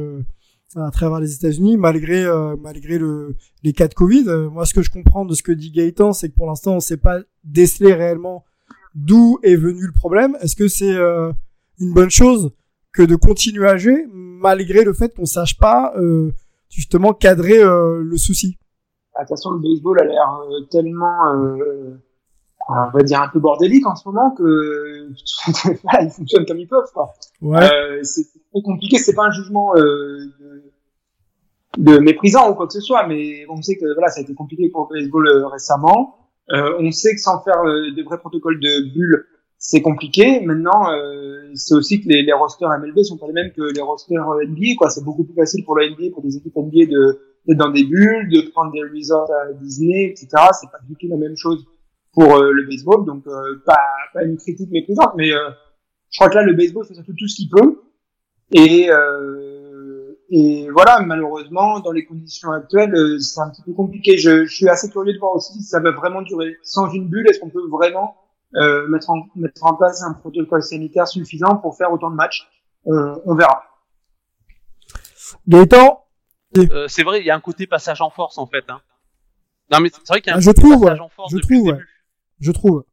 à 0.77 0.91
travers 0.91 1.21
les 1.21 1.35
États-Unis, 1.35 1.77
malgré 1.77 2.25
euh, 2.25 2.57
malgré 2.61 2.99
le, 2.99 3.37
les 3.63 3.73
cas 3.73 3.89
de 3.89 3.95
Covid. 3.95 4.25
Euh, 4.29 4.51
moi, 4.51 4.67
ce 4.67 4.75
que 4.75 4.83
je 4.83 4.91
comprends 4.91 5.25
de 5.25 5.35
ce 5.35 5.43
que 5.43 5.53
dit 5.53 5.71
Gaëtan, 5.71 6.13
c'est 6.13 6.29
que 6.29 6.35
pour 6.35 6.47
l'instant, 6.47 6.73
on 6.73 6.77
ne 6.77 6.81
sait 6.81 6.97
pas 6.97 7.21
déceler 7.45 7.95
réellement 7.95 8.45
d'où 8.95 9.39
est 9.43 9.57
venu 9.57 9.87
le 9.87 9.93
problème. 9.93 10.37
Est-ce 10.41 10.57
que 10.57 10.69
c'est 10.69 10.95
euh, 10.95 11.33
une 11.79 11.93
bonne 11.93 12.11
chose 12.11 12.53
que 12.93 13.03
de 13.03 13.17
continuer 13.17 13.69
à 13.69 13.77
jouer 13.77 14.07
malgré 14.13 14.85
le 14.85 14.93
fait 14.93 15.15
qu'on 15.15 15.27
sache 15.27 15.59
pas 15.59 15.95
euh, 15.97 16.33
justement 16.71 17.13
cadrer 17.13 17.63
euh, 17.63 18.03
le 18.03 18.17
souci? 18.17 18.59
Ah, 19.15 19.23
De 19.23 19.29
toute 19.29 19.37
façon, 19.37 19.51
le 19.53 19.59
baseball 19.61 20.01
a 20.01 20.05
l'air 20.05 20.41
euh, 20.51 20.65
tellement 20.71 21.33
euh, 21.35 21.95
on 22.69 22.91
va 22.91 23.03
dire 23.03 23.21
un 23.21 23.29
peu 23.29 23.41
bordélique 23.41 23.87
en 23.87 23.95
ce 23.95 24.09
moment 24.09 24.31
que 24.31 25.11
ils 26.03 26.11
fonctionnent 26.11 26.47
comme 26.47 26.59
ils 26.59 26.69
peuvent 26.69 26.91
quoi. 26.93 27.13
Ouais. 27.43 27.63
Euh, 27.63 28.03
c'est 28.03 28.25
très 28.53 28.63
compliqué, 28.63 28.99
c'est 28.99 29.15
pas 29.15 29.25
un 29.25 29.31
jugement 29.31 29.75
euh, 29.77 30.33
de, 31.77 31.99
méprisant 31.99 32.51
ou 32.51 32.55
quoi 32.55 32.67
que 32.67 32.73
ce 32.73 32.81
soit, 32.81 33.07
mais 33.07 33.45
on 33.49 33.61
sait 33.63 33.77
que 33.77 33.93
voilà, 33.95 34.09
ça 34.09 34.21
a 34.21 34.23
été 34.23 34.35
compliqué 34.35 34.69
pour 34.71 34.89
le 34.91 35.01
baseball 35.01 35.29
euh, 35.29 35.47
récemment. 35.49 36.17
Euh, 36.51 36.77
on 36.79 36.91
sait 36.91 37.15
que 37.15 37.21
sans 37.21 37.41
faire 37.41 37.61
euh, 37.65 37.91
de 37.97 38.03
vrais 38.03 38.19
protocoles 38.19 38.61
de 38.61 38.93
bulles, 38.93 39.27
c'est 39.59 39.81
compliqué. 39.81 40.41
Maintenant, 40.41 40.93
euh, 40.93 41.51
c'est 41.55 41.75
aussi 41.75 42.03
que 42.03 42.09
les, 42.09 42.23
les 42.23 42.33
rosters 42.33 42.69
MLB 42.69 43.03
sont 43.03 43.17
pas 43.17 43.27
les 43.27 43.33
mêmes 43.33 43.53
que 43.53 43.73
les 43.75 43.81
rosters 43.81 44.23
NBA. 44.23 44.77
Quoi, 44.77 44.91
c'est 44.91 45.05
beaucoup 45.05 45.25
plus 45.25 45.35
facile 45.35 45.65
pour 45.65 45.79
la 45.79 45.89
NBA, 45.89 46.11
pour 46.13 46.23
des 46.23 46.37
équipes 46.37 46.57
NBA 46.57 46.87
de 46.87 47.21
d'être 47.47 47.59
dans 47.59 47.71
des 47.71 47.85
bulles, 47.85 48.31
de 48.31 48.51
prendre 48.53 48.73
des 48.73 48.81
resorts 48.83 49.31
à 49.31 49.53
Disney, 49.53 50.05
etc. 50.07 50.29
C'est 50.59 50.71
pas 50.71 50.79
du 50.89 50.97
tout 50.97 51.09
la 51.09 51.19
même 51.19 51.37
chose 51.37 51.67
pour 52.15 52.37
euh, 52.37 52.53
le 52.53 52.65
baseball. 52.67 53.05
Donc, 53.05 53.25
pas, 53.67 53.77
pas 54.15 54.25
une 54.25 54.39
critique 54.39 54.71
méprisante, 54.71 55.13
mais 55.17 55.29
je 55.29 56.19
crois 56.19 56.31
que 56.31 56.37
là, 56.37 56.43
le 56.43 56.55
baseball 56.55 56.87
fait 56.87 56.95
surtout 56.95 57.13
tout 57.19 57.29
ce 57.29 57.37
qu'il 57.37 57.51
peut. 57.51 57.83
Et, 58.53 58.91
euh, 58.91 59.34
et 60.31 60.69
voilà, 60.71 61.01
malheureusement, 61.01 61.81
dans 61.81 61.93
les 61.93 62.05
conditions 62.05 62.51
actuelles, 62.53 62.95
euh, 62.95 63.19
c'est 63.19 63.41
un 63.41 63.51
petit 63.51 63.63
peu 63.63 63.73
compliqué. 63.73 64.17
Je, 64.19 64.45
je 64.47 64.55
suis 64.55 64.69
assez 64.69 64.91
curieux 64.91 65.13
de 65.13 65.19
voir 65.19 65.33
aussi 65.33 65.53
si 65.55 65.63
ça 65.63 65.81
va 65.81 65.91
vraiment 65.91 66.23
durer. 66.23 66.57
Sans 66.63 66.91
une 66.91 67.09
bulle, 67.09 67.29
est-ce 67.29 67.39
qu'on 67.41 67.51
peut 67.51 67.69
vraiment 67.71 68.17
euh, 68.57 68.87
mettre, 68.89 69.11
en, 69.11 69.27
mettre 69.37 69.65
en 69.65 69.75
place 69.75 70.03
un 70.03 70.15
protocole 70.15 70.63
sanitaire 70.63 71.07
suffisant 71.09 71.57
pour 71.57 71.77
faire 71.77 71.93
autant 71.93 72.11
de 72.11 72.17
matchs? 72.17 72.49
On, 72.85 73.21
on 73.27 73.35
verra. 73.35 73.65
Gaëtan? 75.49 76.01
Euh, 76.57 76.87
c'est 76.89 77.03
vrai, 77.03 77.21
il 77.21 77.27
y 77.27 77.31
a 77.31 77.35
un 77.35 77.41
côté 77.41 77.67
passage 77.67 78.01
en 78.01 78.11
force 78.11 78.39
en 78.39 78.47
fait. 78.47 78.65
Hein. 78.69 78.81
Non 79.73 79.81
mais 79.81 79.91
c'est 79.91 80.07
vrai 80.09 80.21
qu'il 80.21 80.31
y 80.31 80.33
a 80.33 80.37
un 80.37 80.39
Ah, 80.39 80.41
je 80.41 80.51
côté 80.51 80.61
trouve, 80.61 80.81
passage 80.83 80.99
ouais. 81.01 81.05
en 81.05 81.09
force 81.09 81.33
je 81.33 81.37
depuis 81.37 81.57
trouve, 81.57 81.67
le 81.69 81.73
ouais. 81.73 81.79
début. 81.79 82.07
je 82.41 82.53
trouve. 82.53 82.85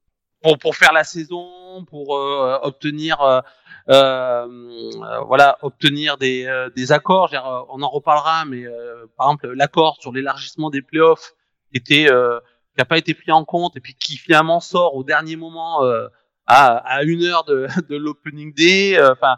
pour 0.41 0.58
pour 0.58 0.76
faire 0.76 0.94
la 0.94 1.04
saison, 1.04 1.86
pour 1.88 2.17
euh, 2.17 2.58
obtenir 2.63 3.22
euh, 3.22 3.38
euh, 3.38 3.41
voilà 3.88 5.58
obtenir 5.62 6.17
des 6.17 6.46
euh, 6.46 6.70
des 6.76 6.91
accords. 6.91 7.30
Dire, 7.30 7.46
euh, 7.46 7.62
on 7.70 7.82
en 7.82 7.89
reparlera, 7.89 8.46
mais 8.46 8.65
euh, 8.65 9.06
par 9.17 9.28
exemple 9.28 9.52
l'accord 9.54 9.98
sur 10.00 10.12
l'élargissement 10.12 10.70
des 10.70 10.82
playoffs 10.82 11.34
était 11.74 12.10
euh, 12.12 12.39
qui 12.74 12.80
n'a 12.80 12.86
pas 12.86 12.98
été 12.98 13.13
pris 13.13 13.32
en 13.32 13.44
compte 13.46 13.76
et 13.78 13.80
puis 13.82 13.96
qui 13.96 14.17
finalement 14.17 14.60
sort 14.60 14.96
au 14.96 15.04
dernier 15.04 15.36
moment 15.36 15.84
euh, 15.84 16.08
à 16.48 16.78
à 16.78 17.04
une 17.04 17.24
heure 17.24 17.44
de 17.46 17.67
de 17.89 17.96
l'opening 17.98 18.54
day. 18.54 18.98
euh, 18.98 19.12
Enfin 19.13 19.38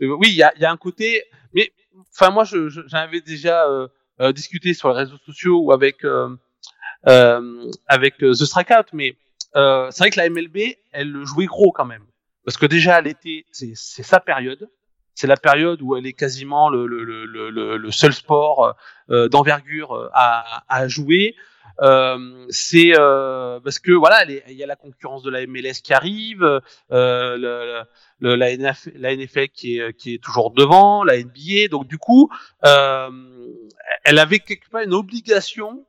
euh, 0.00 0.16
oui, 0.18 0.28
il 0.30 0.34
y 0.36 0.42
a 0.42 0.52
y 0.58 0.64
a 0.64 0.70
un 0.70 0.76
côté, 0.76 1.24
mais 1.54 1.72
enfin 2.12 2.30
moi 2.30 2.44
je 2.44 2.68
je- 2.68 2.82
j'avais 2.86 3.20
déjà 3.20 3.68
euh, 3.68 3.88
euh, 4.20 4.32
discuté 4.32 4.74
sur 4.74 4.88
les 4.90 4.96
réseaux 4.96 5.18
sociaux 5.26 5.58
ou 5.60 5.72
avec 5.72 6.04
euh, 6.04 6.28
euh, 7.08 7.70
avec 7.88 8.22
euh, 8.22 8.32
The 8.32 8.44
Strikeout, 8.44 8.86
mais 8.92 9.16
euh, 9.56 9.88
c'est 9.90 10.04
vrai 10.04 10.10
que 10.10 10.18
la 10.20 10.28
MLB, 10.30 10.76
elle 10.92 11.10
le 11.10 11.24
jouait 11.24 11.46
gros 11.46 11.72
quand 11.72 11.84
même. 11.84 12.04
Parce 12.44 12.56
que 12.56 12.66
déjà, 12.66 13.00
l'été, 13.00 13.46
c'est 13.50 13.74
sa 13.74 14.20
période. 14.20 14.68
C'est 15.14 15.26
la 15.26 15.36
période 15.36 15.80
où 15.82 15.94
elle 15.94 16.06
est 16.06 16.14
quasiment 16.14 16.70
le, 16.70 16.86
le, 16.86 17.04
le, 17.04 17.76
le, 17.76 17.90
seul 17.90 18.14
sport 18.14 18.74
euh, 19.10 19.28
d'envergure 19.28 19.92
euh, 19.92 20.08
à, 20.14 20.64
à 20.68 20.88
jouer. 20.88 21.36
Euh, 21.80 22.46
c'est 22.48 22.92
euh, 22.98 23.60
parce 23.60 23.78
que 23.78 23.92
voilà, 23.92 24.24
il 24.24 24.54
y 24.54 24.62
a 24.62 24.66
la 24.66 24.76
concurrence 24.76 25.22
de 25.22 25.30
la 25.30 25.46
MLS 25.46 25.80
qui 25.82 25.92
arrive, 25.92 26.42
euh, 26.42 27.36
le, 27.36 27.82
le- 28.20 28.36
la, 28.36 28.56
NF, 28.56 28.88
la 28.94 29.14
NFL 29.14 29.48
qui 29.48 29.78
est, 29.78 29.94
qui 29.96 30.14
est 30.14 30.22
toujours 30.22 30.50
devant, 30.50 31.04
la 31.04 31.18
NBA. 31.18 31.68
Donc 31.70 31.86
du 31.88 31.98
coup, 31.98 32.30
euh, 32.64 33.10
elle 34.04 34.18
avait 34.18 34.38
quelque 34.38 34.68
part 34.70 34.82
une 34.82 34.94
obligation 34.94 35.84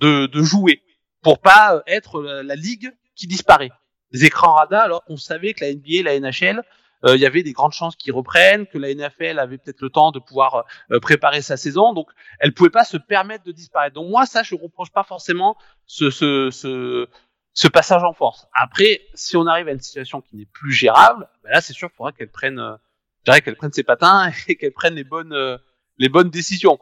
de, 0.00 0.26
de 0.26 0.42
jouer 0.42 0.82
pour 1.22 1.40
pas 1.40 1.82
être 1.86 2.22
la 2.22 2.54
ligue 2.54 2.92
qui 3.16 3.26
disparaît. 3.26 3.70
Des 4.12 4.24
écrans 4.24 4.54
radars, 4.54 4.84
alors 4.84 5.04
qu'on 5.04 5.16
savait 5.16 5.54
que 5.54 5.64
la 5.64 5.72
NBA, 5.72 6.02
la 6.04 6.18
NHL, 6.20 6.62
euh, 7.04 7.14
il 7.14 7.20
y 7.20 7.26
avait 7.26 7.42
des 7.42 7.52
grandes 7.52 7.72
chances 7.72 7.96
qu'ils 7.96 8.12
reprennent, 8.12 8.66
que 8.66 8.78
la 8.78 8.94
NFL 8.94 9.38
avait 9.38 9.58
peut-être 9.58 9.80
le 9.82 9.90
temps 9.90 10.12
de 10.12 10.18
pouvoir 10.18 10.64
euh, 10.90 11.00
préparer 11.00 11.42
sa 11.42 11.56
saison, 11.56 11.92
donc 11.92 12.08
elle 12.40 12.54
pouvait 12.54 12.70
pas 12.70 12.84
se 12.84 12.96
permettre 12.96 13.44
de 13.44 13.52
disparaître. 13.52 13.94
Donc 13.94 14.10
moi, 14.10 14.26
ça, 14.26 14.42
je 14.42 14.54
reproche 14.54 14.90
pas 14.90 15.04
forcément 15.04 15.56
ce, 15.86 16.10
ce, 16.10 16.50
ce, 16.50 17.08
ce 17.52 17.68
passage 17.68 18.02
en 18.02 18.12
force. 18.12 18.46
Après, 18.52 19.02
si 19.14 19.36
on 19.36 19.46
arrive 19.46 19.68
à 19.68 19.72
une 19.72 19.80
situation 19.80 20.20
qui 20.20 20.36
n'est 20.36 20.46
plus 20.46 20.72
gérable, 20.72 21.28
ben 21.42 21.50
là, 21.50 21.60
c'est 21.60 21.72
sûr 21.72 21.88
qu'il 21.88 21.96
faudra 21.96 22.12
qu'elle 22.12 22.30
prenne, 22.30 22.58
euh, 22.58 23.40
qu'elle 23.40 23.56
prenne 23.56 23.72
ses 23.72 23.82
patins 23.82 24.30
et 24.48 24.56
qu'elle 24.56 24.72
prenne 24.72 24.94
les 24.94 25.04
bonnes, 25.04 25.32
euh, 25.32 25.58
les 25.98 26.08
bonnes 26.08 26.30
décisions. 26.30 26.78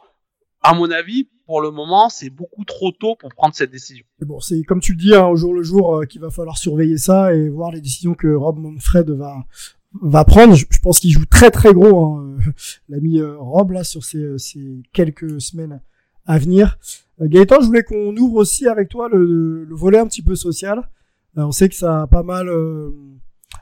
À 0.66 0.72
mon 0.72 0.90
avis, 0.90 1.28
pour 1.44 1.60
le 1.60 1.70
moment, 1.70 2.08
c'est 2.08 2.30
beaucoup 2.30 2.64
trop 2.64 2.90
tôt 2.90 3.16
pour 3.16 3.28
prendre 3.34 3.54
cette 3.54 3.70
décision. 3.70 4.04
Bon, 4.20 4.40
c'est 4.40 4.62
comme 4.62 4.80
tu 4.80 4.92
le 4.92 4.98
dis, 4.98 5.14
hein, 5.14 5.26
au 5.26 5.36
jour 5.36 5.52
le 5.52 5.62
jour, 5.62 5.96
euh, 5.96 6.04
qu'il 6.06 6.22
va 6.22 6.30
falloir 6.30 6.56
surveiller 6.56 6.96
ça 6.96 7.34
et 7.34 7.50
voir 7.50 7.70
les 7.70 7.82
décisions 7.82 8.14
que 8.14 8.34
Rob 8.34 8.58
Manfred 8.58 9.10
va 9.10 9.44
va 10.00 10.24
prendre. 10.24 10.54
Je, 10.54 10.64
pense 10.82 11.00
qu'il 11.00 11.10
joue 11.10 11.26
très 11.26 11.50
très 11.50 11.74
gros, 11.74 12.06
hein, 12.06 12.36
euh, 12.38 12.50
l'ami 12.88 13.20
euh, 13.20 13.36
Rob 13.36 13.72
là 13.72 13.84
sur 13.84 14.02
ces, 14.04 14.38
ces 14.38 14.82
quelques 14.94 15.38
semaines 15.38 15.82
à 16.24 16.38
venir. 16.38 16.78
Gaëtan, 17.20 17.60
je 17.60 17.66
voulais 17.66 17.84
qu'on 17.84 18.16
ouvre 18.16 18.36
aussi 18.36 18.66
avec 18.66 18.88
toi 18.88 19.10
le, 19.12 19.64
le 19.64 19.74
volet 19.76 19.98
un 19.98 20.06
petit 20.06 20.22
peu 20.22 20.34
social. 20.34 20.88
On 21.36 21.52
sait 21.52 21.68
que 21.68 21.74
ça 21.74 22.02
a 22.02 22.06
pas 22.06 22.22
mal 22.22 22.48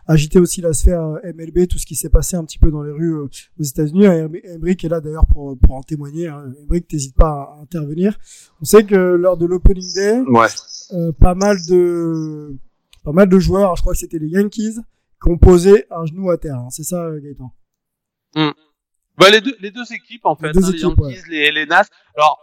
euh, 0.08 0.12
agité 0.12 0.38
aussi 0.38 0.60
la 0.60 0.72
sphère 0.72 1.02
euh, 1.02 1.32
MLB, 1.34 1.66
tout 1.68 1.78
ce 1.78 1.86
qui 1.86 1.94
s'est 1.96 2.08
passé 2.08 2.36
un 2.36 2.44
petit 2.44 2.58
peu 2.58 2.70
dans 2.70 2.82
les 2.82 2.92
rues 2.92 3.14
euh, 3.14 3.28
aux 3.58 3.62
États-Unis. 3.62 4.06
Embrick 4.06 4.84
est 4.84 4.88
là 4.88 5.00
d'ailleurs 5.00 5.26
pour 5.26 5.58
pour 5.58 5.74
en 5.76 5.82
témoigner. 5.82 6.28
Hein. 6.28 6.52
Embrick, 6.62 6.86
t'hésites 6.88 7.14
pas 7.16 7.54
à 7.56 7.58
intervenir. 7.62 8.18
On 8.60 8.64
sait 8.64 8.84
que 8.84 8.94
lors 8.94 9.36
de 9.36 9.46
l'opening 9.46 9.94
day, 9.94 10.20
Ouais. 10.26 10.46
euh, 10.92 11.12
pas 11.12 11.34
mal 11.34 11.56
de 11.68 12.56
pas 13.04 13.12
mal 13.12 13.28
de 13.28 13.38
joueurs, 13.38 13.62
alors 13.62 13.76
je 13.76 13.82
crois 13.82 13.92
que 13.94 13.98
c'était 13.98 14.18
les 14.18 14.28
Yankees, 14.28 14.76
qui 15.22 15.30
ont 15.30 15.38
posé 15.38 15.86
un 15.90 16.04
genou 16.06 16.30
à 16.30 16.36
terre. 16.38 16.56
hein. 16.56 16.68
C'est 16.70 16.84
ça, 16.84 17.04
euh, 17.04 17.20
Gaëtan? 17.20 17.52
Bah, 19.18 19.28
les 19.30 19.40
deux, 19.40 19.54
les 19.60 19.70
deux 19.70 19.92
équipes 19.92 20.24
en 20.24 20.34
fait, 20.36 20.52
deux 20.52 20.64
hein, 20.64 20.70
les 20.72 20.76
équipes, 20.78 20.98
Yankees, 20.98 21.22
les, 21.30 21.52
les 21.52 21.66
Nas. 21.66 21.84
Alors, 22.16 22.38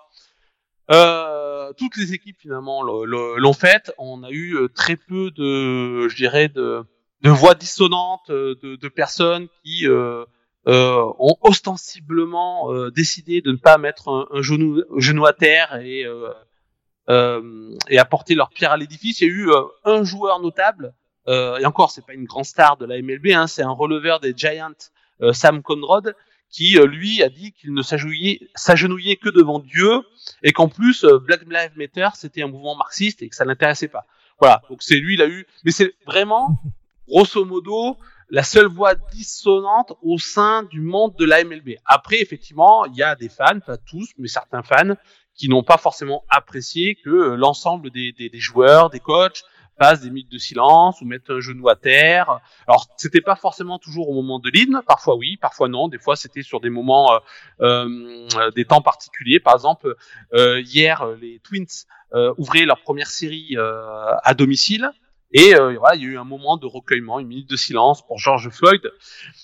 euh, 0.92 1.72
toutes 1.78 1.98
les 1.98 2.14
équipes 2.14 2.38
finalement 2.40 2.84
le- 2.84 3.06
le- 3.06 3.40
l'ont 3.40 3.54
fait. 3.54 3.92
On 3.98 4.24
a 4.24 4.30
eu 4.32 4.56
euh, 4.56 4.68
très 4.70 4.96
peu 4.96 5.32
de, 5.32 6.08
je 6.08 6.16
dirais, 6.16 6.48
de, 6.50 6.84
de 7.22 7.30
voix 7.30 7.56
dissonantes, 7.56 8.30
euh, 8.30 8.56
de, 8.62 8.76
de 8.76 8.88
personnes 8.88 9.48
qui 9.64 9.88
euh, 9.88 10.24
euh, 10.68 11.04
ont 11.20 11.36
ostensiblement 11.42 12.72
euh, 12.72 12.92
décidé 12.92 13.42
de 13.42 13.52
ne 13.52 13.58
pas 13.58 13.78
mettre 13.78 14.10
un, 14.10 14.28
un 14.32 14.42
genou, 14.42 14.84
genou 14.98 15.26
à 15.26 15.34
terre 15.34 15.76
et 15.78 16.04
euh, 16.06 16.32
euh, 17.10 17.76
et 17.90 17.98
apporter 17.98 18.36
leur 18.36 18.50
pierre 18.50 18.72
à 18.72 18.78
l'édifice. 18.78 19.22
Il 19.22 19.28
y 19.28 19.32
a 19.32 19.34
eu 19.34 19.50
un 19.84 20.04
joueur 20.04 20.40
notable, 20.40 20.94
et 21.28 21.66
encore, 21.66 21.92
c'est 21.92 22.06
pas 22.06 22.14
une 22.14 22.26
grande 22.26 22.46
star 22.46 22.78
de 22.78 22.86
la 22.86 23.00
MLB, 23.00 23.28
hein, 23.28 23.46
c'est 23.46 23.62
un 23.62 23.72
releveur 23.72 24.20
des 24.20 24.34
Giants, 24.36 24.92
Sam 25.32 25.62
Conrad, 25.62 26.16
qui 26.50 26.78
lui 26.80 27.22
a 27.22 27.30
dit 27.30 27.52
qu'il 27.52 27.74
ne 27.74 27.84
s'agenouillait 27.84 29.16
que 29.16 29.30
devant 29.30 29.60
Dieu 29.60 30.02
et 30.42 30.54
qu'en 30.54 30.68
plus 30.70 31.06
Black 31.26 31.42
Lives 31.48 31.78
Matter 31.78 32.10
c'était 32.16 32.42
un 32.42 32.48
mouvement 32.48 32.76
marxiste 32.76 33.22
et 33.22 33.30
que 33.30 33.36
ça 33.36 33.46
l'intéressait 33.46 33.90
pas. 33.90 34.06
Voilà, 34.40 34.64
donc 34.70 34.82
c'est 34.82 34.96
lui 34.96 35.16
il 35.16 35.22
a 35.22 35.28
eu, 35.28 35.46
mais 35.64 35.72
c'est 35.72 35.94
vraiment 36.08 36.60
grosso 37.10 37.44
modo 37.46 37.98
la 38.30 38.44
seule 38.44 38.68
voix 38.68 38.94
dissonante 39.12 39.94
au 40.04 40.20
sein 40.20 40.64
du 40.64 40.82
monde 40.82 41.16
de 41.18 41.26
la 41.26 41.44
MLB. 41.44 41.78
Après 41.86 42.22
effectivement 42.22 42.86
il 42.86 42.96
y 42.96 43.04
a 43.04 43.16
des 43.16 43.30
fans, 43.30 43.60
pas 43.66 43.78
tous, 43.78 44.10
mais 44.18 44.28
certains 44.28 44.64
fans 44.64 44.96
qui 45.34 45.50
n'ont 45.50 45.64
pas 45.64 45.78
forcément 45.78 46.24
apprécié 46.30 46.96
que 46.96 47.10
l'ensemble 47.10 47.90
des, 47.92 48.12
des, 48.12 48.30
des 48.30 48.40
joueurs, 48.40 48.90
des 48.90 49.00
coachs 49.00 49.44
fassent 49.80 50.02
des 50.02 50.10
minutes 50.10 50.32
de 50.32 50.38
silence 50.38 51.02
ou 51.02 51.06
mettent 51.06 51.30
un 51.30 51.40
genou 51.40 51.70
à 51.70 51.76
terre. 51.76 52.40
Alors, 52.68 52.88
c'était 52.98 53.22
pas 53.22 53.36
forcément 53.36 53.80
toujours 53.80 54.10
au 54.10 54.14
moment 54.14 54.40
de 54.40 54.50
l'hymne. 54.50 54.82
Parfois 54.86 55.16
oui, 55.16 55.38
parfois 55.38 55.70
non. 55.70 55.88
Des 55.88 55.98
fois, 55.98 56.16
c'était 56.16 56.42
sur 56.42 56.60
des 56.60 56.70
moments, 56.70 57.14
euh, 57.14 57.20
euh, 57.62 58.52
des 58.52 58.66
temps 58.66 58.82
particuliers. 58.82 59.40
Par 59.40 59.54
exemple, 59.54 59.96
euh, 60.34 60.62
hier, 60.62 61.08
les 61.22 61.40
Twins 61.40 61.86
euh, 62.14 62.34
ouvraient 62.38 62.66
leur 62.66 62.82
première 62.82 63.08
série 63.08 63.56
euh, 63.56 64.12
à 64.24 64.34
domicile. 64.34 64.92
Et 65.32 65.56
euh, 65.56 65.78
voilà, 65.78 65.96
il 65.96 66.02
y 66.02 66.06
a 66.06 66.10
eu 66.10 66.18
un 66.18 66.24
moment 66.24 66.58
de 66.58 66.66
recueillement, 66.66 67.20
une 67.20 67.28
minute 67.28 67.50
de 67.50 67.56
silence 67.56 68.06
pour 68.06 68.18
George 68.18 68.50
Floyd. 68.50 68.82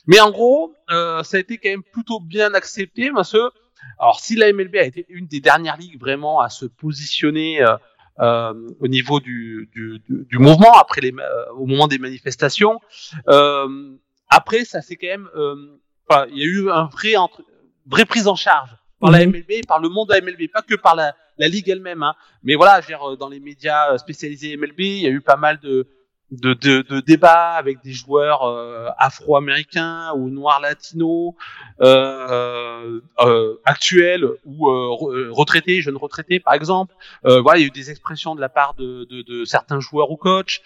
Mais 0.08 0.20
en 0.20 0.32
gros, 0.32 0.74
euh, 0.90 1.24
ça 1.24 1.38
a 1.38 1.40
été 1.40 1.58
quand 1.58 1.70
même 1.70 1.84
plutôt 1.84 2.20
bien 2.20 2.54
accepté 2.54 3.12
parce 3.14 3.34
que, 3.34 3.52
alors 4.00 4.20
si 4.20 4.36
la 4.36 4.52
MLB 4.52 4.76
a 4.78 4.84
été 4.84 5.06
une 5.10 5.28
des 5.28 5.42
dernières 5.42 5.78
ligues 5.78 6.00
vraiment 6.00 6.40
à 6.40 6.50
se 6.50 6.66
positionner 6.66 7.62
euh, 7.62 7.76
euh, 8.20 8.54
au 8.80 8.88
niveau 8.88 9.20
du, 9.20 9.70
du, 9.74 10.02
du, 10.08 10.38
mouvement 10.40 10.72
après 10.80 11.02
les 11.02 11.14
euh, 11.14 11.52
au 11.58 11.66
moment 11.66 11.88
des 11.88 11.98
manifestations. 11.98 12.80
Euh, 13.28 13.96
après, 14.30 14.66
ça 14.66 14.82
c'est 14.82 14.96
quand 14.96 15.08
même, 15.08 15.30
euh, 15.36 15.78
enfin, 16.08 16.26
il 16.32 16.38
y 16.38 16.44
a 16.44 16.46
eu 16.46 16.72
un 16.72 16.86
vrai 16.86 17.16
entre, 17.18 17.44
vraie 17.86 18.06
prise 18.06 18.28
en 18.28 18.36
charge 18.36 18.76
par 19.00 19.12
la 19.12 19.26
Mhm. 19.26 19.32
MLB, 19.34 19.66
par 19.68 19.80
le 19.80 19.90
monde 19.90 20.10
de 20.10 20.14
la 20.14 20.22
MLB, 20.22 20.50
pas 20.52 20.62
que 20.62 20.76
par 20.76 20.96
la, 20.96 21.14
la 21.38 21.48
ligue 21.48 21.70
elle-même. 21.70 22.04
Hein. 22.04 22.14
Mais 22.44 22.56
voilà, 22.56 22.82
dire, 22.82 23.18
dans 23.18 23.30
les 23.30 23.40
médias 23.40 23.98
spécialisés 23.98 24.56
MLB, 24.58 24.80
il 24.80 25.02
y 25.02 25.08
a 25.08 25.12
eu 25.12 25.22
pas 25.22 25.38
mal 25.38 25.60
de 25.60 25.88
de, 26.32 26.54
de, 26.54 26.82
de 26.82 27.00
débats 27.02 27.52
avec 27.52 27.84
des 27.84 27.94
joueurs 27.94 28.42
euh, 28.44 28.90
afro-américains 28.98 30.12
ou 30.16 30.30
noirs 30.30 30.60
latinos 30.60 31.34
euh, 31.82 33.00
euh, 33.22 33.56
actuels 33.64 34.26
ou 34.44 34.68
euh, 34.70 34.88
re- 34.90 35.30
retraités, 35.30 35.82
jeunes 35.82 35.98
retraités 35.98 36.40
par 36.40 36.54
exemple. 36.56 36.96
Euh, 37.26 37.42
voilà, 37.42 37.60
il 37.60 37.62
y 37.62 37.66
a 37.66 37.68
eu 37.68 37.72
des 37.72 37.92
expressions 37.92 38.36
de 38.36 38.42
la 38.42 38.50
part 38.50 38.74
de, 38.74 39.06
de, 39.06 39.22
de 39.22 39.46
certains 39.46 39.80
joueurs 39.80 40.10
ou 40.12 40.18
coachs. 40.18 40.62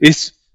Et 0.00 0.10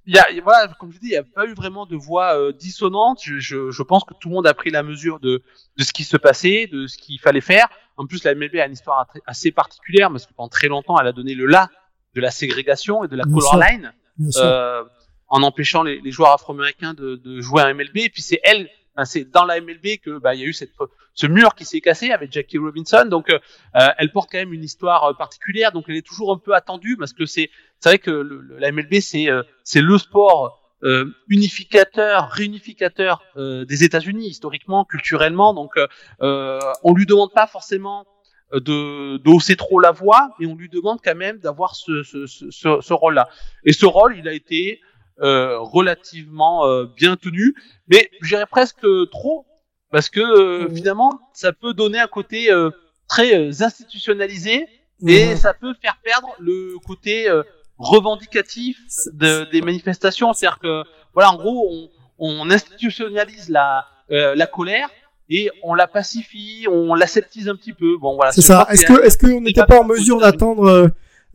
il 0.05 0.15
y 0.15 0.19
a, 0.19 0.25
voilà, 0.43 0.67
comme 0.79 0.91
je 0.91 0.97
dis, 0.99 1.07
il 1.07 1.11
n'y 1.11 1.17
a 1.17 1.23
pas 1.23 1.45
eu 1.45 1.53
vraiment 1.53 1.85
de 1.85 1.95
voix 1.95 2.37
euh, 2.37 2.51
dissonante. 2.51 3.19
Je, 3.23 3.39
je, 3.39 3.71
je 3.71 3.83
pense 3.83 4.03
que 4.03 4.13
tout 4.19 4.29
le 4.29 4.35
monde 4.35 4.47
a 4.47 4.53
pris 4.53 4.71
la 4.71 4.83
mesure 4.83 5.19
de, 5.19 5.41
de 5.77 5.83
ce 5.83 5.93
qui 5.93 6.03
se 6.03 6.17
passait, 6.17 6.67
de 6.67 6.87
ce 6.87 6.97
qu'il 6.97 7.19
fallait 7.19 7.41
faire. 7.41 7.69
En 7.99 8.07
plus, 8.07 8.23
la 8.23 8.33
MLB 8.33 8.55
a 8.55 8.65
une 8.65 8.73
histoire 8.73 9.07
assez 9.27 9.51
particulière 9.51 10.09
parce 10.09 10.25
que 10.25 10.33
pendant 10.33 10.49
très 10.49 10.67
longtemps, 10.67 10.97
elle 10.99 11.07
a 11.07 11.11
donné 11.11 11.35
le 11.35 11.45
là 11.45 11.69
de 12.15 12.21
la 12.21 12.31
ségrégation 12.31 13.03
et 13.03 13.07
de 13.07 13.15
la 13.15 13.25
Bien 13.25 13.33
color 13.35 13.51
sûr. 13.51 13.59
line 13.59 13.93
euh, 14.37 14.83
en 15.27 15.43
empêchant 15.43 15.83
les, 15.83 15.99
les 16.01 16.11
joueurs 16.11 16.31
afro-américains 16.33 16.93
de, 16.93 17.15
de 17.17 17.41
jouer 17.41 17.61
à 17.61 17.73
MLB. 17.73 17.97
Et 17.97 18.09
puis 18.09 18.21
c'est 18.21 18.39
elle, 18.43 18.69
c'est 19.03 19.25
dans 19.29 19.45
la 19.45 19.61
MLB 19.61 19.97
que 20.03 20.17
bah 20.17 20.33
il 20.33 20.41
y 20.41 20.43
a 20.43 20.47
eu 20.47 20.53
cette 20.53 20.71
ce 21.13 21.27
mur 21.27 21.53
qui 21.55 21.65
s'est 21.65 21.81
cassé 21.81 22.11
avec 22.11 22.31
Jackie 22.31 22.57
Robinson. 22.57 23.05
Donc 23.05 23.29
euh, 23.29 23.37
euh, 23.75 23.87
elle 23.97 24.11
porte 24.11 24.29
quand 24.31 24.37
même 24.39 24.53
une 24.53 24.63
histoire 24.63 25.03
euh, 25.03 25.13
particulière. 25.13 25.71
Donc 25.71 25.85
elle 25.87 25.95
est 25.97 26.05
toujours 26.07 26.31
un 26.33 26.37
peu 26.37 26.53
attendue 26.55 26.97
parce 26.97 27.13
que 27.13 27.25
c'est 27.25 27.49
c'est 27.79 27.89
vrai 27.89 27.99
que 27.99 28.11
le, 28.11 28.39
le- 28.41 28.57
la 28.59 28.71
MLB 28.71 28.95
c'est 29.01 29.27
c'est 29.63 29.81
le 29.81 29.97
sport 29.97 30.58
euh, 30.83 31.05
unificateur, 31.27 32.29
réunificateur 32.29 33.23
euh, 33.35 33.65
des 33.65 33.83
États-Unis 33.83 34.27
historiquement, 34.27 34.85
culturellement. 34.85 35.53
Donc 35.53 35.71
euh, 35.77 35.87
euh, 36.21 36.59
on 36.83 36.93
lui 36.93 37.05
demande 37.05 37.33
pas 37.33 37.47
forcément 37.47 38.05
euh, 38.53 38.59
de, 38.59 39.17
de 39.17 39.29
hausser 39.29 39.55
trop 39.55 39.79
la 39.79 39.91
voix, 39.91 40.29
mais 40.39 40.45
on 40.45 40.55
lui 40.55 40.69
demande 40.69 40.99
quand 41.03 41.15
même 41.15 41.39
d'avoir 41.39 41.75
ce, 41.75 42.03
ce, 42.03 42.25
ce, 42.27 42.49
ce, 42.49 42.93
rôle-là. 42.93 43.29
Et 43.65 43.73
ce 43.73 43.85
rôle, 43.85 44.17
il 44.17 44.27
a 44.27 44.33
été 44.33 44.79
euh, 45.21 45.59
relativement 45.59 46.65
euh, 46.65 46.85
bien 46.85 47.15
tenu, 47.17 47.55
mais 47.87 48.09
je 48.21 48.29
dirais 48.29 48.45
presque 48.45 48.85
trop, 49.11 49.45
parce 49.91 50.09
que 50.09 50.21
euh, 50.21 50.73
finalement, 50.73 51.19
ça 51.33 51.51
peut 51.51 51.73
donner 51.73 51.99
un 51.99 52.07
côté 52.07 52.51
euh, 52.51 52.69
très 53.07 53.61
institutionnalisé 53.61 54.67
et 55.07 55.27
Mhm. 55.27 55.35
ça 55.37 55.53
peut 55.53 55.73
faire 55.81 55.97
perdre 56.03 56.29
le 56.39 56.77
côté 56.85 57.29
euh, 57.29 57.43
revendicatif 57.79 58.77
de, 59.13 59.49
des 59.51 59.61
manifestations. 59.61 60.33
C'est-à-dire 60.33 60.59
que, 60.59 60.83
voilà, 61.13 61.31
en 61.31 61.37
gros, 61.37 61.67
on, 61.71 61.89
on 62.19 62.51
institutionnalise 62.51 63.49
la, 63.49 63.85
euh, 64.11 64.35
la 64.35 64.45
colère 64.45 64.89
et 65.29 65.49
on 65.63 65.73
la 65.73 65.87
pacifie, 65.87 66.67
on 66.69 66.93
l'aseptise 66.93 67.47
un 67.49 67.55
petit 67.55 67.73
peu. 67.73 67.97
Bon, 67.97 68.15
voilà. 68.15 68.31
C'est 68.31 68.41
ça. 68.41 68.67
Est-ce 68.69 68.85
que, 68.85 69.03
est-ce 69.03 69.17
qu'on 69.17 69.41
n'était 69.41 69.65
pas 69.65 69.79
en 69.79 69.85
mesure 69.85 70.19
d'attendre, 70.19 70.65
euh, 70.65 70.87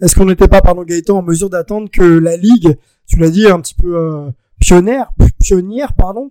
est-ce 0.03 0.15
qu'on 0.15 0.27
n'était 0.27 0.49
pas, 0.49 0.61
pardon, 0.61 0.83
Gaëtan, 0.83 1.19
en 1.19 1.23
mesure 1.23 1.51
d'attendre 1.51 1.89
que 1.91 2.03
la 2.03 2.37
ligue, 2.37 2.77
tu 3.07 3.19
l'as 3.19 3.31
dit, 3.31 3.47
un 3.47 3.61
petit 3.61 3.75
peu 3.75 3.97
euh, 3.97 4.31
pionnière, 4.61 5.11
pionnière, 5.41 5.95
pardon, 5.95 6.31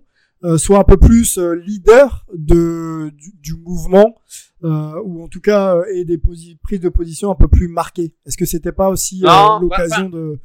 soit 0.58 0.78
un 0.78 0.84
peu 0.84 0.96
plus 0.96 1.38
euh, 1.38 1.54
leader 1.54 2.26
de 2.34 3.10
du, 3.14 3.32
du 3.40 3.54
mouvement, 3.54 4.14
euh, 4.62 5.00
ou 5.04 5.24
en 5.24 5.28
tout 5.28 5.40
cas 5.40 5.76
euh, 5.76 5.84
ait 5.94 6.04
des 6.04 6.18
prises 6.18 6.80
de 6.80 6.88
position 6.88 7.30
un 7.30 7.34
peu 7.34 7.48
plus 7.48 7.68
marquées. 7.68 8.14
Est-ce 8.26 8.36
que 8.36 8.44
c'était 8.46 8.72
pas 8.72 8.88
aussi 8.88 9.22
euh, 9.24 9.28
Non, 9.28 9.58
l'occasion 9.60 10.08
bah, 10.08 10.18
de 10.18 10.38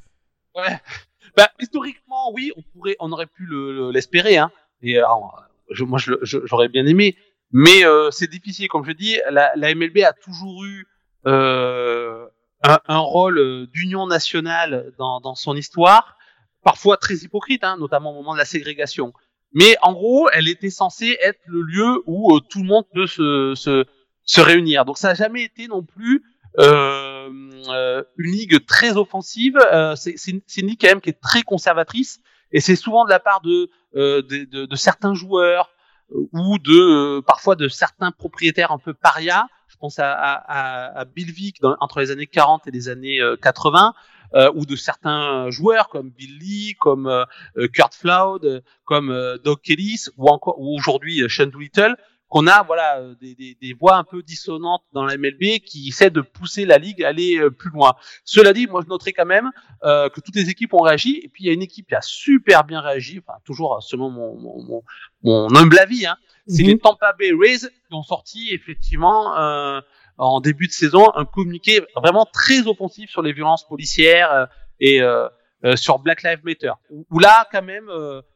Ouais. 0.56 0.80
Bah, 1.38 1.47
historiquement, 1.60 2.34
oui, 2.34 2.52
on 2.58 2.62
pourrait, 2.74 2.95
on 3.00 3.12
aurait 3.12 3.28
pu 3.28 3.45
le- 3.45 3.72
le- 3.72 3.91
l'espérer, 3.91 4.38
hein. 4.38 4.52
Et 4.82 4.97
alors, 4.97 5.43
je, 5.70 5.84
moi, 5.84 6.00
je- 6.00 6.14
je- 6.24 6.39
j'aurais 6.45 6.68
bien 6.70 6.86
aimé, 6.88 7.16
mais 7.52 7.86
euh, 7.86 8.10
c'est 8.12 8.30
difficile, 8.30 8.68
comme 8.68 8.84
je 8.84 8.91
dis. 8.91 9.18
La, 9.30 9.52
la 9.56 9.74
MLB 9.76 10.00
a 10.04 10.12
toujours 10.12 10.66
eu 10.66 10.86
euh, 11.28 12.26
un, 12.64 12.80
un 12.88 12.97
rôle 12.97 13.38
euh, 13.38 13.68
d'union 13.68 14.08
nationale 14.08 14.91
dans, 14.97 15.22
dans 15.22 15.36
son 15.36 15.56
histoire, 15.56 16.18
parfois 16.64 16.97
très 16.97 17.16
hypocrite, 17.16 17.64
hein, 17.64 17.78
notamment 17.80 18.12
au 18.12 18.16
moment 18.16 18.34
de 18.34 18.39
la 18.39 18.45
ségrégation. 18.45 19.14
Mais 19.54 19.76
en 19.82 19.93
gros, 19.93 20.30
elle 20.32 20.47
était 20.47 20.70
censée 20.70 21.18
être 21.22 21.39
le 21.47 21.62
lieu 21.62 22.04
où 22.06 22.36
euh, 22.36 22.39
tout 22.39 22.60
le 22.60 22.68
monde 22.68 22.86
peut 22.93 23.08
se, 23.08 23.54
se, 23.56 23.86
se 24.24 24.41
réunir. 24.41 24.86
Donc 24.86 24.97
ça 24.97 25.10
n'a 25.10 25.14
jamais 25.16 25.43
été 25.43 25.68
non 25.68 25.84
plus 25.84 26.24
euh, 26.60 27.30
euh, 27.70 28.04
une 28.18 28.32
ligue 28.32 28.66
très 28.66 28.97
offensive. 28.97 29.58
Euh, 29.72 29.95
c'est 29.95 30.16
une, 30.28 30.41
ligue 30.58 30.80
quand 30.82 30.88
même 30.88 31.02
qui 31.02 31.10
est 31.10 31.22
très 31.22 31.41
conservatrice 31.41 32.20
et 32.52 32.60
c'est 32.60 32.76
souvent 32.76 33.06
de 33.06 33.10
la 33.10 33.20
part 33.20 33.41
de, 33.41 33.70
de, 33.93 34.22
de, 34.22 34.66
de 34.66 34.76
certains 34.76 35.14
joueurs 35.14 35.72
ou 36.12 36.58
de 36.58 37.20
parfois 37.22 37.56
de 37.56 37.68
certains 37.68 38.12
propriétaires 38.12 38.72
un 38.72 38.80
peu 38.80 38.93
parias. 38.93 39.45
Je 39.68 39.78
pense 39.78 40.00
à, 40.00 40.12
à, 40.12 41.00
à- 41.00 41.06
Bill 41.06 41.32
Vick 41.32 41.58
entre 41.80 42.00
les 42.00 42.12
années 42.12 42.28
40 42.28 42.68
et 42.68 42.72
les 42.72 42.89
années 42.89 43.22
euh, 43.22 43.38
80. 43.38 43.93
Euh, 44.36 44.51
ou 44.55 44.65
de 44.65 44.75
certains 44.75 45.49
joueurs 45.49 45.89
comme 45.89 46.09
Bill 46.09 46.38
Lee, 46.38 46.75
comme 46.80 47.07
euh, 47.07 47.23
euh, 47.57 47.67
Kurt 47.67 47.93
Flood, 47.93 48.45
euh, 48.45 48.61
comme 48.86 49.09
euh, 49.09 49.38
Doug 49.38 49.59
Kelly, 49.61 50.05
ou 50.17 50.30
encore 50.30 50.59
ou 50.59 50.75
aujourd'hui 50.77 51.21
euh, 51.21 51.30
Sean 51.30 51.47
Doolittle, 51.47 51.95
qu'on 52.27 52.45
a 52.45 52.63
voilà 52.63 53.01
des, 53.19 53.34
des, 53.34 53.57
des 53.59 53.73
voix 53.73 53.97
un 53.97 54.03
peu 54.03 54.21
dissonantes 54.21 54.84
dans 54.93 55.03
la 55.03 55.17
MLB 55.17 55.59
qui 55.65 55.89
essaient 55.89 56.11
de 56.11 56.21
pousser 56.21 56.65
la 56.65 56.77
ligue 56.77 57.03
à 57.03 57.07
aller 57.09 57.38
euh, 57.39 57.49
plus 57.49 57.71
loin. 57.71 57.93
Cela 58.23 58.53
dit, 58.53 58.67
moi 58.67 58.82
je 58.84 58.89
noterai 58.89 59.13
quand 59.13 59.25
même 59.25 59.49
euh, 59.84 60.09
que 60.09 60.21
toutes 60.21 60.36
les 60.36 60.49
équipes 60.49 60.73
ont 60.75 60.84
réagi, 60.84 61.19
et 61.23 61.27
puis 61.27 61.43
il 61.43 61.47
y 61.47 61.49
a 61.49 61.53
une 61.53 61.63
équipe 61.63 61.88
qui 61.88 61.95
a 61.95 62.01
super 62.01 62.63
bien 62.63 62.82
réagi, 62.82 63.19
enfin 63.25 63.39
toujours 63.45 63.82
selon 63.82 64.11
mon, 64.11 64.36
mon, 64.36 64.63
mon, 64.63 64.84
mon 65.23 65.55
humble 65.55 65.80
avis, 65.80 66.05
hein, 66.05 66.17
c'est 66.47 66.63
les 66.63 66.77
Tampa 66.77 67.13
Bay 67.13 67.32
Rays 67.32 67.59
qui 67.59 67.93
ont 67.93 68.03
sorti 68.03 68.49
effectivement 68.51 69.38
euh, 69.38 69.82
en 70.28 70.41
début 70.41 70.67
de 70.67 70.72
saison 70.72 71.11
un 71.15 71.26
communiqué 71.26 71.82
vraiment 71.95 72.26
très 72.26 72.67
offensif 72.67 73.09
sur 73.09 73.22
les 73.22 73.34
violences 73.34 73.67
policières 73.67 74.32
euh, 74.32 74.45
et 74.80 75.01
euh, 75.01 75.28
euh, 75.63 75.76
sur 75.76 75.99
Black 75.99 76.24
Lives 76.24 76.41
Matter. 76.43 76.72
Où, 76.89 77.20
là, 77.20 77.47
quand 77.51 77.61
même, 77.61 77.89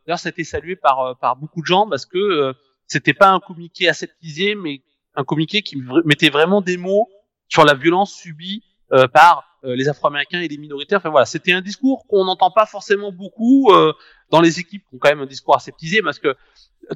ça 0.07 0.15
a 0.25 0.29
été 0.29 0.43
salué 0.43 0.75
par 0.75 1.17
par 1.19 1.36
beaucoup 1.36 1.61
de 1.61 1.65
gens 1.65 1.88
parce 1.88 2.05
que 2.05 2.53
c'était 2.88 3.13
pas 3.13 3.29
un 3.29 3.39
communiqué 3.39 3.88
aseptisé, 3.88 4.55
mais 4.55 4.81
un 5.15 5.23
communiqué 5.23 5.61
qui 5.61 5.77
mettait 6.05 6.29
vraiment 6.29 6.61
des 6.61 6.77
mots 6.77 7.07
sur 7.47 7.63
la 7.63 7.75
violence 7.75 8.13
subie 8.13 8.63
euh, 8.91 9.07
par 9.07 9.45
euh, 9.63 9.75
les 9.75 9.89
Afro-Américains 9.89 10.41
et 10.41 10.47
les 10.47 10.57
minorités. 10.57 10.95
Enfin 10.95 11.09
voilà, 11.09 11.25
c'était 11.25 11.53
un 11.53 11.61
discours 11.61 12.05
qu'on 12.07 12.25
n'entend 12.25 12.51
pas 12.51 12.67
forcément 12.67 13.11
beaucoup 13.11 13.71
euh, 13.71 13.91
dans 14.29 14.41
les 14.41 14.59
équipes 14.59 14.84
qui 14.88 14.95
ont 14.95 14.99
quand 14.99 15.09
même 15.09 15.21
un 15.21 15.25
discours 15.25 15.55
aseptisé, 15.55 16.03
parce 16.03 16.19
que 16.19 16.36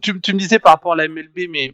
tu, 0.02 0.20
tu 0.22 0.34
me 0.34 0.38
disais 0.38 0.60
par 0.60 0.74
rapport 0.74 0.94
à 0.94 0.96
la 0.96 1.08
MLB, 1.08 1.50
mais 1.50 1.74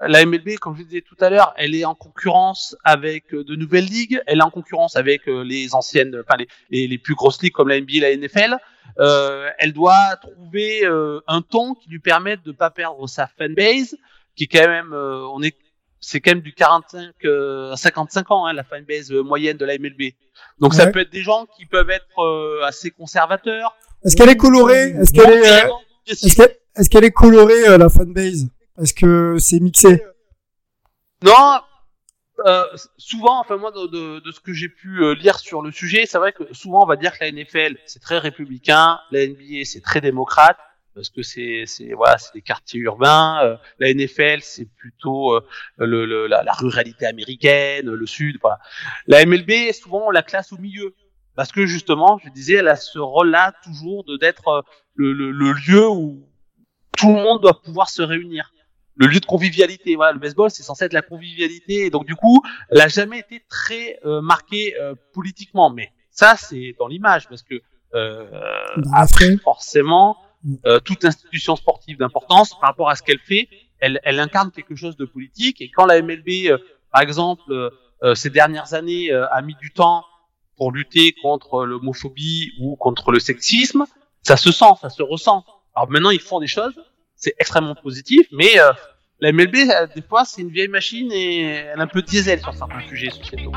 la 0.00 0.24
MLB, 0.24 0.56
comme 0.60 0.76
je 0.76 0.82
disais 0.82 1.02
tout 1.02 1.16
à 1.20 1.30
l'heure, 1.30 1.54
elle 1.56 1.74
est 1.74 1.84
en 1.84 1.94
concurrence 1.94 2.76
avec 2.84 3.32
euh, 3.32 3.44
de 3.44 3.54
nouvelles 3.54 3.84
ligues, 3.84 4.20
elle 4.26 4.38
est 4.38 4.44
en 4.44 4.50
concurrence 4.50 4.96
avec 4.96 5.28
euh, 5.28 5.42
les 5.42 5.74
anciennes, 5.74 6.20
enfin 6.24 6.36
les, 6.38 6.48
les, 6.70 6.88
les 6.88 6.98
plus 6.98 7.14
grosses 7.14 7.40
ligues 7.42 7.52
comme 7.52 7.68
la 7.68 7.80
NBA 7.80 7.92
et 7.94 8.00
la 8.00 8.16
NFL. 8.16 8.56
Euh, 8.98 9.48
elle 9.58 9.72
doit 9.72 10.16
trouver 10.20 10.84
euh, 10.84 11.20
un 11.26 11.42
ton 11.42 11.74
qui 11.74 11.88
lui 11.88 11.98
permette 12.00 12.42
de 12.44 12.52
pas 12.52 12.70
perdre 12.70 13.08
sa 13.08 13.26
fanbase, 13.26 13.96
qui 14.36 14.44
est 14.44 14.46
quand 14.46 14.68
même, 14.68 14.92
euh, 14.92 15.26
on 15.32 15.42
est, 15.42 15.56
c'est 16.00 16.20
quand 16.20 16.32
même 16.32 16.42
du 16.42 16.52
45 16.52 17.12
euh, 17.24 17.72
à 17.72 17.76
55 17.76 18.30
ans 18.30 18.46
hein, 18.46 18.52
la 18.52 18.62
fanbase 18.62 19.10
moyenne 19.10 19.56
de 19.56 19.64
la 19.64 19.78
MLB. 19.78 20.12
Donc 20.58 20.74
ça 20.74 20.86
peut 20.88 21.00
être 21.00 21.12
des 21.12 21.22
gens 21.22 21.46
qui 21.56 21.66
peuvent 21.66 21.90
être 21.90 22.18
euh, 22.18 22.64
assez 22.64 22.90
conservateurs. 22.90 23.74
Est-ce 24.04 24.16
qu'elle 24.16 24.28
est 24.28 24.36
colorée? 24.36 24.90
Est-ce 25.00 25.12
qu'elle 25.12 25.32
est, 25.32 25.64
euh, 25.64 25.70
est-ce 26.06 26.36
qu'elle, 26.36 26.56
est-ce 26.76 26.90
qu'elle 26.90 27.04
est 27.04 27.10
colorée 27.10 27.68
euh, 27.68 27.78
la 27.78 27.88
fanbase? 27.88 28.48
Est-ce 28.80 28.94
que 28.94 29.36
c'est 29.38 29.60
mixé 29.60 30.04
Non, 31.22 31.60
euh, 32.46 32.64
souvent, 32.98 33.38
enfin 33.40 33.56
moi, 33.56 33.70
de, 33.70 33.86
de, 33.86 34.20
de 34.20 34.30
ce 34.32 34.40
que 34.40 34.52
j'ai 34.52 34.68
pu 34.68 35.02
euh, 35.04 35.14
lire 35.14 35.38
sur 35.38 35.62
le 35.62 35.70
sujet, 35.70 36.06
c'est 36.06 36.18
vrai 36.18 36.32
que 36.32 36.52
souvent 36.52 36.82
on 36.82 36.86
va 36.86 36.96
dire 36.96 37.16
que 37.16 37.24
la 37.24 37.30
NFL 37.30 37.76
c'est 37.86 38.00
très 38.00 38.18
républicain, 38.18 38.98
la 39.12 39.26
NBA 39.26 39.64
c'est 39.64 39.80
très 39.80 40.00
démocrate 40.00 40.58
parce 40.94 41.10
que 41.10 41.22
c'est 41.22 41.64
c'est 41.66 41.92
voilà 41.92 42.18
c'est 42.18 42.34
des 42.34 42.42
quartiers 42.42 42.80
urbains. 42.80 43.40
euh, 43.44 43.56
la 43.78 43.94
NFL 43.94 44.40
c'est 44.42 44.66
plutôt 44.76 45.32
euh, 45.34 45.40
le, 45.78 46.04
le- 46.06 46.26
la, 46.26 46.42
la 46.42 46.52
ruralité 46.52 47.06
américaine, 47.06 47.88
le 47.90 48.06
sud. 48.06 48.38
Voilà. 48.42 48.58
La 49.06 49.24
MLB 49.24 49.72
souvent 49.72 50.06
on 50.08 50.10
la 50.10 50.22
classe 50.22 50.52
au 50.52 50.58
milieu 50.58 50.94
parce 51.36 51.50
que 51.50 51.66
justement, 51.66 52.20
je 52.24 52.30
disais, 52.30 52.54
elle 52.54 52.68
a 52.68 52.76
ce 52.76 52.98
rôle-là 53.00 53.52
toujours 53.64 54.04
de 54.04 54.16
d'être 54.16 54.48
euh, 54.48 54.62
le, 54.94 55.12
le, 55.12 55.30
le 55.32 55.52
lieu 55.52 55.88
où 55.88 56.28
tout 56.96 57.08
le 57.08 57.14
monde 57.22 57.42
doit 57.42 57.60
pouvoir 57.60 57.88
se 57.90 58.02
réunir 58.02 58.52
le 58.96 59.06
lieu 59.06 59.20
de 59.20 59.26
convivialité. 59.26 59.96
Voilà, 59.96 60.12
le 60.12 60.18
baseball, 60.18 60.50
c'est 60.50 60.62
censé 60.62 60.84
être 60.84 60.92
la 60.92 61.02
convivialité. 61.02 61.86
Et 61.86 61.90
donc, 61.90 62.06
du 62.06 62.14
coup, 62.14 62.42
elle 62.70 62.80
a 62.80 62.88
jamais 62.88 63.18
été 63.20 63.42
très 63.48 63.98
euh, 64.04 64.20
marquée 64.20 64.74
euh, 64.80 64.94
politiquement. 65.12 65.70
Mais 65.70 65.92
ça, 66.10 66.36
c'est 66.36 66.74
dans 66.78 66.86
l'image, 66.86 67.28
parce 67.28 67.42
que 67.42 67.60
euh, 67.94 68.26
après, 68.92 69.36
forcément, 69.38 70.16
euh, 70.66 70.80
toute 70.80 71.04
institution 71.04 71.56
sportive 71.56 71.96
d'importance, 71.98 72.50
par 72.60 72.70
rapport 72.70 72.90
à 72.90 72.96
ce 72.96 73.02
qu'elle 73.02 73.20
fait, 73.20 73.48
elle, 73.78 74.00
elle 74.04 74.20
incarne 74.20 74.50
quelque 74.50 74.76
chose 74.76 74.96
de 74.96 75.04
politique. 75.04 75.60
Et 75.60 75.70
quand 75.70 75.86
la 75.86 76.00
MLB, 76.00 76.46
euh, 76.46 76.58
par 76.92 77.02
exemple, 77.02 77.42
euh, 77.50 77.70
euh, 78.02 78.14
ces 78.14 78.30
dernières 78.30 78.74
années, 78.74 79.12
euh, 79.12 79.26
a 79.30 79.42
mis 79.42 79.54
du 79.56 79.70
temps 79.70 80.04
pour 80.56 80.72
lutter 80.72 81.14
contre 81.22 81.64
l'homophobie 81.64 82.52
ou 82.60 82.76
contre 82.76 83.10
le 83.10 83.18
sexisme, 83.18 83.86
ça 84.22 84.36
se 84.36 84.52
sent, 84.52 84.72
ça 84.80 84.88
se 84.88 85.02
ressent. 85.02 85.44
Alors 85.74 85.90
maintenant, 85.90 86.10
ils 86.10 86.20
font 86.20 86.38
des 86.38 86.46
choses, 86.46 86.74
c'est 87.24 87.34
extrêmement 87.38 87.74
positif, 87.74 88.26
mais 88.32 88.56
la 89.20 89.32
MLB, 89.32 89.54
des 89.94 90.02
fois, 90.02 90.24
c'est 90.24 90.42
une 90.42 90.50
vieille 90.50 90.68
machine 90.68 91.10
et 91.10 91.40
elle 91.40 91.78
est 91.78 91.82
un 91.82 91.86
peu 91.86 92.02
diesel 92.02 92.40
sur 92.40 92.52
certains 92.52 92.80
sujets 92.86 93.10
sociétaux. 93.10 93.52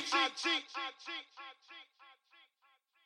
cheat. 0.00 0.14
I 0.14 0.28
cheat. 0.36 0.79